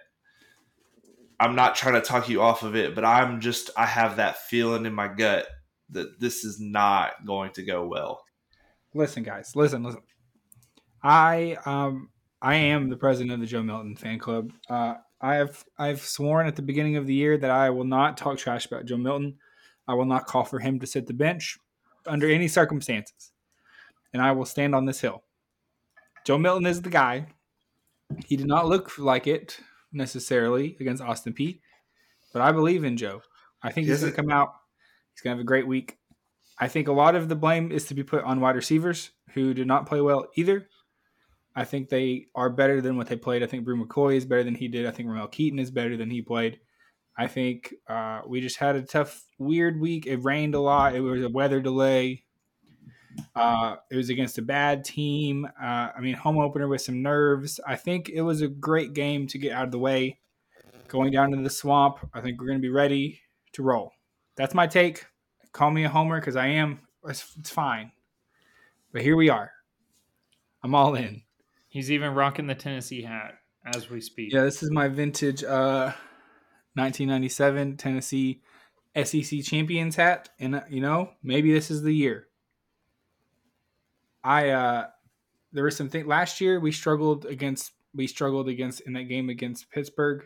I'm 1.40 1.56
not 1.56 1.76
trying 1.76 1.96
to 1.96 2.02
talk 2.02 2.30
you 2.30 2.42
off 2.42 2.62
of 2.62 2.76
it, 2.76 2.94
but 2.94 3.04
I'm 3.04 3.42
just. 3.42 3.72
I 3.76 3.88
have 3.88 4.18
that 4.18 4.38
feeling 4.44 4.86
in 4.86 4.94
my 4.94 5.08
gut 5.08 5.48
that 5.90 6.20
this 6.20 6.44
is 6.44 6.60
not 6.60 7.26
going 7.26 7.52
to 7.54 7.64
go 7.64 7.88
well. 7.88 8.24
Listen, 8.94 9.24
guys, 9.24 9.56
listen, 9.56 9.82
listen. 9.84 10.04
I 11.02 11.58
um 11.66 12.10
I 12.40 12.56
am 12.56 12.90
the 12.90 12.98
president 12.98 13.34
of 13.34 13.40
the 13.40 13.48
Joe 13.48 13.64
Milton 13.64 13.96
fan 13.96 14.20
club. 14.20 14.52
Uh, 14.70 14.96
I 15.20 15.36
have 15.36 15.64
I've 15.80 16.02
sworn 16.02 16.46
at 16.46 16.56
the 16.56 16.62
beginning 16.62 16.98
of 16.98 17.08
the 17.08 17.16
year 17.16 17.36
that 17.38 17.52
I 17.52 17.72
will 17.72 17.84
not 17.84 18.18
talk 18.18 18.38
trash 18.38 18.68
about 18.68 18.86
Joe 18.86 18.98
Milton. 18.98 19.38
I 19.88 19.96
will 19.96 20.06
not 20.06 20.28
call 20.28 20.44
for 20.44 20.60
him 20.60 20.80
to 20.80 20.88
sit 20.88 21.08
the 21.08 21.14
bench 21.14 21.58
under 22.06 22.30
any 22.30 22.48
circumstances, 22.48 23.32
and 24.14 24.22
I 24.22 24.32
will 24.32 24.46
stand 24.46 24.76
on 24.76 24.86
this 24.86 25.02
hill. 25.02 25.24
Joe 26.26 26.38
Milton 26.38 26.66
is 26.66 26.82
the 26.82 26.90
guy. 26.90 27.28
He 28.26 28.36
did 28.36 28.48
not 28.48 28.68
look 28.68 28.98
like 28.98 29.28
it 29.28 29.60
necessarily 29.92 30.78
against 30.80 31.02
Austin 31.02 31.34
Peay, 31.34 31.60
but 32.34 32.42
I 32.42 32.52
believe 32.52 32.84
in 32.84 32.98
Joe. 32.98 33.22
I 33.64 33.72
think 33.72 33.88
he's 33.88 34.02
going 34.02 34.14
to 34.14 34.16
come 34.16 34.32
out. 34.32 34.54
He's 35.14 35.22
going 35.22 35.36
to 35.36 35.38
have 35.38 35.44
a 35.44 35.48
great 35.48 35.68
week. 35.68 35.98
I 36.60 36.68
think 36.68 36.88
a 36.88 36.94
lot 36.94 37.16
of 37.16 37.30
the 37.30 37.36
blame 37.36 37.72
is 37.72 37.86
to 37.86 37.96
be 37.96 38.04
put 38.04 38.24
on 38.24 38.40
wide 38.40 38.56
receivers 38.56 39.12
who 39.34 39.54
did 39.54 39.68
not 39.68 39.88
play 39.88 40.02
well 40.02 40.28
either. 40.36 40.68
I 41.56 41.66
think 41.66 41.90
they 41.90 42.28
are 42.36 42.50
better 42.50 42.82
than 42.82 42.98
what 42.98 43.08
they 43.08 43.16
played. 43.16 43.44
I 43.44 43.48
think 43.48 43.66
Bru 43.66 43.84
McCoy 43.84 44.16
is 44.16 44.26
better 44.26 44.44
than 44.44 44.56
he 44.56 44.68
did. 44.68 44.86
I 44.86 44.92
think 44.92 45.10
Ramel 45.10 45.28
Keyton 45.28 45.60
is 45.60 45.72
better 45.72 45.98
than 45.98 46.10
he 46.10 46.22
played. 46.22 46.60
I 47.18 47.28
think 47.28 47.74
uh, 47.88 48.22
we 48.26 48.42
just 48.42 48.58
had 48.58 48.76
a 48.76 48.82
tough, 48.82 49.24
weird 49.38 49.80
week. 49.80 50.08
It 50.08 50.24
rained 50.24 50.56
a 50.56 50.60
lot. 50.60 50.96
It 50.96 51.02
was 51.02 51.24
a 51.24 51.30
weather 51.30 51.62
delay. 51.62 52.24
Uh, 53.36 53.76
it 53.90 53.96
was 53.96 54.10
against 54.10 54.38
a 54.38 54.42
bad 54.42 54.84
team. 54.84 55.46
Uh, 55.62 55.90
I 55.96 56.00
mean, 56.00 56.16
home 56.16 56.40
opener 56.40 56.68
with 56.68 56.82
some 56.82 57.02
nerves. 57.02 57.60
I 57.68 57.76
think 57.76 58.10
it 58.10 58.22
was 58.22 58.42
a 58.42 58.48
great 58.48 58.94
game 58.94 59.28
to 59.28 59.38
get 59.38 59.52
out 59.52 59.66
of 59.66 59.72
the 59.72 59.80
way. 59.80 60.20
Going 60.88 61.12
down 61.12 61.32
to 61.32 61.42
the 61.42 61.50
swamp, 61.50 61.98
I 62.14 62.22
think 62.22 62.40
we're 62.40 62.48
going 62.48 62.60
to 62.60 62.62
be 62.62 62.70
ready 62.70 63.22
to 63.54 63.64
roll. 63.64 63.92
That's 64.36 64.54
my 64.54 64.68
take. 64.68 65.06
Call 65.52 65.72
me 65.72 65.84
a 65.84 65.90
homer 65.90 66.20
because 66.20 66.36
I 66.36 66.48
am. 66.48 66.80
It's, 67.06 67.34
it's 67.38 67.50
fine. 67.50 67.92
But 68.92 69.02
here 69.02 69.16
we 69.16 69.30
are. 69.30 69.52
I'm 70.64 70.76
all 70.76 70.96
in. 70.96 71.24
He's 71.68 71.92
even 71.92 72.14
rocking 72.14 72.48
the 72.48 72.56
Tennessee 72.56 73.02
hat 73.02 73.36
as 73.66 73.90
we 73.90 74.02
speak. 74.02 74.34
Yeah, 74.34 74.44
this 74.44 74.64
is 74.64 74.72
my 74.72 74.88
vintage 74.88 75.44
uh, 75.44 75.94
1997 76.76 77.78
Tennessee 77.78 78.42
SEC 78.96 79.42
champions 79.44 79.96
hat, 79.96 80.30
and 80.40 80.56
uh, 80.56 80.62
you 80.70 80.82
know 80.82 81.12
maybe 81.24 81.54
this 81.54 81.72
is 81.72 81.82
the 81.82 81.94
year. 81.94 82.28
I 84.24 84.50
uh, 84.50 84.88
there 85.52 85.64
was 85.64 85.76
some 85.76 85.90
thing 85.90 86.08
last 86.08 86.42
year 86.42 86.60
we 86.60 86.72
struggled 86.72 87.26
against 87.26 87.72
we 87.94 88.08
struggled 88.08 88.50
against 88.50 88.82
in 88.82 88.94
that 88.94 89.04
game 89.04 89.30
against 89.30 89.70
Pittsburgh. 89.72 90.24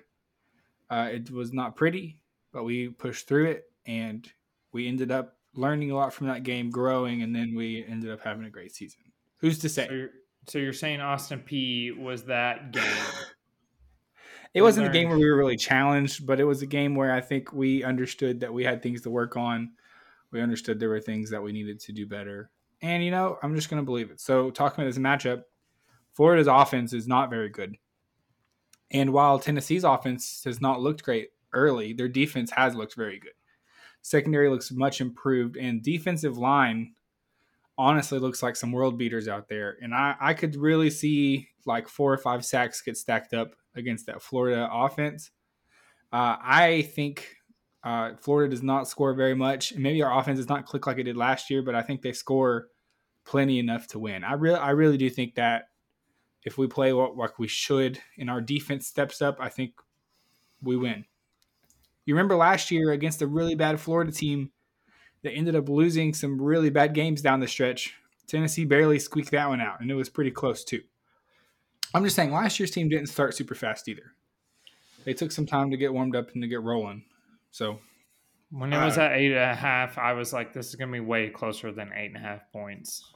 Uh, 0.89 1.09
it 1.11 1.31
was 1.31 1.51
not 1.51 1.75
pretty, 1.75 2.19
but 2.53 2.63
we 2.63 2.89
pushed 2.89 3.27
through 3.27 3.45
it, 3.45 3.63
and 3.85 4.27
we 4.71 4.87
ended 4.87 5.11
up 5.11 5.37
learning 5.55 5.91
a 5.91 5.95
lot 5.95 6.13
from 6.13 6.27
that 6.27 6.43
game, 6.43 6.69
growing, 6.69 7.21
and 7.21 7.35
then 7.35 7.55
we 7.55 7.85
ended 7.87 8.11
up 8.11 8.21
having 8.21 8.45
a 8.45 8.49
great 8.49 8.73
season. 8.73 8.99
Who's 9.37 9.59
to 9.59 9.69
say? 9.69 9.87
So 9.87 9.93
you're, 9.93 10.09
so 10.47 10.57
you're 10.59 10.73
saying 10.73 11.01
Austin 11.01 11.43
Peay 11.47 11.97
was 11.97 12.23
that 12.25 12.71
game? 12.71 12.83
It 14.55 14.61
wasn't 14.61 14.87
a 14.87 14.89
game 14.89 15.09
where 15.09 15.17
we 15.17 15.29
were 15.29 15.35
really 15.35 15.57
challenged, 15.57 16.25
but 16.25 16.39
it 16.39 16.45
was 16.45 16.61
a 16.61 16.65
game 16.65 16.95
where 16.95 17.11
I 17.11 17.19
think 17.19 17.51
we 17.51 17.83
understood 17.83 18.39
that 18.39 18.53
we 18.53 18.63
had 18.63 18.81
things 18.81 19.01
to 19.01 19.09
work 19.09 19.35
on. 19.35 19.73
We 20.31 20.41
understood 20.41 20.79
there 20.79 20.87
were 20.87 21.01
things 21.01 21.29
that 21.31 21.43
we 21.43 21.51
needed 21.51 21.81
to 21.81 21.91
do 21.91 22.07
better. 22.07 22.49
And, 22.81 23.03
you 23.03 23.11
know, 23.11 23.37
I'm 23.43 23.53
just 23.53 23.69
going 23.69 23.81
to 23.81 23.85
believe 23.85 24.11
it. 24.11 24.21
So, 24.21 24.51
talking 24.51 24.81
about 24.81 24.93
this 24.93 24.97
matchup, 24.97 25.43
Florida's 26.13 26.47
offense 26.47 26.93
is 26.93 27.05
not 27.05 27.29
very 27.29 27.49
good. 27.49 27.75
And 28.91 29.11
while 29.11 29.39
Tennessee's 29.39 29.83
offense 29.83 30.43
has 30.45 30.61
not 30.61 30.79
looked 30.79 31.03
great 31.03 31.31
early, 31.51 31.91
their 31.91 32.07
defense 32.07 32.49
has 32.51 32.75
looked 32.75 32.95
very 32.95 33.19
good. 33.19 33.33
Secondary 34.03 34.49
looks 34.49 34.71
much 34.71 35.01
improved, 35.01 35.57
and 35.57 35.83
defensive 35.83 36.37
line 36.37 36.93
honestly 37.77 38.19
looks 38.19 38.41
like 38.41 38.55
some 38.55 38.71
world 38.71 38.97
beaters 38.97 39.27
out 39.27 39.49
there. 39.49 39.77
And 39.81 39.93
I, 39.93 40.15
I 40.17 40.33
could 40.33 40.55
really 40.55 40.91
see 40.91 41.49
like 41.65 41.89
four 41.89 42.13
or 42.13 42.17
five 42.17 42.45
sacks 42.45 42.81
get 42.81 42.95
stacked 42.95 43.33
up 43.33 43.55
against 43.75 44.05
that 44.07 44.21
Florida 44.21 44.69
offense. 44.71 45.31
Uh, 46.11 46.37
I 46.41 46.81
think 46.93 47.35
uh, 47.83 48.11
Florida 48.19 48.49
does 48.49 48.63
not 48.63 48.87
score 48.87 49.13
very 49.13 49.35
much. 49.35 49.75
Maybe 49.75 50.01
our 50.01 50.19
offense 50.19 50.39
does 50.39 50.49
not 50.49 50.65
click 50.65 50.87
like 50.87 50.97
it 50.97 51.03
did 51.03 51.17
last 51.17 51.49
year, 51.49 51.61
but 51.61 51.75
I 51.75 51.81
think 51.81 52.01
they 52.01 52.13
score 52.13 52.69
plenty 53.25 53.59
enough 53.59 53.87
to 53.87 53.99
win. 53.99 54.23
I 54.23 54.33
really, 54.33 54.59
I 54.59 54.71
really 54.71 54.97
do 54.97 55.09
think 55.09 55.35
that 55.35 55.69
if 56.43 56.57
we 56.57 56.67
play 56.67 56.93
what 56.93 57.17
like 57.17 57.37
we 57.39 57.47
should 57.47 57.99
and 58.17 58.29
our 58.29 58.41
defense 58.41 58.87
steps 58.87 59.21
up, 59.21 59.37
I 59.39 59.49
think 59.49 59.73
we 60.61 60.77
win. 60.77 61.05
You 62.05 62.13
remember 62.13 62.35
last 62.35 62.71
year 62.71 62.91
against 62.91 63.21
a 63.21 63.27
really 63.27 63.55
bad 63.55 63.79
Florida 63.79 64.11
team 64.11 64.51
that 65.23 65.31
ended 65.31 65.55
up 65.55 65.69
losing 65.69 66.13
some 66.13 66.39
really 66.39 66.69
bad 66.69 66.93
games 66.93 67.21
down 67.21 67.39
the 67.39 67.47
stretch. 67.47 67.95
Tennessee 68.27 68.65
barely 68.65 68.99
squeaked 68.99 69.31
that 69.31 69.49
one 69.49 69.61
out, 69.61 69.81
and 69.81 69.89
it 69.89 69.95
was 69.95 70.09
pretty 70.09 70.31
close 70.31 70.63
too. 70.63 70.81
I'm 71.95 72.03
just 72.03 72.15
saying, 72.15 72.31
last 72.31 72.59
year's 72.59 72.71
team 72.71 72.89
didn't 72.89 73.07
start 73.07 73.35
super 73.35 73.55
fast 73.55 73.87
either. 73.87 74.13
They 75.05 75.13
took 75.13 75.31
some 75.31 75.45
time 75.45 75.71
to 75.71 75.77
get 75.77 75.93
warmed 75.93 76.15
up 76.15 76.31
and 76.33 76.41
to 76.41 76.47
get 76.47 76.61
rolling. 76.61 77.03
So 77.51 77.79
When 78.51 78.73
it 78.73 78.83
was 78.83 78.97
uh, 78.97 79.01
at 79.03 79.13
eight 79.13 79.31
and 79.31 79.39
a 79.51 79.55
half, 79.55 79.97
I 79.97 80.13
was 80.13 80.33
like, 80.33 80.53
"This 80.53 80.69
is 80.69 80.75
gonna 80.75 80.91
be 80.91 80.99
way 80.99 81.29
closer 81.29 81.71
than 81.71 81.91
eight 81.95 82.07
and 82.07 82.17
a 82.17 82.19
half 82.19 82.51
points." 82.51 83.11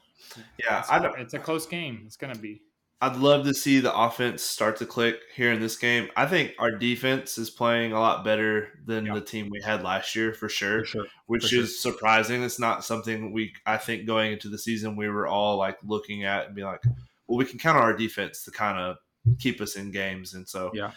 Yeah, 0.59 0.79
It's, 0.79 0.91
I 0.91 0.99
don't, 0.99 1.19
it's 1.19 1.33
a 1.33 1.39
close 1.39 1.65
game. 1.65 2.03
It's 2.05 2.15
gonna 2.17 2.35
be. 2.37 2.61
I'd 3.01 3.15
love 3.15 3.45
to 3.45 3.53
see 3.53 3.79
the 3.79 3.97
offense 3.97 4.43
start 4.43 4.75
to 4.77 4.85
click 4.85 5.15
here 5.33 5.53
in 5.53 5.61
this 5.61 5.77
game. 5.77 6.09
I 6.17 6.25
think 6.25 6.53
our 6.59 6.71
defense 6.71 7.37
is 7.37 7.49
playing 7.49 7.93
a 7.93 7.99
lot 7.99 8.25
better 8.25 8.67
than 8.85 9.05
Yeah. 9.05 9.13
the 9.15 9.21
team 9.21 9.49
we 9.49 9.61
had 9.61 9.83
last 9.83 10.15
year 10.17 10.33
for 10.33 10.49
sure, 10.49 10.83
sure, 10.83 11.05
which 11.27 11.43
for 11.43 11.47
sure. 11.47 11.63
is 11.63 11.81
surprising. 11.81 12.43
It's 12.43 12.59
not 12.59 12.83
something 12.83 13.31
we 13.31 13.53
I 13.65 13.77
think 13.77 14.05
going 14.05 14.33
into 14.33 14.49
the 14.49 14.57
season 14.57 14.97
we 14.97 15.07
were 15.07 15.27
all 15.27 15.55
like 15.57 15.77
looking 15.83 16.25
at 16.25 16.47
and 16.47 16.55
be 16.55 16.63
like, 16.63 16.81
well, 17.29 17.37
we 17.37 17.45
can 17.45 17.59
count 17.59 17.77
on 17.77 17.83
our 17.83 17.93
defense 17.93 18.43
to 18.43 18.51
kind 18.51 18.77
of 18.77 18.97
keep 19.37 19.61
us 19.61 19.75
in 19.75 19.91
games. 19.91 20.33
And 20.33 20.47
so 20.49 20.71
Yeah. 20.73 20.91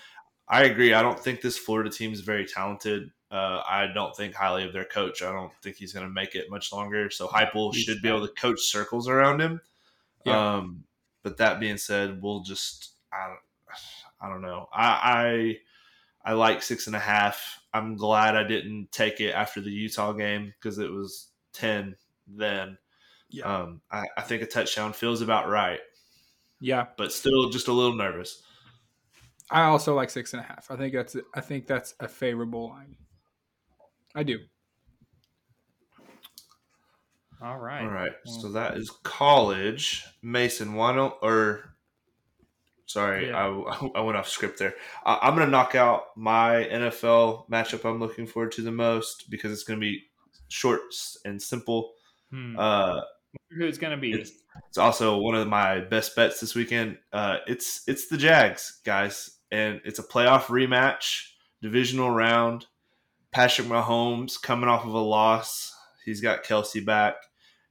I 0.49 0.65
agree. 0.65 0.93
I 0.93 1.03
don't 1.03 1.19
think 1.19 1.41
this 1.41 1.57
Florida 1.59 1.89
team 1.91 2.13
is 2.13 2.21
very 2.21 2.47
talented. 2.47 3.11
Uh, 3.31 3.63
I 3.67 3.87
don't 3.95 4.15
think 4.17 4.35
highly 4.35 4.65
of 4.65 4.73
their 4.73 4.85
coach. 4.85 5.23
I 5.23 5.33
don't 5.33 5.53
think 5.63 5.77
he's 5.77 5.93
going 5.93 6.07
to 6.07 6.13
make 6.13 6.35
it 6.35 6.51
much 6.51 6.73
longer. 6.73 7.09
So 7.11 7.29
Heupel 7.29 7.73
He's 7.75 7.85
should 7.85 8.03
be 8.03 8.09
able 8.09 8.27
to 8.27 8.33
coach 8.35 8.61
circles 8.61 9.09
around 9.09 9.41
him. 9.41 9.61
Yeah. 10.27 10.57
Um, 10.57 10.85
but 11.23 11.37
that 11.39 11.61
being 11.61 11.79
said, 11.79 12.21
we'll 12.21 12.41
just 12.43 12.91
I 13.13 13.29
don't, 13.29 13.39
I 14.21 14.29
don't 14.29 14.43
know. 14.43 14.69
I, 14.73 15.59
I 16.25 16.31
I 16.31 16.33
like 16.35 16.63
six 16.63 16.87
and 16.87 16.97
a 16.97 17.01
half. 17.01 17.61
I'm 17.73 17.97
glad 17.97 18.37
I 18.37 18.45
didn't 18.45 18.93
take 18.93 19.21
it 19.21 19.31
after 19.31 19.61
the 19.61 19.71
Utah 19.71 20.13
game 20.13 20.53
because 20.59 20.79
it 20.79 20.91
was 20.91 21.29
ten 21.53 21.97
then 22.27 22.77
Yeah. 23.31 23.45
um, 23.63 23.81
I, 23.91 24.07
I 24.17 24.23
think 24.23 24.43
a 24.43 24.47
touchdown 24.47 24.93
feels 24.93 25.23
about 25.23 25.49
right, 25.49 25.81
Yeah. 26.63 26.87
but 26.97 27.13
still 27.13 27.51
just 27.51 27.69
a 27.69 27.73
little 27.73 27.95
nervous. 27.97 28.43
I 29.51 29.65
also 29.65 29.95
like 29.95 30.09
six 30.09 30.33
and 30.33 30.41
a 30.41 30.47
half. 30.47 30.71
I 30.71 30.77
think 30.77 30.95
that's 30.95 31.17
I 31.35 31.41
think 31.43 31.67
that's 31.67 31.95
a 32.01 32.09
favorable 32.09 32.71
line. 32.71 32.97
I 34.15 34.23
do. 34.23 34.39
All 37.43 37.59
right. 37.59 37.83
All 37.83 37.89
right, 37.91 38.13
so 38.25 38.51
that 38.53 38.77
is 38.77 38.91
college. 39.03 40.05
Mason, 40.23 40.75
why 40.75 40.95
don't 40.95 41.15
or 41.23 41.75
sorry, 42.87 43.29
Yeah. 43.29 43.37
I, 43.37 43.89
I 43.97 44.01
went 44.01 44.17
off 44.17 44.29
script 44.29 44.59
there. 44.59 44.75
I, 45.05 45.19
I'm 45.23 45.35
gonna 45.35 45.51
knock 45.51 45.75
out 45.75 46.17
my 46.17 46.69
NFL 46.71 47.49
matchup. 47.51 47.85
I'm 47.89 47.99
looking 47.99 48.27
forward 48.27 48.53
to 48.53 48.63
the 48.63 48.71
most 48.71 49.29
because 49.29 49.53
it's 49.53 49.65
gonna 49.65 49.81
be 49.81 50.05
short 50.49 50.83
and 51.25 51.43
simple. 51.43 51.93
Hmm. 52.31 52.57
Uh, 52.57 53.01
Who 53.51 53.67
it's 53.67 53.79
gonna 53.79 53.97
be? 53.97 54.13
it's, 54.13 54.31
it's 54.69 54.79
also 54.79 55.19
one 55.19 55.35
of 55.35 55.49
my 55.49 55.81
best 55.81 56.17
bets 56.17 56.41
this 56.41 56.55
weekend. 56.55 56.99
Uh, 57.13 57.39
it's 57.47 57.83
it's 57.87 58.09
the 58.09 58.17
Jags, 58.17 58.81
guys, 58.85 59.39
and 59.51 59.81
it's 59.85 59.99
a 59.99 60.03
playoff 60.03 60.45
rematch, 60.45 61.29
divisional 61.61 62.11
round. 62.11 62.67
Patrick 63.31 63.67
Mahomes 63.67 64.41
coming 64.41 64.69
off 64.69 64.85
of 64.85 64.93
a 64.93 64.99
loss. 64.99 65.75
He's 66.05 66.21
got 66.21 66.45
Kelce 66.45 66.85
back. 66.85 67.15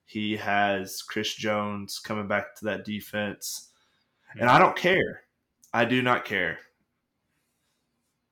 He 0.05 0.35
has 0.37 1.01
Chris 1.01 1.35
Jones 1.35 1.99
coming 1.99 2.27
back 2.27 2.55
to 2.57 2.65
that 2.65 2.83
defense. 2.83 3.69
And 4.39 4.49
I 4.49 4.59
don't 4.59 4.75
care. 4.75 5.21
I 5.73 5.85
do 5.85 6.01
not 6.01 6.25
care. 6.25 6.59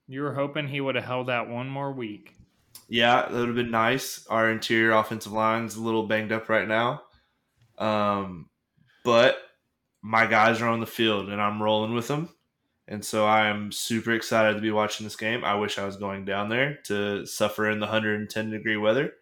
You 0.08 0.24
were 0.24 0.34
hoping 0.34 0.68
he 0.68 0.82
would 0.82 0.96
have 0.96 1.06
held 1.06 1.30
out 1.30 1.50
one 1.50 1.70
more 1.70 1.92
week. 1.92 2.36
Yeah, 2.88 3.22
that 3.22 3.32
would 3.32 3.48
have 3.48 3.56
been 3.56 3.72
nice. 3.72 4.26
Our 4.28 4.50
interior 4.50 4.92
offensive 4.92 5.32
line's 5.32 5.76
a 5.76 5.82
little 5.82 6.08
banged 6.08 6.32
up 6.32 6.50
right 6.50 6.68
now. 6.68 7.04
Um, 7.80 8.50
but 9.04 9.38
my 10.02 10.26
guys 10.26 10.62
are 10.62 10.68
on 10.68 10.80
the 10.80 10.86
field 10.86 11.30
and 11.30 11.42
I'm 11.42 11.62
rolling 11.62 11.94
with 11.94 12.08
them. 12.08 12.30
And 12.88 13.06
so 13.06 13.26
I 13.26 13.48
am 13.48 13.72
super 13.72 14.12
excited 14.12 14.56
to 14.56 14.62
be 14.62 14.72
watching 14.72 15.06
this 15.06 15.16
game. 15.16 15.44
I 15.44 15.56
wish 15.56 15.78
I 15.78 15.86
was 15.86 15.98
going 15.98 16.26
down 16.26 16.50
there 16.50 16.80
to 16.86 17.26
suffer 17.26 17.70
in 17.70 17.80
the 17.80 17.86
110 17.86 18.50
degree 18.50 18.78
weather, 18.78 19.14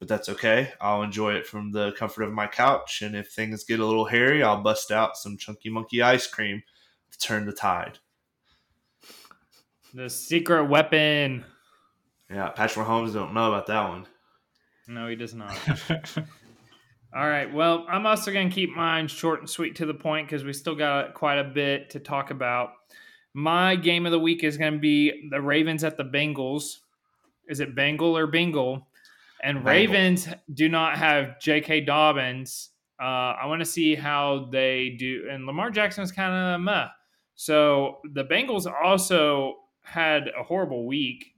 but 0.00 0.08
that's 0.08 0.28
okay. 0.28 0.72
I'll 0.80 1.02
enjoy 1.02 1.34
it 1.34 1.46
from 1.46 1.70
the 1.70 1.92
comfort 1.92 2.24
of 2.24 2.32
my 2.32 2.48
couch. 2.48 3.02
And 3.02 3.14
if 3.14 3.30
things 3.30 3.64
get 3.64 3.78
a 3.78 3.86
little 3.86 4.06
hairy, 4.06 4.42
I'll 4.42 4.62
bust 4.62 4.90
out 4.90 5.16
some 5.16 5.36
chunky 5.36 5.70
monkey 5.70 6.02
ice 6.02 6.26
cream 6.26 6.62
to 7.12 7.18
turn 7.18 7.46
the 7.46 7.52
tide. 7.52 7.98
The 9.94 10.10
secret 10.10 10.64
weapon. 10.64 11.44
Yeah, 12.28 12.48
Patrick 12.48 12.84
Mahomes 12.84 13.14
don't 13.14 13.32
know 13.32 13.48
about 13.48 13.66
that 13.68 13.88
one. 13.88 14.06
No, 14.88 15.06
he 15.06 15.16
does 15.16 15.34
not. 15.34 15.56
All 17.14 17.26
right. 17.26 17.52
Well, 17.52 17.86
I'm 17.88 18.04
also 18.04 18.32
going 18.32 18.50
to 18.50 18.54
keep 18.54 18.74
mine 18.76 19.08
short 19.08 19.40
and 19.40 19.48
sweet 19.48 19.76
to 19.76 19.86
the 19.86 19.94
point 19.94 20.26
because 20.28 20.44
we 20.44 20.52
still 20.52 20.74
got 20.74 21.14
quite 21.14 21.38
a 21.38 21.44
bit 21.44 21.90
to 21.90 22.00
talk 22.00 22.30
about. 22.30 22.70
My 23.32 23.76
game 23.76 24.04
of 24.04 24.12
the 24.12 24.18
week 24.18 24.44
is 24.44 24.56
going 24.56 24.74
to 24.74 24.78
be 24.78 25.28
the 25.30 25.40
Ravens 25.40 25.84
at 25.84 25.96
the 25.96 26.04
Bengals. 26.04 26.78
Is 27.48 27.60
it 27.60 27.74
Bengal 27.74 28.16
or 28.16 28.26
Bingle? 28.26 28.86
And 29.42 29.58
Bengal. 29.58 29.72
Ravens 29.72 30.28
do 30.52 30.68
not 30.68 30.98
have 30.98 31.40
J.K. 31.40 31.82
Dobbins. 31.82 32.70
Uh, 33.00 33.36
I 33.40 33.46
want 33.46 33.60
to 33.60 33.66
see 33.66 33.94
how 33.94 34.48
they 34.50 34.96
do. 34.98 35.28
And 35.30 35.46
Lamar 35.46 35.70
Jackson 35.70 36.02
is 36.02 36.12
kind 36.12 36.54
of 36.54 36.60
meh. 36.60 36.88
So 37.36 37.98
the 38.12 38.24
Bengals 38.24 38.66
also 38.66 39.54
had 39.82 40.28
a 40.38 40.42
horrible 40.42 40.86
week. 40.86 41.32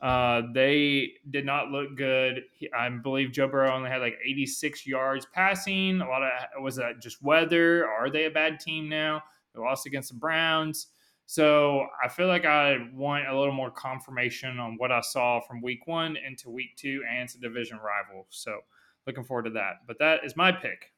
Uh, 0.00 0.42
they 0.52 1.14
did 1.30 1.46
not 1.46 1.70
look 1.70 1.96
good. 1.96 2.44
I 2.74 2.88
believe 2.90 3.32
Joe 3.32 3.48
Burrow 3.48 3.74
only 3.74 3.88
had 3.88 4.02
like 4.02 4.18
86 4.22 4.86
yards 4.86 5.26
passing. 5.26 6.00
A 6.00 6.08
lot 6.08 6.22
of 6.22 6.62
was 6.62 6.76
that 6.76 7.00
just 7.00 7.22
weather? 7.22 7.88
Are 7.88 8.10
they 8.10 8.26
a 8.26 8.30
bad 8.30 8.60
team 8.60 8.88
now? 8.88 9.22
They 9.54 9.60
lost 9.60 9.86
against 9.86 10.10
the 10.10 10.16
Browns. 10.18 10.88
So 11.24 11.86
I 12.04 12.08
feel 12.08 12.28
like 12.28 12.44
I 12.44 12.88
want 12.92 13.26
a 13.26 13.36
little 13.36 13.54
more 13.54 13.70
confirmation 13.70 14.58
on 14.60 14.76
what 14.76 14.92
I 14.92 15.00
saw 15.00 15.40
from 15.40 15.60
week 15.60 15.86
one 15.86 16.16
into 16.16 16.50
week 16.50 16.76
two, 16.76 17.02
and 17.08 17.22
it's 17.24 17.34
a 17.34 17.40
division 17.40 17.78
rival. 17.78 18.26
So 18.30 18.60
looking 19.06 19.24
forward 19.24 19.44
to 19.44 19.50
that. 19.50 19.86
But 19.86 19.98
that 19.98 20.24
is 20.24 20.36
my 20.36 20.52
pick. 20.52 20.92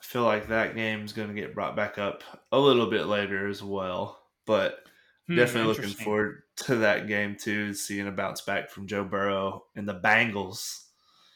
I 0.00 0.04
feel 0.04 0.24
like 0.24 0.48
that 0.48 0.74
game's 0.74 1.12
going 1.12 1.28
to 1.28 1.34
get 1.40 1.54
brought 1.54 1.76
back 1.76 1.98
up 1.98 2.22
a 2.52 2.58
little 2.58 2.88
bit 2.88 3.06
later 3.06 3.48
as 3.48 3.62
well. 3.62 4.28
But 4.46 4.84
Hmm, 5.26 5.34
definitely 5.34 5.68
looking 5.68 5.94
forward 5.94 6.44
to 6.66 6.76
that 6.76 7.06
game 7.06 7.36
too, 7.36 7.74
seeing 7.74 8.06
a 8.06 8.12
bounce 8.12 8.40
back 8.40 8.70
from 8.70 8.86
Joe 8.86 9.04
Burrow 9.04 9.64
and 9.76 9.88
the 9.88 9.94
Bengals. 9.94 10.84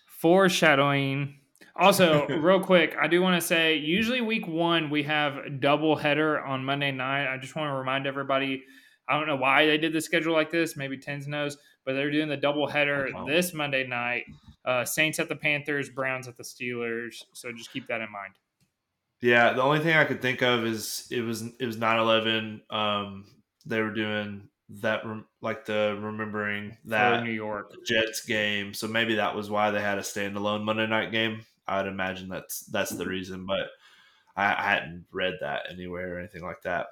foreshadowing. 0.06 1.36
Also, 1.74 2.26
real 2.28 2.60
quick, 2.60 2.96
I 3.00 3.08
do 3.08 3.22
want 3.22 3.40
to 3.40 3.46
say 3.46 3.76
usually 3.76 4.20
week 4.20 4.46
one 4.46 4.90
we 4.90 5.02
have 5.04 5.60
double 5.60 5.96
header 5.96 6.40
on 6.40 6.64
Monday 6.64 6.90
night. 6.90 7.32
I 7.32 7.38
just 7.38 7.56
want 7.56 7.70
to 7.70 7.74
remind 7.74 8.06
everybody. 8.06 8.62
I 9.08 9.18
don't 9.18 9.26
know 9.26 9.36
why 9.36 9.66
they 9.66 9.78
did 9.78 9.92
the 9.92 10.00
schedule 10.00 10.32
like 10.32 10.50
this. 10.50 10.76
Maybe 10.76 10.96
Tens 10.96 11.26
knows, 11.26 11.56
but 11.84 11.94
they're 11.94 12.10
doing 12.10 12.28
the 12.28 12.36
double 12.36 12.66
header 12.66 13.10
this 13.26 13.52
Monday 13.52 13.86
night. 13.86 14.24
Uh, 14.64 14.84
Saints 14.84 15.18
at 15.18 15.28
the 15.28 15.36
Panthers, 15.36 15.88
Browns 15.88 16.28
at 16.28 16.36
the 16.36 16.44
Steelers. 16.44 17.16
So 17.32 17.50
just 17.52 17.72
keep 17.72 17.88
that 17.88 18.00
in 18.00 18.12
mind. 18.12 18.34
Yeah, 19.20 19.52
the 19.52 19.62
only 19.62 19.80
thing 19.80 19.96
I 19.96 20.04
could 20.04 20.20
think 20.20 20.42
of 20.42 20.64
is 20.64 21.06
it 21.10 21.20
was 21.20 21.42
it 21.58 21.66
was 21.66 21.76
9-11. 21.76 22.60
Um, 22.70 23.24
they 23.64 23.80
were 23.80 23.92
doing 23.92 24.48
that 24.80 25.02
like 25.40 25.66
the 25.66 25.98
remembering 26.00 26.72
for 26.82 26.90
that 26.90 27.24
New 27.24 27.30
York. 27.32 27.72
Jets 27.84 28.24
game, 28.24 28.74
so 28.74 28.88
maybe 28.88 29.16
that 29.16 29.34
was 29.34 29.50
why 29.50 29.70
they 29.70 29.80
had 29.80 29.98
a 29.98 30.02
standalone 30.02 30.64
Monday 30.64 30.86
night 30.86 31.12
game. 31.12 31.44
I'd 31.66 31.86
imagine 31.86 32.28
that's 32.28 32.60
that's 32.60 32.90
the 32.90 33.06
reason, 33.06 33.46
but 33.46 33.68
I, 34.36 34.46
I 34.46 34.62
hadn't 34.62 35.06
read 35.12 35.34
that 35.40 35.66
anywhere 35.70 36.16
or 36.16 36.18
anything 36.18 36.42
like 36.42 36.62
that. 36.62 36.86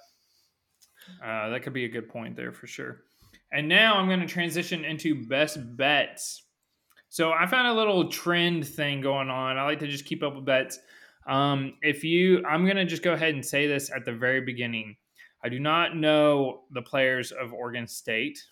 Uh, 1.25 1.49
that 1.49 1.63
could 1.63 1.73
be 1.73 1.85
a 1.85 1.89
good 1.89 2.09
point 2.09 2.37
there 2.37 2.53
for 2.53 2.67
sure. 2.67 3.03
And 3.53 3.69
now 3.69 3.97
I'm 3.97 4.07
going 4.07 4.21
to 4.21 4.27
transition 4.27 4.85
into 4.85 5.27
best 5.27 5.59
bets. 5.77 6.45
So 7.09 7.33
I 7.33 7.47
found 7.47 7.67
a 7.67 7.75
little 7.75 8.09
trend 8.09 8.67
thing 8.67 9.01
going 9.01 9.29
on. 9.29 9.59
I 9.59 9.65
like 9.65 9.81
to 9.81 9.89
just 9.89 10.05
keep 10.05 10.23
up 10.23 10.37
with 10.37 10.45
bets. 10.45 10.79
Um, 11.27 11.75
if 11.83 12.05
you, 12.05 12.45
I'm 12.47 12.65
going 12.65 12.77
to 12.77 12.85
just 12.85 13.03
go 13.03 13.13
ahead 13.13 13.35
and 13.35 13.45
say 13.45 13.67
this 13.67 13.91
at 13.91 14.05
the 14.05 14.13
very 14.13 14.41
beginning. 14.41 14.97
I 15.43 15.49
do 15.49 15.59
not 15.59 15.97
know 15.97 16.63
the 16.71 16.83
players 16.83 17.33
of 17.33 17.53
Oregon 17.53 17.87
State, 17.87 18.43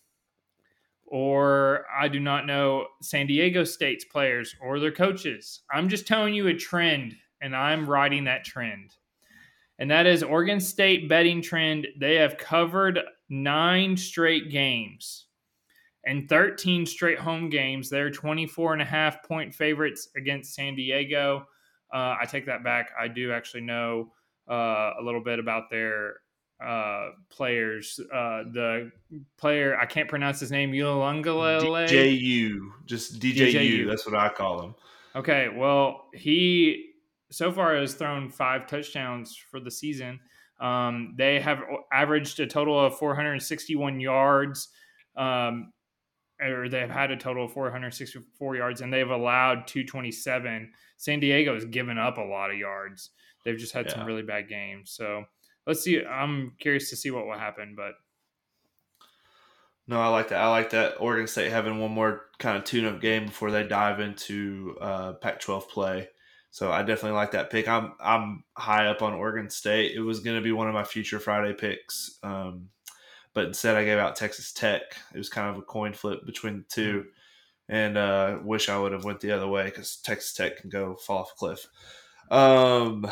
or 1.06 1.84
I 1.94 2.08
do 2.08 2.20
not 2.20 2.46
know 2.46 2.86
San 3.02 3.26
Diego 3.26 3.64
State's 3.64 4.04
players 4.04 4.54
or 4.60 4.80
their 4.80 4.92
coaches. 4.92 5.62
I'm 5.72 5.88
just 5.88 6.06
telling 6.06 6.34
you 6.34 6.46
a 6.48 6.54
trend, 6.54 7.14
and 7.40 7.54
I'm 7.54 7.88
riding 7.88 8.24
that 8.24 8.44
trend 8.44 8.94
and 9.78 9.90
that 9.90 10.06
is 10.06 10.22
Oregon 10.22 10.60
State 10.60 11.08
betting 11.08 11.40
trend. 11.40 11.86
They 11.98 12.16
have 12.16 12.36
covered 12.36 13.00
nine 13.28 13.96
straight 13.96 14.50
games 14.50 15.26
and 16.04 16.28
13 16.28 16.84
straight 16.84 17.18
home 17.18 17.48
games. 17.48 17.88
They're 17.88 18.10
24 18.10 18.72
and 18.72 18.82
a 18.82 18.86
half 18.86 19.22
point 19.22 19.54
favorites 19.54 20.08
against 20.16 20.54
San 20.54 20.74
Diego. 20.74 21.46
Uh, 21.94 22.16
I 22.20 22.26
take 22.26 22.46
that 22.46 22.64
back. 22.64 22.90
I 22.98 23.08
do 23.08 23.32
actually 23.32 23.62
know 23.62 24.12
uh, 24.50 24.94
a 24.98 25.02
little 25.02 25.22
bit 25.22 25.38
about 25.38 25.70
their 25.70 26.16
uh, 26.64 27.10
players. 27.30 28.00
Uh, 28.12 28.44
the 28.52 28.90
player, 29.36 29.78
I 29.78 29.86
can't 29.86 30.08
pronounce 30.08 30.40
his 30.40 30.50
name, 30.50 30.72
Uiagalelei. 30.72 31.88
DJU, 31.88 32.70
just 32.86 33.20
DJU, 33.20 33.52
DJU. 33.52 33.88
That's 33.88 34.06
what 34.06 34.14
I 34.14 34.28
call 34.28 34.62
him. 34.62 34.74
Okay, 35.16 35.48
well, 35.54 36.06
he 36.14 36.90
so 37.30 37.52
far 37.52 37.76
has 37.76 37.94
thrown 37.94 38.30
five 38.30 38.66
touchdowns 38.66 39.36
for 39.36 39.60
the 39.60 39.70
season. 39.70 40.20
Um, 40.60 41.14
they 41.16 41.40
have 41.40 41.62
averaged 41.92 42.40
a 42.40 42.46
total 42.46 42.84
of 42.84 42.98
461 42.98 44.00
yards, 44.00 44.68
um, 45.16 45.72
or 46.40 46.68
they've 46.68 46.90
had 46.90 47.10
a 47.10 47.16
total 47.16 47.44
of 47.44 47.52
464 47.52 48.56
yards, 48.56 48.80
and 48.80 48.92
they've 48.92 49.08
allowed 49.08 49.66
227. 49.66 50.72
San 50.96 51.20
Diego 51.20 51.54
has 51.54 51.64
given 51.66 51.98
up 51.98 52.18
a 52.18 52.22
lot 52.22 52.50
of 52.50 52.56
yards. 52.56 53.10
They've 53.44 53.58
just 53.58 53.72
had 53.72 53.90
some 53.90 54.04
really 54.04 54.22
bad 54.22 54.48
games. 54.48 54.90
So 54.90 55.24
let's 55.68 55.82
see. 55.82 56.04
I'm 56.04 56.54
curious 56.60 56.90
to 56.90 56.96
see 56.96 57.12
what 57.12 57.26
will 57.26 57.38
happen, 57.38 57.74
but 57.76 57.94
No, 59.86 60.00
I 60.00 60.08
like 60.08 60.28
that. 60.28 60.40
I 60.40 60.50
like 60.50 60.70
that 60.70 61.00
Oregon 61.00 61.26
State 61.26 61.50
having 61.50 61.78
one 61.78 61.92
more 61.92 62.26
kind 62.38 62.58
of 62.58 62.64
tune-up 62.64 63.00
game 63.00 63.26
before 63.26 63.50
they 63.50 63.66
dive 63.66 64.00
into 64.00 64.76
uh, 64.80 65.14
Pac-12 65.14 65.68
play. 65.68 66.08
So 66.50 66.70
I 66.70 66.82
definitely 66.82 67.16
like 67.16 67.32
that 67.32 67.50
pick. 67.50 67.68
I'm 67.68 67.92
I'm 68.00 68.44
high 68.56 68.86
up 68.86 69.02
on 69.02 69.14
Oregon 69.14 69.50
State. 69.50 69.92
It 69.94 70.00
was 70.00 70.20
going 70.20 70.36
to 70.36 70.42
be 70.42 70.52
one 70.52 70.68
of 70.68 70.74
my 70.74 70.84
future 70.84 71.18
Friday 71.20 71.54
picks, 71.54 72.18
um, 72.22 72.70
but 73.34 73.46
instead 73.46 73.76
I 73.76 73.84
gave 73.84 73.98
out 73.98 74.16
Texas 74.16 74.52
Tech. 74.52 74.82
It 75.14 75.18
was 75.18 75.28
kind 75.28 75.50
of 75.50 75.58
a 75.58 75.62
coin 75.62 75.92
flip 75.94 76.26
between 76.26 76.58
the 76.58 76.64
two, 76.64 77.06
and 77.68 77.98
uh, 77.98 78.38
wish 78.44 78.68
I 78.68 78.78
would 78.78 78.92
have 78.92 79.04
went 79.04 79.20
the 79.20 79.32
other 79.32 79.48
way 79.48 79.66
because 79.66 79.96
Texas 79.98 80.34
Tech 80.34 80.58
can 80.58 80.70
go 80.70 80.96
fall 80.96 81.20
off 81.20 81.32
a 81.32 81.36
cliff. 81.36 81.66
Um, 82.30 83.06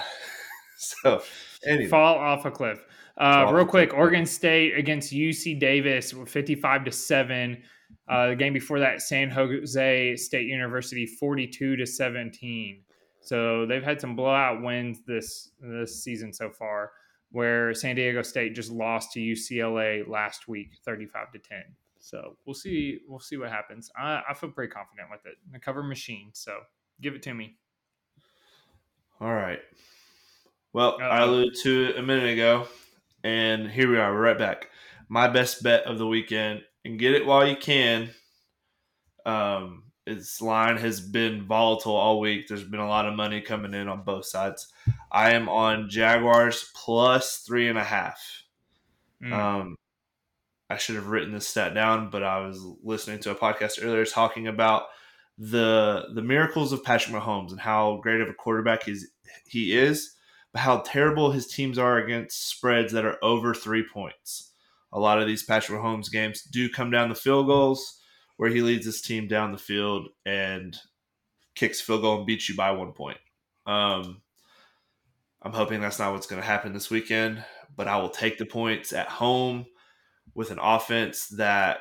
so 1.02 1.22
anyway, 1.66 1.88
fall 1.88 2.16
off 2.16 2.44
a 2.44 2.50
cliff. 2.50 2.84
Uh, 3.18 3.50
real 3.52 3.64
quick, 3.64 3.90
cliff. 3.90 3.98
Oregon 3.98 4.26
State 4.26 4.76
against 4.76 5.12
UC 5.12 5.58
Davis, 5.58 6.12
55 6.12 6.84
to 6.84 6.92
seven. 6.92 7.62
Uh, 8.08 8.28
the 8.28 8.36
game 8.36 8.52
before 8.52 8.78
that, 8.80 9.02
San 9.02 9.30
Jose 9.30 10.16
State 10.16 10.46
University, 10.46 11.06
forty-two 11.06 11.76
to 11.76 11.86
seventeen. 11.86 12.82
So 13.20 13.66
they've 13.66 13.82
had 13.82 14.00
some 14.00 14.14
blowout 14.14 14.62
wins 14.62 15.00
this 15.06 15.50
this 15.60 16.02
season 16.02 16.32
so 16.32 16.50
far. 16.50 16.92
Where 17.30 17.74
San 17.74 17.96
Diego 17.96 18.22
State 18.22 18.54
just 18.54 18.70
lost 18.70 19.12
to 19.12 19.20
UCLA 19.20 20.06
last 20.08 20.46
week, 20.46 20.78
thirty-five 20.84 21.32
to 21.32 21.38
ten. 21.38 21.64
So 21.98 22.36
we'll 22.44 22.54
see. 22.54 23.00
We'll 23.08 23.18
see 23.18 23.36
what 23.36 23.50
happens. 23.50 23.90
I, 23.96 24.22
I 24.28 24.34
feel 24.34 24.50
pretty 24.50 24.70
confident 24.70 25.08
with 25.10 25.26
it. 25.26 25.34
The 25.52 25.58
cover 25.58 25.82
machine. 25.82 26.30
So 26.32 26.60
give 27.00 27.14
it 27.14 27.22
to 27.22 27.34
me. 27.34 27.56
All 29.20 29.34
right. 29.34 29.60
Well. 30.76 30.98
I 31.00 31.22
alluded 31.22 31.54
to 31.62 31.84
it 31.86 31.96
a 31.96 32.02
minute 32.02 32.34
ago, 32.34 32.68
and 33.24 33.70
here 33.70 33.90
we 33.90 33.96
are. 33.96 34.12
We're 34.12 34.20
right 34.20 34.38
back. 34.38 34.68
My 35.08 35.26
best 35.26 35.62
bet 35.62 35.84
of 35.84 35.96
the 35.96 36.06
weekend, 36.06 36.64
and 36.84 36.98
get 36.98 37.14
it 37.14 37.24
while 37.24 37.48
you 37.48 37.56
can. 37.56 38.10
Um, 39.24 39.84
its 40.06 40.42
line 40.42 40.76
has 40.76 41.00
been 41.00 41.46
volatile 41.46 41.96
all 41.96 42.20
week. 42.20 42.46
There's 42.46 42.62
been 42.62 42.80
a 42.80 42.86
lot 42.86 43.06
of 43.06 43.14
money 43.14 43.40
coming 43.40 43.72
in 43.72 43.88
on 43.88 44.02
both 44.02 44.26
sides. 44.26 44.70
I 45.10 45.30
am 45.30 45.48
on 45.48 45.88
Jaguars 45.88 46.70
plus 46.74 47.38
three 47.38 47.68
and 47.68 47.78
a 47.78 47.82
half. 47.82 48.20
Mm. 49.24 49.32
Um, 49.32 49.76
I 50.68 50.76
should 50.76 50.96
have 50.96 51.06
written 51.06 51.32
this 51.32 51.48
stat 51.48 51.72
down, 51.72 52.10
but 52.10 52.22
I 52.22 52.40
was 52.40 52.62
listening 52.82 53.20
to 53.20 53.30
a 53.30 53.34
podcast 53.34 53.82
earlier 53.82 54.04
talking 54.04 54.46
about 54.46 54.88
the 55.38 56.08
the 56.12 56.20
miracles 56.20 56.74
of 56.74 56.84
Patrick 56.84 57.16
Mahomes 57.16 57.52
and 57.52 57.60
how 57.60 57.98
great 58.02 58.20
of 58.20 58.28
a 58.28 58.34
quarterback 58.34 58.82
he's, 58.82 59.08
he 59.46 59.74
is, 59.74 60.15
how 60.56 60.78
terrible 60.78 61.30
his 61.30 61.46
teams 61.46 61.78
are 61.78 61.98
against 61.98 62.48
spreads 62.48 62.92
that 62.92 63.04
are 63.04 63.22
over 63.22 63.54
three 63.54 63.84
points. 63.92 64.52
A 64.92 65.00
lot 65.00 65.20
of 65.20 65.26
these 65.26 65.42
Patrick 65.42 65.80
Mahomes 65.80 66.10
games 66.10 66.42
do 66.42 66.68
come 66.68 66.90
down 66.90 67.08
the 67.08 67.14
field 67.14 67.46
goals 67.46 68.00
where 68.36 68.50
he 68.50 68.60
leads 68.60 68.86
his 68.86 69.00
team 69.00 69.28
down 69.28 69.52
the 69.52 69.58
field 69.58 70.08
and 70.24 70.76
kicks 71.54 71.80
field 71.80 72.02
goal 72.02 72.18
and 72.18 72.26
beats 72.26 72.48
you 72.48 72.56
by 72.56 72.70
one 72.70 72.92
point. 72.92 73.18
Um, 73.66 74.22
I'm 75.42 75.52
hoping 75.52 75.80
that's 75.80 75.98
not 75.98 76.12
what's 76.12 76.26
going 76.26 76.40
to 76.40 76.46
happen 76.46 76.72
this 76.72 76.90
weekend, 76.90 77.44
but 77.74 77.88
I 77.88 77.96
will 77.98 78.10
take 78.10 78.38
the 78.38 78.46
points 78.46 78.92
at 78.92 79.08
home 79.08 79.66
with 80.34 80.50
an 80.50 80.58
offense 80.60 81.28
that 81.28 81.80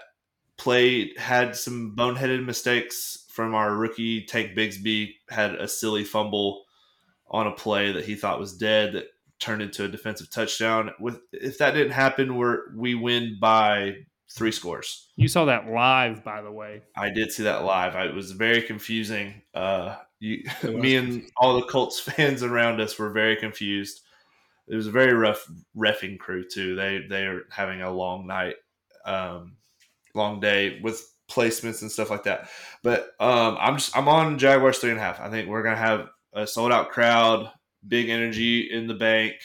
played 0.57 1.17
had 1.17 1.55
some 1.55 1.95
boneheaded 1.97 2.45
mistakes 2.45 3.25
from 3.29 3.53
our 3.53 3.75
rookie 3.75 4.25
Tank 4.25 4.57
Bigsby 4.57 5.15
had 5.29 5.55
a 5.55 5.67
silly 5.67 6.03
fumble 6.03 6.64
on 7.29 7.47
a 7.47 7.51
play 7.51 7.91
that 7.91 8.05
he 8.05 8.15
thought 8.15 8.39
was 8.39 8.55
dead 8.55 8.93
that 8.93 9.05
turned 9.39 9.61
into 9.61 9.83
a 9.83 9.87
defensive 9.87 10.29
touchdown. 10.29 10.91
With 10.99 11.19
if 11.31 11.57
that 11.57 11.73
didn't 11.73 11.93
happen, 11.93 12.35
we're 12.35 12.73
we 12.75 12.95
win 12.95 13.37
by 13.39 13.95
three 14.31 14.51
scores. 14.51 15.09
You 15.15 15.27
saw 15.27 15.45
that 15.45 15.67
live, 15.67 16.23
by 16.23 16.41
the 16.41 16.51
way. 16.51 16.83
I 16.95 17.09
did 17.09 17.31
see 17.31 17.43
that 17.43 17.63
live. 17.63 17.95
I, 17.95 18.05
it 18.05 18.15
was 18.15 18.31
very 18.31 18.61
confusing. 18.61 19.41
Uh, 19.53 19.95
you, 20.19 20.43
me 20.63 20.95
and 20.95 21.23
all 21.37 21.59
the 21.59 21.67
Colts 21.67 21.99
fans 22.01 22.43
around 22.43 22.81
us 22.81 22.97
were 22.97 23.11
very 23.11 23.35
confused. 23.35 24.01
It 24.67 24.75
was 24.75 24.87
a 24.87 24.91
very 24.91 25.13
rough 25.13 25.45
refing 25.77 26.17
crew 26.17 26.43
too. 26.47 26.75
They 26.75 27.05
they 27.09 27.25
are 27.25 27.43
having 27.51 27.81
a 27.81 27.91
long 27.91 28.27
night, 28.27 28.55
um, 29.05 29.57
long 30.15 30.39
day 30.39 30.79
with 30.81 31.07
placements 31.29 31.81
and 31.81 31.91
stuff 31.91 32.09
like 32.09 32.23
that. 32.23 32.49
But 32.83 33.11
um, 33.19 33.57
I'm 33.59 33.77
just 33.77 33.95
I'm 33.95 34.07
on 34.07 34.39
Jaguars 34.39 34.79
three 34.79 34.89
and 34.89 34.99
a 34.99 35.03
half. 35.03 35.19
I 35.19 35.29
think 35.29 35.49
we're 35.49 35.63
gonna 35.63 35.75
have 35.75 36.09
a 36.35 36.45
sold 36.45 36.71
out 36.71 36.91
crowd, 36.91 37.49
big 37.87 38.09
energy 38.09 38.69
in 38.71 38.87
the 38.87 38.93
bank. 38.93 39.35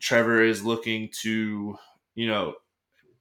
Trevor 0.00 0.42
is 0.42 0.64
looking 0.64 1.08
to 1.22 1.76
you 2.14 2.28
know 2.28 2.54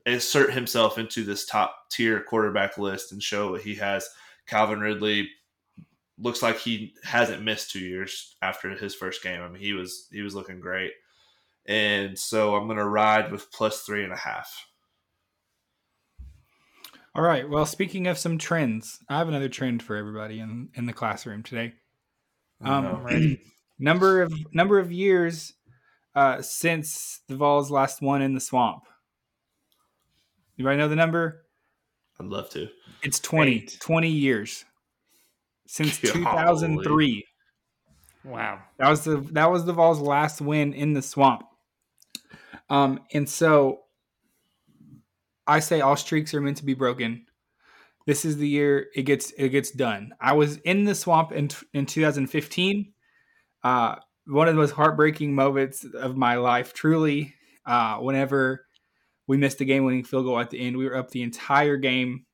insert 0.06 0.54
himself 0.54 0.98
into 0.98 1.24
this 1.24 1.46
top 1.46 1.76
tier 1.92 2.22
quarterback 2.22 2.78
list 2.78 3.12
and 3.12 3.24
show 3.24 3.52
what 3.52 3.62
he 3.62 3.76
has. 3.76 4.08
Calvin 4.48 4.80
Ridley 4.80 5.30
looks 6.20 6.42
like 6.42 6.60
he 6.60 6.94
hasn't 7.04 7.44
missed 7.44 7.72
two 7.72 7.80
years 7.80 8.36
after 8.42 8.70
his 8.72 8.96
first 8.96 9.24
game. 9.24 9.42
I 9.42 9.48
mean, 9.48 9.62
he 9.62 9.74
was 9.74 10.08
he 10.12 10.22
was 10.22 10.36
looking 10.36 10.60
great, 10.60 10.92
and 11.66 12.18
so 12.18 12.56
I'm 12.56 12.68
going 12.68 12.78
to 12.78 12.86
ride 12.86 13.32
with 13.32 13.52
plus 13.52 13.82
three 13.82 14.04
and 14.04 14.14
a 14.14 14.18
half. 14.18 14.66
All 17.14 17.24
right. 17.24 17.50
Well, 17.50 17.66
speaking 17.66 18.08
of 18.08 18.18
some 18.18 18.38
trends, 18.38 19.00
I 19.08 19.18
have 19.18 19.30
another 19.30 19.48
trend 19.48 19.82
for 19.82 19.96
everybody 19.96 20.40
in 20.40 20.70
in 20.76 20.86
the 20.86 20.94
classroom 20.94 21.44
today. 21.44 21.74
Um, 22.64 23.38
number 23.80 24.22
of 24.22 24.34
number 24.54 24.80
of 24.80 24.92
years 24.92 25.54
uh, 26.16 26.42
since 26.42 27.22
the 27.28 27.36
Vols 27.36 27.70
last 27.72 28.02
won 28.02 28.22
in 28.22 28.34
the 28.34 28.40
swamp. 28.40 28.84
You 30.56 30.66
might 30.66 30.78
know 30.78 30.88
the 30.88 30.96
number? 30.96 31.46
I'd 32.20 32.28
love 32.28 32.50
to. 32.52 32.70
It's 33.04 33.20
20, 33.20 33.52
Eight. 33.52 33.78
20 33.82 34.10
years 34.10 34.64
since 35.68 35.98
Golly. 36.02 36.14
2003. 36.14 37.26
Wow. 38.24 38.62
That 38.78 38.90
was 38.90 39.04
the 39.04 39.18
that 39.34 39.52
was 39.52 39.66
the 39.66 39.74
Vols 39.74 40.00
last 40.00 40.42
win 40.42 40.74
in 40.74 40.94
the 40.94 41.02
swamp. 41.02 41.44
Um 42.70 43.02
and 43.14 43.30
so 43.30 43.82
I 45.46 45.60
say 45.60 45.82
all 45.82 45.96
streaks 45.96 46.34
are 46.34 46.42
meant 46.42 46.58
to 46.58 46.66
be 46.66 46.74
broken. 46.74 47.26
This 48.06 48.26
is 48.26 48.38
the 48.38 48.48
year 48.48 48.88
it 48.96 49.04
gets 49.04 49.32
it 49.32 49.50
gets 49.50 49.72
done. 49.72 50.12
I 50.22 50.34
was 50.34 50.58
in 50.58 50.86
the 50.86 50.96
swamp 50.96 51.32
in 51.32 51.50
in 51.74 51.86
2015. 51.86 52.94
Uh 53.64 53.96
one 54.28 54.48
of 54.48 54.56
the 54.56 54.62
most 54.62 54.72
heartbreaking 54.72 55.36
moments 55.36 55.86
of 55.94 56.16
my 56.18 56.36
life 56.36 56.74
truly 56.74 57.34
uh 57.66 57.98
whenever 57.98 58.66
we 59.28 59.38
missed 59.38 59.58
the 59.58 59.66
game 59.66 59.84
winning 59.86 60.04
field 60.04 60.26
goal 60.26 60.40
at 60.40 60.50
the 60.50 60.60
end. 60.60 60.78
We 60.78 60.86
were 60.86 60.98
up 60.98 61.10
the 61.10 61.24
entire 61.24 61.78
game. 61.78 62.26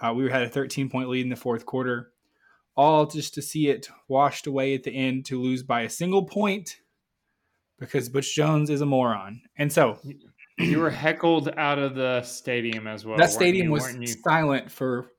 Uh, 0.00 0.12
we 0.14 0.30
had 0.30 0.42
a 0.42 0.48
13 0.48 0.90
point 0.90 1.08
lead 1.08 1.22
in 1.24 1.30
the 1.30 1.36
fourth 1.36 1.66
quarter, 1.66 2.12
all 2.76 3.06
just 3.06 3.34
to 3.34 3.42
see 3.42 3.68
it 3.68 3.88
washed 4.08 4.46
away 4.46 4.74
at 4.74 4.84
the 4.84 4.92
end 4.92 5.26
to 5.26 5.40
lose 5.40 5.62
by 5.62 5.82
a 5.82 5.90
single 5.90 6.24
point 6.24 6.76
because 7.78 8.08
Butch 8.08 8.34
Jones 8.34 8.70
is 8.70 8.80
a 8.80 8.86
moron. 8.86 9.40
And 9.56 9.72
so 9.72 9.98
you 10.58 10.78
were 10.78 10.90
heckled 10.90 11.50
out 11.56 11.78
of 11.78 11.94
the 11.94 12.22
stadium 12.22 12.86
as 12.86 13.04
well. 13.04 13.16
That 13.16 13.30
stadium 13.30 13.66
you, 13.66 13.72
was 13.72 13.96
silent 14.22 14.70
for 14.70 15.10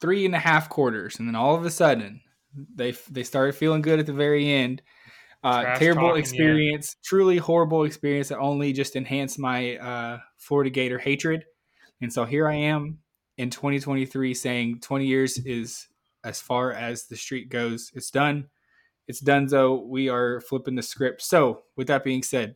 three 0.00 0.26
and 0.26 0.34
a 0.34 0.38
half 0.38 0.68
quarters, 0.68 1.18
and 1.18 1.28
then 1.28 1.34
all 1.34 1.54
of 1.54 1.64
a 1.64 1.70
sudden 1.70 2.20
they 2.74 2.92
they 3.10 3.22
started 3.22 3.54
feeling 3.54 3.82
good 3.82 3.98
at 3.98 4.06
the 4.06 4.12
very 4.12 4.50
end 4.52 4.82
uh, 5.44 5.76
terrible 5.76 6.14
experience, 6.14 6.96
truly 7.02 7.36
horrible 7.36 7.84
experience 7.84 8.28
that 8.28 8.38
only 8.38 8.72
just 8.72 8.94
enhanced 8.96 9.38
my 9.38 9.76
uh, 9.76 10.18
Florida 10.36 10.70
Gator 10.70 10.98
hatred. 10.98 11.44
And 12.00 12.12
so 12.12 12.24
here 12.24 12.48
I 12.48 12.54
am 12.54 12.98
in 13.38 13.50
2023 13.50 14.34
saying 14.34 14.80
20 14.80 15.06
years 15.06 15.38
is 15.38 15.88
as 16.24 16.40
far 16.40 16.72
as 16.72 17.06
the 17.06 17.16
street 17.16 17.48
goes. 17.48 17.90
It's 17.94 18.10
done. 18.10 18.48
It's 19.08 19.20
done, 19.20 19.46
though. 19.46 19.84
We 19.84 20.08
are 20.08 20.40
flipping 20.42 20.76
the 20.76 20.82
script. 20.82 21.22
So, 21.22 21.62
with 21.76 21.88
that 21.88 22.04
being 22.04 22.22
said, 22.22 22.54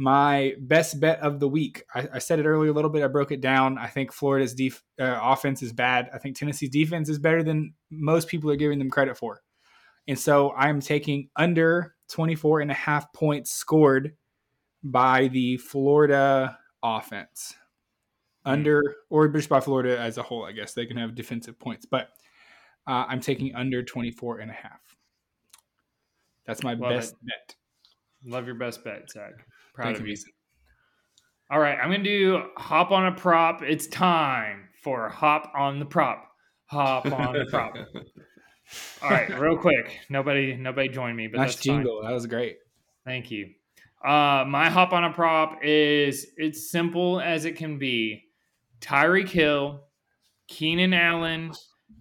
my 0.00 0.54
best 0.58 0.98
bet 0.98 1.20
of 1.20 1.40
the 1.40 1.48
week. 1.48 1.84
I, 1.94 2.08
I 2.14 2.18
said 2.20 2.38
it 2.38 2.46
earlier 2.46 2.70
a 2.70 2.72
little 2.72 2.90
bit. 2.90 3.04
I 3.04 3.08
broke 3.08 3.32
it 3.32 3.42
down. 3.42 3.76
I 3.76 3.88
think 3.88 4.14
Florida's 4.14 4.54
def, 4.54 4.82
uh, 4.98 5.20
offense 5.22 5.62
is 5.62 5.74
bad. 5.74 6.08
I 6.14 6.16
think 6.16 6.38
Tennessee's 6.38 6.70
defense 6.70 7.10
is 7.10 7.18
better 7.18 7.42
than 7.42 7.74
most 7.90 8.28
people 8.28 8.50
are 8.50 8.56
giving 8.56 8.78
them 8.78 8.88
credit 8.88 9.18
for. 9.18 9.42
And 10.08 10.18
so 10.18 10.52
I'm 10.52 10.80
taking 10.80 11.28
under 11.36 11.96
24 12.08 12.60
and 12.60 12.70
a 12.70 12.74
half 12.74 13.12
points 13.12 13.50
scored 13.50 14.16
by 14.82 15.28
the 15.28 15.58
Florida 15.58 16.56
offense. 16.82 17.52
Hmm. 18.46 18.52
Under 18.52 18.82
or 19.10 19.28
just 19.28 19.50
by 19.50 19.60
Florida 19.60 20.00
as 20.00 20.16
a 20.16 20.22
whole, 20.22 20.46
I 20.46 20.52
guess 20.52 20.72
they 20.72 20.86
can 20.86 20.96
have 20.96 21.14
defensive 21.14 21.58
points, 21.58 21.84
but 21.84 22.08
uh, 22.86 23.04
I'm 23.06 23.20
taking 23.20 23.54
under 23.54 23.82
24 23.82 24.38
and 24.38 24.50
a 24.50 24.54
half. 24.54 24.80
That's 26.46 26.62
my 26.62 26.72
Love 26.72 26.88
best 26.88 27.12
it. 27.12 27.18
bet. 27.26 28.32
Love 28.32 28.46
your 28.46 28.54
best 28.54 28.82
bet, 28.82 29.10
Zach. 29.10 29.34
Proud 29.80 29.94
Thank 29.94 30.00
of 30.00 30.08
you. 30.08 30.16
All 31.50 31.58
right, 31.58 31.78
I'm 31.80 31.90
gonna 31.90 32.04
do 32.04 32.42
hop 32.58 32.90
on 32.90 33.06
a 33.06 33.12
prop. 33.12 33.62
It's 33.62 33.86
time 33.86 34.68
for 34.82 35.08
hop 35.08 35.50
on 35.56 35.78
the 35.78 35.86
prop. 35.86 36.28
Hop 36.66 37.06
on 37.12 37.32
the 37.32 37.46
prop. 37.46 37.74
All 39.02 39.10
right, 39.10 39.40
real 39.40 39.56
quick. 39.56 40.00
Nobody, 40.10 40.54
nobody 40.54 40.90
joined 40.90 41.16
me, 41.16 41.28
but 41.28 41.38
nice 41.38 41.54
that's 41.54 41.62
jingle. 41.62 42.02
Fine. 42.02 42.10
That 42.10 42.14
was 42.14 42.26
great. 42.26 42.58
Thank 43.06 43.30
you. 43.30 43.54
Uh, 44.04 44.44
my 44.46 44.68
hop 44.68 44.92
on 44.92 45.04
a 45.04 45.12
prop 45.14 45.64
is 45.64 46.26
it's 46.36 46.70
simple 46.70 47.18
as 47.18 47.46
it 47.46 47.56
can 47.56 47.78
be. 47.78 48.24
Tyreek 48.82 49.30
Hill, 49.30 49.84
Keenan 50.46 50.92
Allen, 50.92 51.52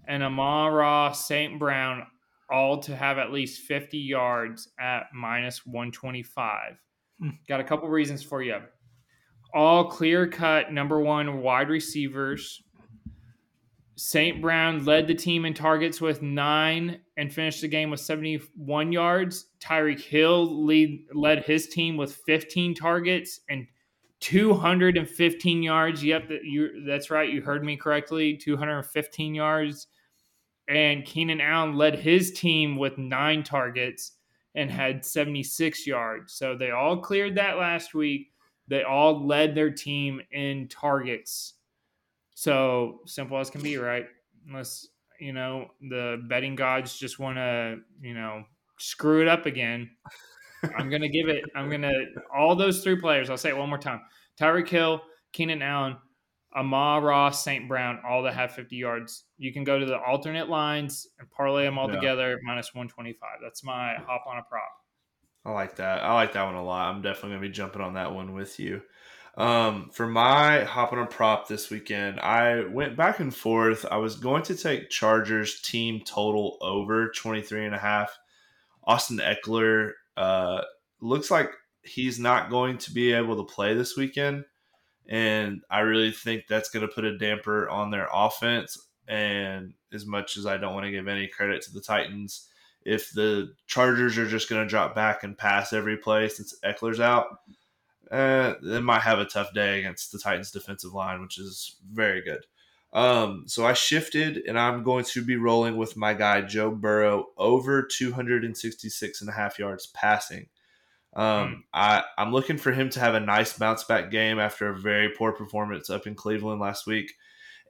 and 0.05 0.21
Amon-Ra 0.21 1.13
St. 1.13 1.57
Brown 1.57 2.05
all 2.51 2.79
to 2.79 2.95
have 2.95 3.17
at 3.17 3.31
least 3.31 3.61
50 3.61 3.97
yards 3.97 4.69
at 4.77 5.03
minus 5.13 5.65
125. 5.65 6.77
Got 7.47 7.59
a 7.59 7.63
couple 7.63 7.89
reasons 7.89 8.23
for 8.23 8.41
you. 8.41 8.59
All 9.53 9.89
clear 9.89 10.27
cut 10.27 10.71
number 10.71 10.99
one 10.99 11.41
wide 11.41 11.69
receivers 11.69 12.61
St. 13.99 14.41
Brown 14.41 14.85
led 14.85 15.07
the 15.07 15.13
team 15.13 15.43
in 15.43 15.53
targets 15.53 15.99
with 15.99 16.21
nine 16.21 17.01
and 17.17 17.33
finished 17.33 17.59
the 17.59 17.67
game 17.67 17.89
with 17.89 17.99
71 17.99 18.93
yards. 18.93 19.47
Tyreek 19.59 19.99
Hill 19.99 20.65
lead, 20.65 21.05
led 21.13 21.43
his 21.43 21.67
team 21.67 21.97
with 21.97 22.15
15 22.25 22.75
targets 22.75 23.41
and 23.49 23.67
215 24.21 25.61
yards. 25.61 26.01
Yep, 26.01 26.29
that 26.29 26.45
you 26.45 26.85
that's 26.87 27.11
right. 27.11 27.29
You 27.29 27.41
heard 27.41 27.65
me 27.65 27.75
correctly. 27.75 28.37
215 28.37 29.35
yards. 29.35 29.87
And 30.69 31.03
Keenan 31.03 31.41
Allen 31.41 31.75
led 31.75 31.99
his 31.99 32.31
team 32.31 32.77
with 32.77 32.97
nine 32.97 33.43
targets 33.43 34.13
and 34.55 34.71
had 34.71 35.05
76 35.05 35.85
yards. 35.85 36.33
So 36.33 36.55
they 36.57 36.71
all 36.71 36.97
cleared 36.97 37.35
that 37.35 37.57
last 37.57 37.93
week. 37.93 38.31
They 38.67 38.83
all 38.83 39.25
led 39.25 39.55
their 39.55 39.71
team 39.71 40.21
in 40.31 40.67
targets. 40.67 41.55
So 42.35 42.99
simple 43.05 43.37
as 43.37 43.49
can 43.49 43.61
be, 43.61 43.77
right? 43.77 44.05
Unless, 44.47 44.87
you 45.19 45.33
know, 45.33 45.67
the 45.81 46.23
betting 46.29 46.55
gods 46.55 46.97
just 46.97 47.19
want 47.19 47.37
to, 47.37 47.79
you 48.01 48.13
know, 48.13 48.43
screw 48.77 49.21
it 49.21 49.27
up 49.27 49.45
again. 49.45 49.89
I'm 50.77 50.89
going 50.89 51.01
to 51.01 51.09
give 51.09 51.29
it, 51.29 51.43
I'm 51.55 51.69
going 51.69 51.81
to, 51.81 52.05
all 52.35 52.55
those 52.55 52.83
three 52.83 52.99
players, 52.99 53.29
I'll 53.29 53.37
say 53.37 53.49
it 53.49 53.57
one 53.57 53.69
more 53.69 53.77
time 53.77 54.01
Tyreek 54.39 54.67
Hill, 54.67 55.01
Keenan 55.31 55.61
Allen, 55.61 55.97
Amon-Ra, 56.55 57.29
St. 57.29 57.67
Brown, 57.67 57.99
all 58.07 58.23
that 58.23 58.33
have 58.33 58.51
50 58.53 58.75
yards. 58.75 59.25
You 59.37 59.53
can 59.53 59.63
go 59.63 59.77
to 59.77 59.85
the 59.85 59.99
alternate 59.99 60.49
lines 60.49 61.07
and 61.19 61.29
parlay 61.29 61.63
them 61.63 61.77
all 61.77 61.89
yeah. 61.89 61.95
together, 61.95 62.39
minus 62.43 62.73
125. 62.73 63.29
That's 63.41 63.63
my 63.63 63.95
hop 64.05 64.25
on 64.27 64.37
a 64.37 64.43
prop. 64.43 64.71
I 65.45 65.51
like 65.51 65.75
that. 65.77 66.03
I 66.03 66.13
like 66.13 66.33
that 66.33 66.43
one 66.43 66.55
a 66.55 66.63
lot. 66.63 66.93
I'm 66.93 67.01
definitely 67.01 67.31
going 67.31 67.41
to 67.41 67.47
be 67.47 67.53
jumping 67.53 67.81
on 67.81 67.93
that 67.93 68.13
one 68.13 68.33
with 68.33 68.59
you. 68.59 68.81
Um, 69.37 69.89
for 69.93 70.05
my 70.05 70.63
hop 70.65 70.91
on 70.91 70.99
a 70.99 71.05
prop 71.05 71.47
this 71.47 71.69
weekend, 71.69 72.19
I 72.19 72.65
went 72.65 72.97
back 72.97 73.19
and 73.19 73.33
forth. 73.33 73.85
I 73.89 73.97
was 73.97 74.15
going 74.15 74.43
to 74.43 74.55
take 74.55 74.89
Chargers 74.89 75.61
team 75.61 76.01
total 76.03 76.57
over 76.61 77.09
23 77.11 77.65
and 77.65 77.75
a 77.75 77.79
half. 77.79 78.17
Austin 78.83 79.19
Ekeler 79.19 79.91
uh, 80.17 80.61
looks 80.99 81.31
like 81.31 81.51
he's 81.83 82.19
not 82.19 82.49
going 82.49 82.77
to 82.79 82.91
be 82.91 83.13
able 83.13 83.37
to 83.37 83.53
play 83.53 83.73
this 83.73 83.95
weekend. 83.95 84.43
And 85.09 85.63
I 85.71 85.79
really 85.79 86.11
think 86.11 86.45
that's 86.47 86.69
going 86.69 86.87
to 86.87 86.93
put 86.93 87.03
a 87.03 87.17
damper 87.17 87.67
on 87.67 87.89
their 87.89 88.07
offense. 88.13 88.77
And 89.07 89.73
as 89.91 90.05
much 90.05 90.37
as 90.37 90.45
I 90.45 90.57
don't 90.57 90.75
want 90.75 90.85
to 90.85 90.91
give 90.91 91.07
any 91.07 91.27
credit 91.27 91.63
to 91.63 91.73
the 91.73 91.81
Titans, 91.81 92.47
if 92.85 93.11
the 93.11 93.53
Chargers 93.65 94.19
are 94.19 94.27
just 94.27 94.49
going 94.49 94.61
to 94.61 94.69
drop 94.69 94.93
back 94.93 95.23
and 95.23 95.35
pass 95.35 95.73
every 95.73 95.97
play 95.97 96.29
since 96.29 96.55
Ekeler's 96.63 96.99
out, 96.99 97.25
uh, 98.11 98.53
they 98.61 98.79
might 98.79 99.01
have 99.01 99.17
a 99.17 99.25
tough 99.25 99.51
day 99.51 99.79
against 99.79 100.11
the 100.11 100.19
Titans 100.19 100.51
defensive 100.51 100.93
line, 100.93 101.21
which 101.21 101.39
is 101.39 101.77
very 101.91 102.21
good. 102.21 102.45
Um, 102.93 103.43
so 103.47 103.65
I 103.65 103.73
shifted 103.73 104.43
and 104.47 104.57
I'm 104.57 104.83
going 104.83 105.05
to 105.05 105.23
be 105.23 105.35
rolling 105.37 105.77
with 105.77 105.97
my 105.97 106.13
guy 106.13 106.41
Joe 106.41 106.71
Burrow 106.71 107.27
over 107.37 107.83
266 107.83 109.21
and 109.21 109.29
a 109.29 109.33
half 109.33 109.59
yards 109.59 109.87
passing. 109.87 110.47
Um, 111.15 111.25
mm. 111.25 111.55
I, 111.73 112.03
I'm 112.17 112.31
looking 112.31 112.57
for 112.57 112.71
him 112.71 112.89
to 112.91 112.99
have 112.99 113.15
a 113.15 113.19
nice 113.19 113.57
bounce 113.57 113.83
back 113.83 114.11
game 114.11 114.39
after 114.39 114.69
a 114.69 114.77
very 114.77 115.09
poor 115.09 115.31
performance 115.31 115.89
up 115.89 116.07
in 116.07 116.15
Cleveland 116.15 116.61
last 116.61 116.85
week. 116.85 117.13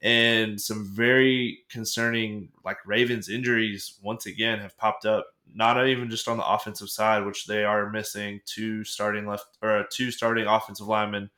And 0.02 0.60
some 0.60 0.90
very 0.94 1.60
concerning, 1.70 2.50
like 2.64 2.78
Ravens 2.86 3.28
injuries, 3.28 4.00
once 4.02 4.26
again 4.26 4.60
have 4.60 4.78
popped 4.78 5.06
up. 5.06 5.28
Not 5.54 5.88
even 5.88 6.10
just 6.10 6.28
on 6.28 6.38
the 6.38 6.48
offensive 6.48 6.90
side, 6.90 7.26
which 7.26 7.48
they 7.48 7.64
are 7.64 7.90
missing 7.90 8.40
two 8.46 8.84
starting 8.84 9.26
left 9.26 9.58
or 9.64 9.86
two 9.92 10.12
starting 10.12 10.46
offensive 10.46 10.88
linemen 10.88 11.32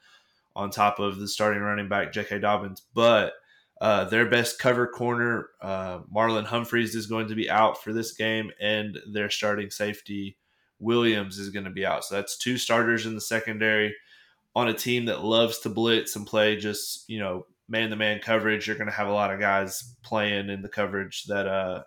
on 0.56 0.70
top 0.70 0.99
of 0.99 1.20
the 1.20 1.28
starting 1.28 1.62
running 1.62 1.88
back 1.88 2.12
J.K. 2.12 2.39
Dobbins, 2.39 2.84
but 2.93 3.34
uh, 3.80 4.06
their 4.06 4.28
best 4.28 4.60
cover 4.60 4.86
corner, 4.86 5.49
uh, 5.62 5.99
Marlon 6.14 6.45
Humphreys, 6.45 6.93
is 6.93 7.08
going 7.08 7.28
to 7.30 7.36
be 7.36 7.49
out 7.49 7.82
for 7.82 7.93
this 7.93 8.14
game, 8.14 8.52
and 8.62 8.99
their 9.12 9.30
starting 9.30 9.72
safety, 9.72 10.38
Williams 10.82 11.38
is 11.38 11.50
going 11.50 11.66
to 11.66 11.72
be 11.72 11.86
out. 11.86 12.04
So 12.04 12.16
that's 12.16 12.38
two 12.38 12.58
starters 12.58 13.06
in 13.06 13.16
the 13.16 13.22
secondary 13.22 13.96
on 14.56 14.68
a 14.68 14.74
team 14.74 15.06
that 15.06 15.24
loves 15.24 15.60
to 15.60 15.70
blitz 15.70 16.16
and 16.16 16.28
play 16.28 16.58
just, 16.58 17.08
you 17.08 17.20
know, 17.20 17.46
man 17.70 17.90
to 17.92 17.96
man 17.96 18.20
coverage. 18.20 18.68
You're 18.68 18.76
going 18.76 18.90
to 18.90 18.94
have 18.94 19.08
a 19.08 19.14
lot 19.14 19.32
of 19.32 19.40
guys 19.40 19.96
playing 20.04 20.50
in 20.50 20.62
the 20.62 20.70
coverage 20.70 21.24
that 21.26 21.48
uh 21.48 21.84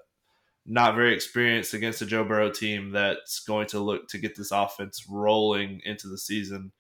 not 0.67 0.95
very 0.95 1.13
experienced 1.13 1.75
against 1.75 2.01
a 2.01 2.07
Joe 2.07 2.25
Burrow 2.25 2.51
team 2.51 2.93
that's 2.93 3.41
going 3.41 3.67
to 3.67 3.81
look 3.81 4.09
to 4.09 4.19
get 4.19 4.35
this 4.35 4.51
offense 4.51 5.05
rolling 5.11 5.83
into 5.85 6.09
the 6.09 6.17
season. 6.17 6.73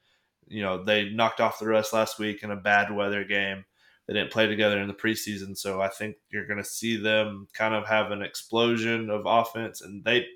You 0.48 0.62
know, 0.62 0.82
they 0.82 1.10
knocked 1.10 1.40
off 1.40 1.58
the 1.58 1.66
rest 1.66 1.92
last 1.92 2.18
week 2.18 2.42
in 2.42 2.50
a 2.50 2.56
bad 2.56 2.94
weather 2.94 3.24
game. 3.24 3.66
They 4.06 4.14
didn't 4.14 4.32
play 4.32 4.46
together 4.46 4.80
in 4.80 4.88
the 4.88 4.94
preseason, 4.94 5.56
so 5.56 5.82
I 5.82 5.88
think 5.88 6.16
you're 6.30 6.46
going 6.46 6.62
to 6.62 6.68
see 6.68 6.96
them 6.96 7.46
kind 7.52 7.74
of 7.74 7.86
have 7.86 8.10
an 8.10 8.22
explosion 8.22 9.10
of 9.10 9.22
offense 9.26 9.82
and 9.82 10.02
they 10.04 10.26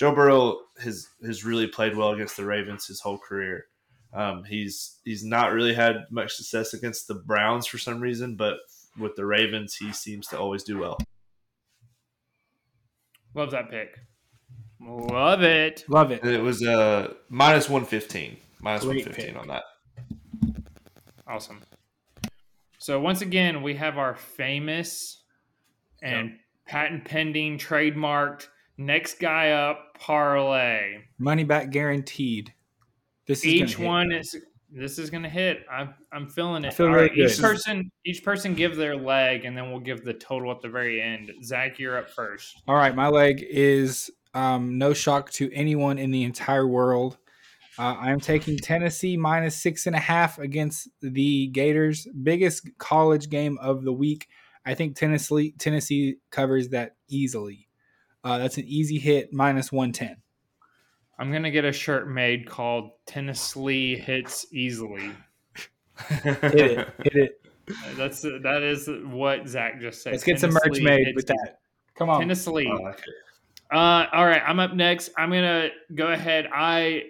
Joe 0.00 0.14
Burrow 0.14 0.56
has 0.82 1.08
has 1.26 1.44
really 1.44 1.66
played 1.66 1.94
well 1.94 2.12
against 2.12 2.34
the 2.38 2.46
Ravens 2.46 2.86
his 2.86 3.02
whole 3.02 3.18
career. 3.18 3.66
Um, 4.14 4.44
he's 4.44 4.96
he's 5.04 5.22
not 5.22 5.52
really 5.52 5.74
had 5.74 6.06
much 6.10 6.32
success 6.32 6.72
against 6.72 7.06
the 7.06 7.16
Browns 7.16 7.66
for 7.66 7.76
some 7.76 8.00
reason, 8.00 8.34
but 8.34 8.56
with 8.98 9.14
the 9.14 9.26
Ravens, 9.26 9.74
he 9.74 9.92
seems 9.92 10.26
to 10.28 10.38
always 10.38 10.62
do 10.62 10.78
well. 10.78 10.96
Love 13.34 13.50
that 13.50 13.70
pick. 13.70 13.98
Love 14.80 15.42
it. 15.42 15.84
Love 15.86 16.12
it. 16.12 16.24
It 16.24 16.40
was 16.40 16.66
uh 16.66 17.12
minus 17.28 17.68
one 17.68 17.84
fifteen. 17.84 18.38
Minus 18.62 18.86
one 18.86 19.02
fifteen 19.02 19.36
on 19.36 19.48
that. 19.48 19.64
Awesome. 21.26 21.60
So 22.78 22.98
once 22.98 23.20
again, 23.20 23.60
we 23.60 23.74
have 23.74 23.98
our 23.98 24.14
famous 24.14 25.24
and 26.00 26.30
yep. 26.30 26.38
patent 26.64 27.04
pending, 27.04 27.58
trademarked 27.58 28.46
next 28.80 29.20
guy 29.20 29.50
up 29.50 29.94
parlay. 29.98 31.02
Money 31.18 31.44
back 31.44 31.70
guaranteed. 31.70 32.52
This 33.26 33.44
each 33.44 33.78
one 33.78 34.10
is 34.10 34.36
this 34.72 34.98
is 34.98 35.10
going 35.10 35.22
to 35.22 35.28
hit. 35.28 35.64
I'm 35.70 35.94
I'm 36.12 36.28
feeling 36.28 36.64
it. 36.64 36.74
Feel 36.74 36.86
All 36.86 36.94
right, 36.94 37.14
each 37.16 37.40
person 37.40 37.90
each 38.04 38.24
person 38.24 38.54
give 38.54 38.76
their 38.76 38.96
leg, 38.96 39.44
and 39.44 39.56
then 39.56 39.70
we'll 39.70 39.80
give 39.80 40.04
the 40.04 40.14
total 40.14 40.50
at 40.50 40.60
the 40.62 40.68
very 40.68 41.00
end. 41.00 41.30
Zach, 41.44 41.78
you're 41.78 41.98
up 41.98 42.10
first. 42.10 42.62
All 42.66 42.74
right, 42.74 42.94
my 42.94 43.08
leg 43.08 43.44
is 43.48 44.10
um, 44.34 44.78
no 44.78 44.92
shock 44.94 45.30
to 45.32 45.52
anyone 45.52 45.98
in 45.98 46.10
the 46.10 46.24
entire 46.24 46.66
world. 46.66 47.18
Uh, 47.78 47.96
I 47.98 48.10
am 48.10 48.20
taking 48.20 48.58
Tennessee 48.58 49.16
minus 49.16 49.56
six 49.56 49.86
and 49.86 49.96
a 49.96 50.00
half 50.00 50.38
against 50.38 50.88
the 51.00 51.46
Gators. 51.48 52.06
Biggest 52.22 52.68
college 52.78 53.30
game 53.30 53.58
of 53.58 53.84
the 53.84 53.92
week. 53.92 54.28
I 54.66 54.74
think 54.74 54.96
Tennessee 54.96 55.54
Tennessee 55.58 56.16
covers 56.30 56.70
that 56.70 56.96
easily. 57.08 57.68
Uh, 58.22 58.38
that's 58.38 58.58
an 58.58 58.64
easy 58.66 58.98
hit, 58.98 59.32
minus 59.32 59.72
110. 59.72 60.16
I'm 61.18 61.30
going 61.30 61.42
to 61.42 61.50
get 61.50 61.64
a 61.64 61.72
shirt 61.72 62.08
made 62.08 62.46
called 62.46 62.92
Tennessee 63.06 63.96
Hits 63.96 64.46
Easily. 64.52 65.10
hit 66.08 66.54
it. 66.54 66.88
Hit 67.02 67.14
it. 67.14 67.40
That's 67.96 68.22
that 68.22 68.62
is 68.62 68.88
what 69.04 69.46
Zach 69.46 69.80
just 69.80 70.02
said. 70.02 70.12
Let's 70.12 70.24
get 70.24 70.40
some 70.40 70.50
merch 70.50 70.80
made 70.80 71.12
with 71.14 71.26
that. 71.28 71.60
Come 71.94 72.10
on, 72.10 72.20
Tennessee. 72.20 72.68
uh, 73.72 74.06
all 74.12 74.26
right, 74.26 74.42
I'm 74.44 74.58
up 74.58 74.74
next. 74.74 75.10
I'm 75.16 75.30
gonna 75.30 75.68
go 75.94 76.08
ahead. 76.08 76.48
I 76.52 77.04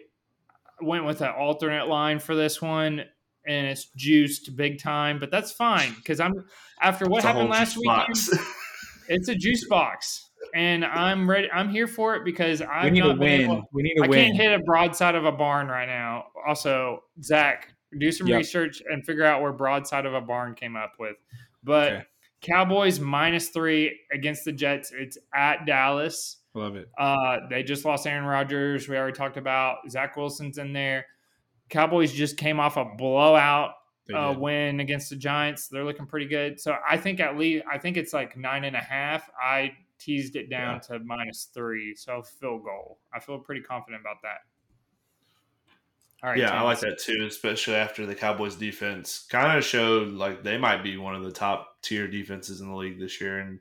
went 0.83 1.07
with 1.07 1.23
an 1.23 1.31
alternate 1.31 1.89
line 1.89 2.19
for 2.19 2.35
this 2.35 2.61
one, 2.61 3.03
and 3.47 3.67
it's 3.69 3.87
juiced 3.97 4.55
big 4.57 4.83
time, 4.83 5.19
but 5.19 5.31
that's 5.31 5.53
fine 5.53 5.95
because 5.95 6.21
I'm 6.21 6.45
after 6.83 7.07
what 7.07 7.19
it's 7.19 7.27
happened 7.27 7.49
last 7.49 7.79
week. 7.79 7.91
it's 9.09 9.29
a 9.29 9.35
juice 9.35 9.67
box 9.67 10.30
and 10.55 10.85
I'm 10.85 11.29
ready. 11.29 11.51
I'm 11.53 11.69
here 11.69 11.87
for 11.87 12.15
it 12.17 12.25
because 12.25 12.63
I 12.63 12.85
we 12.85 12.91
need 12.91 13.03
to 13.03 13.15
win. 13.15 13.41
Able, 13.43 13.69
we 13.73 13.83
need 13.83 13.95
to 13.97 14.05
I 14.05 14.09
win. 14.09 14.27
can't 14.27 14.37
hit 14.37 14.53
a 14.53 14.63
broadside 14.65 15.15
of 15.15 15.25
a 15.25 15.33
barn 15.33 15.69
right 15.69 15.87
now. 15.87 16.27
Also, 16.47 17.05
Zach, 17.23 17.69
do 17.99 18.11
some 18.13 18.27
yep. 18.27 18.39
research 18.39 18.83
and 18.89 19.05
figure 19.05 19.25
out 19.25 19.43
where 19.43 19.53
broadside 19.53 20.07
of 20.07 20.15
a 20.15 20.21
barn 20.21 20.55
came 20.55 20.77
up 20.77 20.93
with. 20.99 21.17
But 21.63 21.93
okay. 21.93 22.05
Cowboys 22.43 23.01
minus 23.01 23.49
three 23.49 24.01
against 24.13 24.45
the 24.45 24.53
Jets. 24.53 24.93
It's 24.95 25.19
at 25.35 25.67
Dallas. 25.67 26.39
Love 26.55 26.77
it. 26.77 26.89
Uh, 26.99 27.39
they 27.49 27.63
just 27.63 27.85
lost 27.85 28.07
Aaron 28.07 28.25
Rodgers. 28.25 28.89
We 28.89 28.97
already 28.97 29.17
talked 29.17 29.37
about 29.37 29.79
Zach 29.89 30.17
Wilson's 30.17 30.59
in 30.59 30.73
there. 30.73 31.07
Cowboys 31.69 32.13
just 32.13 32.37
came 32.37 32.59
off 32.59 32.77
a 32.77 32.85
blowout 32.85 33.75
uh, 34.15 34.35
win 34.37 34.81
against 34.81 35.11
the 35.11 35.17
Giants. 35.17 35.69
They're 35.69 35.85
looking 35.85 36.07
pretty 36.07 36.27
good. 36.27 36.61
So 36.61 36.77
I 36.89 36.97
think 36.97 37.21
at 37.21 37.39
least 37.39 37.65
I 37.71 37.79
think 37.79 37.97
it's 37.97 38.13
like 38.13 38.37
nine 38.37 38.65
and 38.65 38.77
a 38.77 38.81
half. 38.81 39.31
I 39.41 39.73
teased 40.01 40.37
it 40.37 40.51
down 40.51 40.81
yeah. 40.91 40.99
to 40.99 41.05
minus 41.05 41.49
three, 41.53 41.95
so 41.95 42.23
field 42.23 42.65
goal. 42.65 42.99
I 43.15 43.21
feel 43.21 43.39
pretty 43.39 43.61
confident 43.61 44.01
about 44.01 44.23
that. 44.23 44.39
All 46.23 46.31
right, 46.31 46.39
yeah, 46.39 46.53
I 46.53 46.63
like 46.63 46.81
that 46.81 46.99
too, 46.99 47.25
especially 47.27 47.77
after 47.77 48.05
the 48.05 48.15
Cowboys 48.15 48.55
defense 48.55 49.27
kind 49.31 49.57
of 49.57 49.65
showed 49.65 50.09
like 50.09 50.43
they 50.43 50.59
might 50.59 50.83
be 50.83 50.99
one 50.99 51.15
of 51.15 51.23
the 51.23 51.33
top 51.33 51.81
tier 51.83 52.07
defenses 52.09 52.61
in 52.61 52.69
the 52.69 52.77
league 52.77 53.01
this 53.01 53.23
year, 53.23 53.39
and 53.39 53.59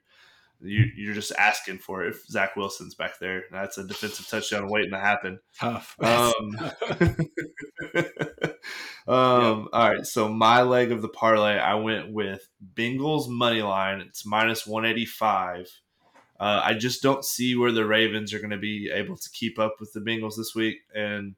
you, 0.61 1.09
are 1.09 1.13
just 1.13 1.31
asking 1.37 1.77
for 1.77 2.03
it 2.03 2.09
if 2.09 2.25
Zach 2.27 2.57
Wilson's 2.57 2.95
back 2.95 3.17
there. 3.19 3.43
That's 3.49 3.77
a 3.77 3.87
defensive 3.87 4.27
touchdown 4.27 4.67
waiting 4.67 4.91
to 4.91 4.99
happen. 4.99 5.39
Tough. 5.57 5.95
Um, 6.01 6.57
um, 9.07 9.69
All 9.71 9.89
right, 9.89 10.05
so 10.05 10.27
my 10.27 10.61
leg 10.63 10.91
of 10.91 11.01
the 11.01 11.07
parlay, 11.07 11.57
I 11.57 11.75
went 11.75 12.11
with 12.11 12.45
Bengals 12.73 13.29
money 13.29 13.61
line. 13.61 14.01
It's 14.01 14.25
minus 14.25 14.67
one 14.67 14.85
eighty 14.85 15.05
five. 15.05 15.69
Uh, 16.39 16.61
I 16.63 16.73
just 16.73 17.01
don't 17.01 17.25
see 17.25 17.55
where 17.55 17.71
the 17.71 17.85
Ravens 17.85 18.33
are 18.33 18.39
going 18.39 18.49
to 18.51 18.57
be 18.57 18.89
able 18.93 19.17
to 19.17 19.29
keep 19.31 19.59
up 19.59 19.75
with 19.79 19.91
the 19.91 19.99
Bengals 19.99 20.37
this 20.37 20.55
week, 20.55 20.77
and 20.95 21.35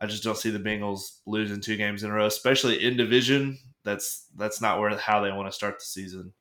I 0.00 0.06
just 0.06 0.24
don't 0.24 0.36
see 0.36 0.48
the 0.48 0.58
Bengals 0.58 1.18
losing 1.26 1.60
two 1.60 1.76
games 1.76 2.02
in 2.02 2.10
a 2.10 2.14
row, 2.14 2.26
especially 2.26 2.82
in 2.82 2.96
division. 2.96 3.58
That's 3.84 4.26
that's 4.36 4.60
not 4.60 4.80
where 4.80 4.96
how 4.96 5.20
they 5.20 5.30
want 5.30 5.48
to 5.48 5.52
start 5.52 5.78
the 5.78 5.84
season. 5.84 6.32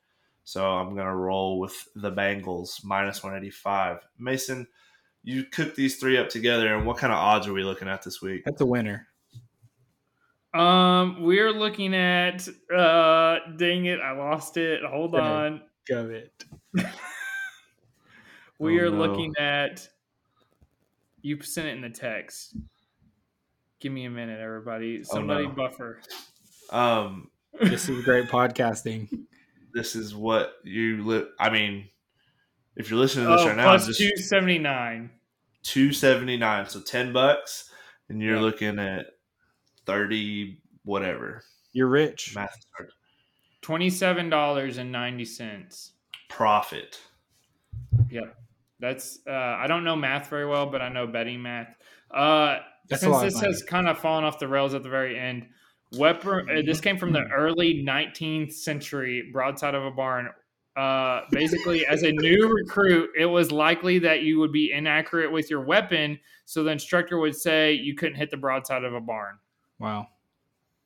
So 0.46 0.66
I'm 0.66 0.96
gonna 0.96 1.16
roll 1.16 1.60
with 1.60 1.76
the 1.94 2.12
Bengals 2.12 2.84
minus 2.86 3.22
185. 3.22 4.08
Mason, 4.18 4.66
you 5.24 5.44
cook 5.44 5.76
these 5.76 5.98
three 5.98 6.18
up 6.18 6.30
together, 6.30 6.74
and 6.74 6.86
what 6.86 6.98
kind 6.98 7.12
of 7.12 7.20
odds 7.20 7.48
are 7.48 7.54
we 7.54 7.64
looking 7.64 7.90
at 7.90 8.02
this 8.02 8.22
week? 8.22 8.44
That's 8.46 8.62
a 8.62 8.66
winner. 8.66 9.08
Um, 10.54 11.22
we're 11.22 11.52
looking 11.52 11.94
at 11.94 12.48
uh 12.74 13.40
dang 13.58 13.86
it, 13.86 14.00
I 14.00 14.14
lost 14.14 14.56
it. 14.56 14.84
Hold 14.84 15.16
on. 15.16 15.62
Go 15.86 16.10
it. 16.10 16.46
We 18.60 18.80
Oh, 18.80 18.86
are 18.88 18.90
no. 18.92 18.98
looking 18.98 19.34
at 19.40 19.88
you 21.22 21.42
sent 21.42 21.68
it 21.68 21.72
in 21.76 21.82
the 21.82 21.90
text. 21.90 22.56
Give 23.80 23.92
me 23.92 24.06
a 24.06 24.10
minute, 24.10 24.40
everybody. 24.40 25.04
Somebody 25.04 25.46
Oh, 25.46 25.50
no. 25.50 25.54
buffer. 25.56 26.02
Um, 26.72 27.32
This 27.62 27.90
is 27.90 28.04
great 28.06 28.28
podcasting. 28.30 29.10
this 29.74 29.96
is 29.96 30.14
what 30.16 30.56
you 30.64 31.04
li- 31.04 31.28
I 31.40 31.50
mean, 31.50 31.90
if 32.76 32.90
you're 32.90 33.00
listening 33.00 33.26
to 33.26 33.32
this 33.32 33.42
Oh, 33.42 33.48
right 33.48 33.58
now, 33.58 33.64
plus 33.64 33.88
it's 33.90 33.98
two 33.98 34.10
just 34.12 34.30
seventy 34.30 34.60
nine. 34.60 35.10
two 35.64 35.92
seventy 35.94 36.38
nine, 36.38 36.68
so 36.68 36.80
ten 36.82 37.12
bucks, 37.12 37.72
and 38.10 38.22
you're 38.22 38.36
Yeah. 38.36 38.42
looking 38.42 38.80
at 38.80 39.08
thirty 39.86 40.62
whatever. 40.84 41.44
You're 41.74 41.88
rich. 41.88 42.34
Math 42.36 42.56
is. 42.80 42.92
Twenty 43.62 43.90
seven 43.90 44.30
dollars 44.30 44.78
and 44.78 44.92
ninety 44.92 45.26
cents. 45.26 45.94
profit. 46.30 47.02
Yep. 48.10 48.39
That's 48.80 49.20
uh 49.28 49.32
I 49.32 49.68
don't 49.68 49.84
know 49.84 49.96
math 49.96 50.30
very 50.30 50.46
well, 50.46 50.66
but 50.68 50.82
I 50.82 50.90
know 50.90 51.08
betting 51.08 51.42
math. 51.42 51.76
Uh 52.12 52.58
since 52.90 53.04
lot 53.04 53.26
of 53.26 53.32
this 53.34 53.42
has 53.42 53.64
kind 53.64 53.88
of 53.88 54.00
fallen 54.00 54.24
off 54.24 54.40
the 54.40 54.48
rails 54.48 54.74
at 54.74 54.82
the 54.84 54.90
very 54.90 55.18
end, 55.20 55.48
weapon 55.98 56.48
uh, 56.50 56.62
this 56.66 56.82
came 56.82 56.98
from 56.98 57.12
the 57.12 57.24
early 57.36 57.84
19th 57.86 58.54
century 58.54 59.30
broadside 59.32 59.76
of 59.76 59.84
a 59.86 59.92
barn. 59.92 60.30
Uh, 60.76 61.22
basically, 61.32 61.86
as 61.86 62.04
a 62.04 62.12
new 62.12 62.48
recruit, 62.48 63.10
it 63.18 63.26
was 63.26 63.52
likely 63.52 64.00
that 64.00 64.22
you 64.22 64.40
would 64.40 64.52
be 64.54 64.72
inaccurate 64.72 65.30
with 65.32 65.50
your 65.50 65.60
weapon, 65.62 66.18
so 66.46 66.64
the 66.64 66.72
instructor 66.72 67.18
would 67.20 67.36
say 67.36 67.74
you 67.74 67.94
couldn't 67.96 68.16
hit 68.16 68.32
the 68.32 68.38
broadside 68.38 68.84
of 68.86 68.94
a 68.94 69.02
barn 69.02 69.38
Wow. 69.78 70.08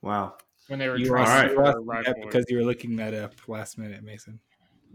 Wow. 0.01 0.35
when 0.67 0.79
they 0.79 0.89
were 0.89 0.97
You 0.97 1.05
trying 1.05 1.25
lost- 1.25 1.53
to 1.53 1.61
lost, 1.61 1.73
for 1.73 1.79
you 1.81 1.83
a 1.83 1.85
lost 1.85 2.05
that 2.05 2.11
rifle. 2.15 2.25
because 2.25 2.45
you 2.49 2.57
were 2.57 2.63
looking 2.63 2.95
that 2.95 3.13
up 3.13 3.33
last 3.47 3.77
minute, 3.77 4.03
Mason. 4.03 4.39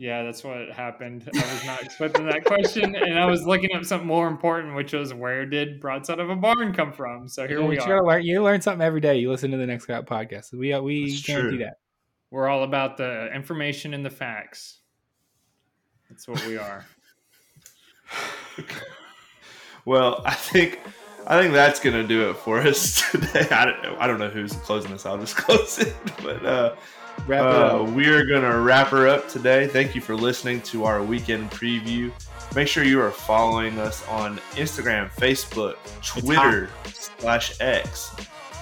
Yeah, 0.01 0.23
that's 0.23 0.45
what 0.45 0.71
happened. 0.71 1.29
I 1.35 1.53
was 1.53 1.65
not 1.65 1.83
expecting 1.83 2.25
that 2.27 2.45
question, 2.45 2.95
and 2.95 3.19
I 3.19 3.27
was 3.27 3.45
looking 3.45 3.75
up 3.75 3.85
something 3.85 4.07
more 4.07 4.29
important, 4.29 4.77
which 4.77 4.93
was 4.93 5.13
where 5.13 5.45
did 5.45 5.81
broadside 5.81 6.21
of 6.21 6.31
a 6.31 6.37
barn 6.37 6.73
come 6.73 6.93
from? 6.93 7.27
So 7.27 7.49
here 7.49 7.61
you 7.61 7.67
we 7.67 7.75
you 7.75 7.83
are. 7.83 8.07
learn. 8.07 8.23
You 8.23 8.43
learn 8.45 8.61
something 8.61 8.81
every 8.87 9.01
day. 9.01 9.19
You 9.19 9.29
listen 9.29 9.51
to 9.51 9.57
the 9.57 9.67
Next 9.67 9.83
Scout 9.85 10.07
podcast. 10.07 10.55
We 10.55 10.73
uh, 10.73 10.81
we 10.81 11.11
That's 11.11 11.23
guarantee 11.23 11.57
true. 11.57 11.65
that. 11.65 11.79
We're 12.31 12.47
all 12.47 12.63
about 12.63 12.97
the 12.97 13.29
information 13.35 13.93
and 13.93 14.07
the 14.07 14.11
facts. 14.11 14.79
That's 16.09 16.29
what 16.29 16.47
we 16.47 16.57
are. 16.57 16.87
Well, 19.85 20.21
I 20.27 20.35
think 20.35 20.81
I 21.27 21.41
think 21.41 21.55
that's 21.55 21.81
gonna 21.81 22.07
do 22.07 22.29
it 22.29 22.37
for 22.37 22.61
us 22.61 23.03
today. 23.11 23.49
I 23.51 23.65
don't, 23.65 23.99
I 23.99 24.07
don't 24.07 24.19
know 24.19 24.29
who's 24.29 24.53
closing 24.53 24.91
this. 24.91 25.07
I'll 25.07 25.17
just 25.17 25.35
close 25.39 25.79
it. 25.79 25.95
But 26.23 26.45
uh, 26.45 26.75
Wrap 26.75 26.75
it 26.75 26.79
uh, 27.29 27.33
up. 27.35 27.91
we 27.91 28.07
are 28.09 28.25
gonna 28.25 28.59
wrap 28.61 28.89
her 28.89 29.07
up 29.09 29.29
today. 29.29 29.67
Thank 29.67 29.95
you 29.95 30.01
for 30.01 30.15
listening 30.15 30.61
to 30.63 30.85
our 30.85 31.03
weekend 31.03 31.51
preview. 31.51 32.13
Make 32.55 32.69
sure 32.69 32.85
you 32.85 33.01
are 33.01 33.11
following 33.11 33.79
us 33.79 34.07
on 34.09 34.39
Instagram, 34.53 35.11
Facebook, 35.11 35.77
Twitter 36.03 36.71
slash 36.87 37.61
X. 37.61 38.15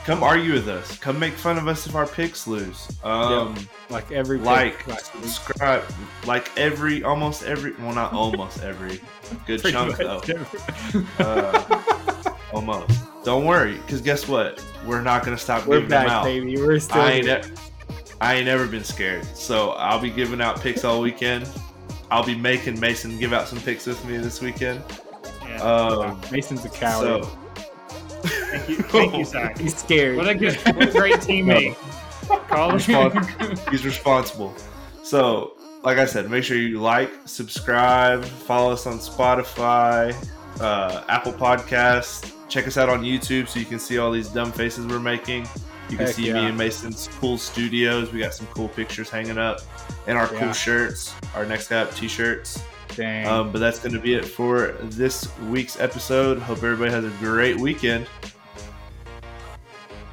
Come 0.05 0.23
argue 0.23 0.53
with 0.53 0.69
us. 0.69 0.99
Come 0.99 1.19
make 1.19 1.33
fun 1.33 1.59
of 1.59 1.67
us 1.67 1.87
if 1.87 1.95
our 1.97 2.07
picks 2.07 2.47
lose. 2.47 2.89
Um, 3.03 3.57
Like 3.91 4.11
every 4.13 4.39
like, 4.39 4.87
week. 4.87 4.99
subscribe, 5.01 5.83
like 6.27 6.49
every, 6.57 7.03
almost 7.03 7.43
every, 7.45 7.73
well, 7.75 7.93
not 7.93 8.13
almost 8.13 8.63
every, 8.63 9.01
good 9.47 9.63
chunk 9.63 9.97
though. 9.97 10.23
Uh, 11.19 11.83
almost. 12.53 13.01
Don't 13.25 13.45
worry, 13.45 13.75
because 13.79 14.01
guess 14.01 14.29
what? 14.29 14.65
We're 14.85 15.03
not 15.03 15.25
gonna 15.25 15.39
stop 15.39 15.67
We're 15.67 15.77
giving 15.81 15.91
them 15.91 16.07
back, 16.07 16.13
out. 16.13 16.25
baby. 16.25 16.57
We're 16.57 16.79
still. 16.79 17.03
I 18.21 18.35
ain't, 18.35 18.47
here. 18.47 18.55
e- 18.55 18.57
I 18.57 18.57
ain't 18.57 18.61
never 18.61 18.67
been 18.67 18.85
scared. 18.85 19.25
So 19.37 19.71
I'll 19.71 20.01
be 20.01 20.11
giving 20.11 20.41
out 20.41 20.61
picks 20.61 20.85
all 20.85 21.01
weekend. 21.01 21.49
I'll 22.11 22.25
be 22.25 22.37
making 22.37 22.79
Mason 22.79 23.19
give 23.19 23.33
out 23.33 23.49
some 23.49 23.61
picks 23.61 23.87
with 23.87 24.05
me 24.05 24.17
this 24.19 24.41
weekend. 24.41 24.83
Yeah. 25.45 25.63
Um, 25.63 26.21
Mason's 26.31 26.65
a 26.65 26.69
coward. 26.69 27.25
so 27.25 27.31
thank 28.23 28.69
you, 28.69 28.77
thank 28.77 29.15
you, 29.17 29.25
Zach. 29.25 29.59
He's 29.61 29.77
scared. 29.77 30.17
What 30.17 30.29
a 30.29 30.35
good, 30.35 30.55
what 30.57 30.89
a 30.89 30.93
great 30.93 31.17
teammate. 31.17 31.77
Call 32.49 32.77
him. 32.79 33.57
he's 33.71 33.85
responsible. 33.85 34.55
So, 35.03 35.57
like 35.85 35.99
I 35.99 36.05
said, 36.07 36.29
make 36.31 36.43
sure 36.43 36.57
you 36.57 36.81
like, 36.81 37.11
subscribe, 37.25 38.25
follow 38.25 38.73
us 38.73 38.87
on 38.87 38.99
Spotify, 38.99 40.15
uh, 40.61 41.05
Apple 41.09 41.33
Podcasts. 41.33 42.33
Check 42.49 42.67
us 42.67 42.77
out 42.77 42.89
on 42.89 43.03
YouTube 43.03 43.49
so 43.49 43.61
you 43.61 43.67
can 43.67 43.79
see 43.79 43.99
all 43.99 44.11
these 44.11 44.29
dumb 44.29 44.51
faces 44.51 44.87
we're 44.87 44.99
making. 44.99 45.47
You 45.89 45.97
can 45.97 46.07
Heck 46.07 46.15
see 46.17 46.27
yeah. 46.27 46.35
me 46.35 46.47
and 46.47 46.59
Mason's 46.59 47.09
cool 47.21 47.39
studios. 47.39 48.13
We 48.13 48.19
got 48.19 48.35
some 48.35 48.47
cool 48.49 48.69
pictures 48.69 49.09
hanging 49.09 49.39
up, 49.39 49.61
and 50.07 50.19
our 50.19 50.33
Yeah. 50.33 50.41
cool 50.41 50.53
shirts, 50.53 51.15
our 51.35 51.47
next 51.47 51.69
guy 51.69 51.79
up 51.83 51.95
t-shirts. 51.95 52.61
Um, 52.99 53.53
but 53.53 53.59
that's 53.59 53.79
going 53.79 53.93
to 53.93 53.99
be 54.01 54.15
it 54.15 54.25
for 54.25 54.75
this 54.83 55.29
week's 55.51 55.79
episode. 55.79 56.39
Hope 56.39 56.59
everybody 56.59 56.91
has 56.91 57.05
a 57.05 57.11
great 57.19 57.59
weekend. 57.61 58.07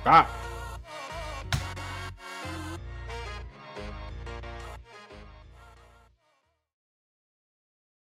Bye. 0.04 0.28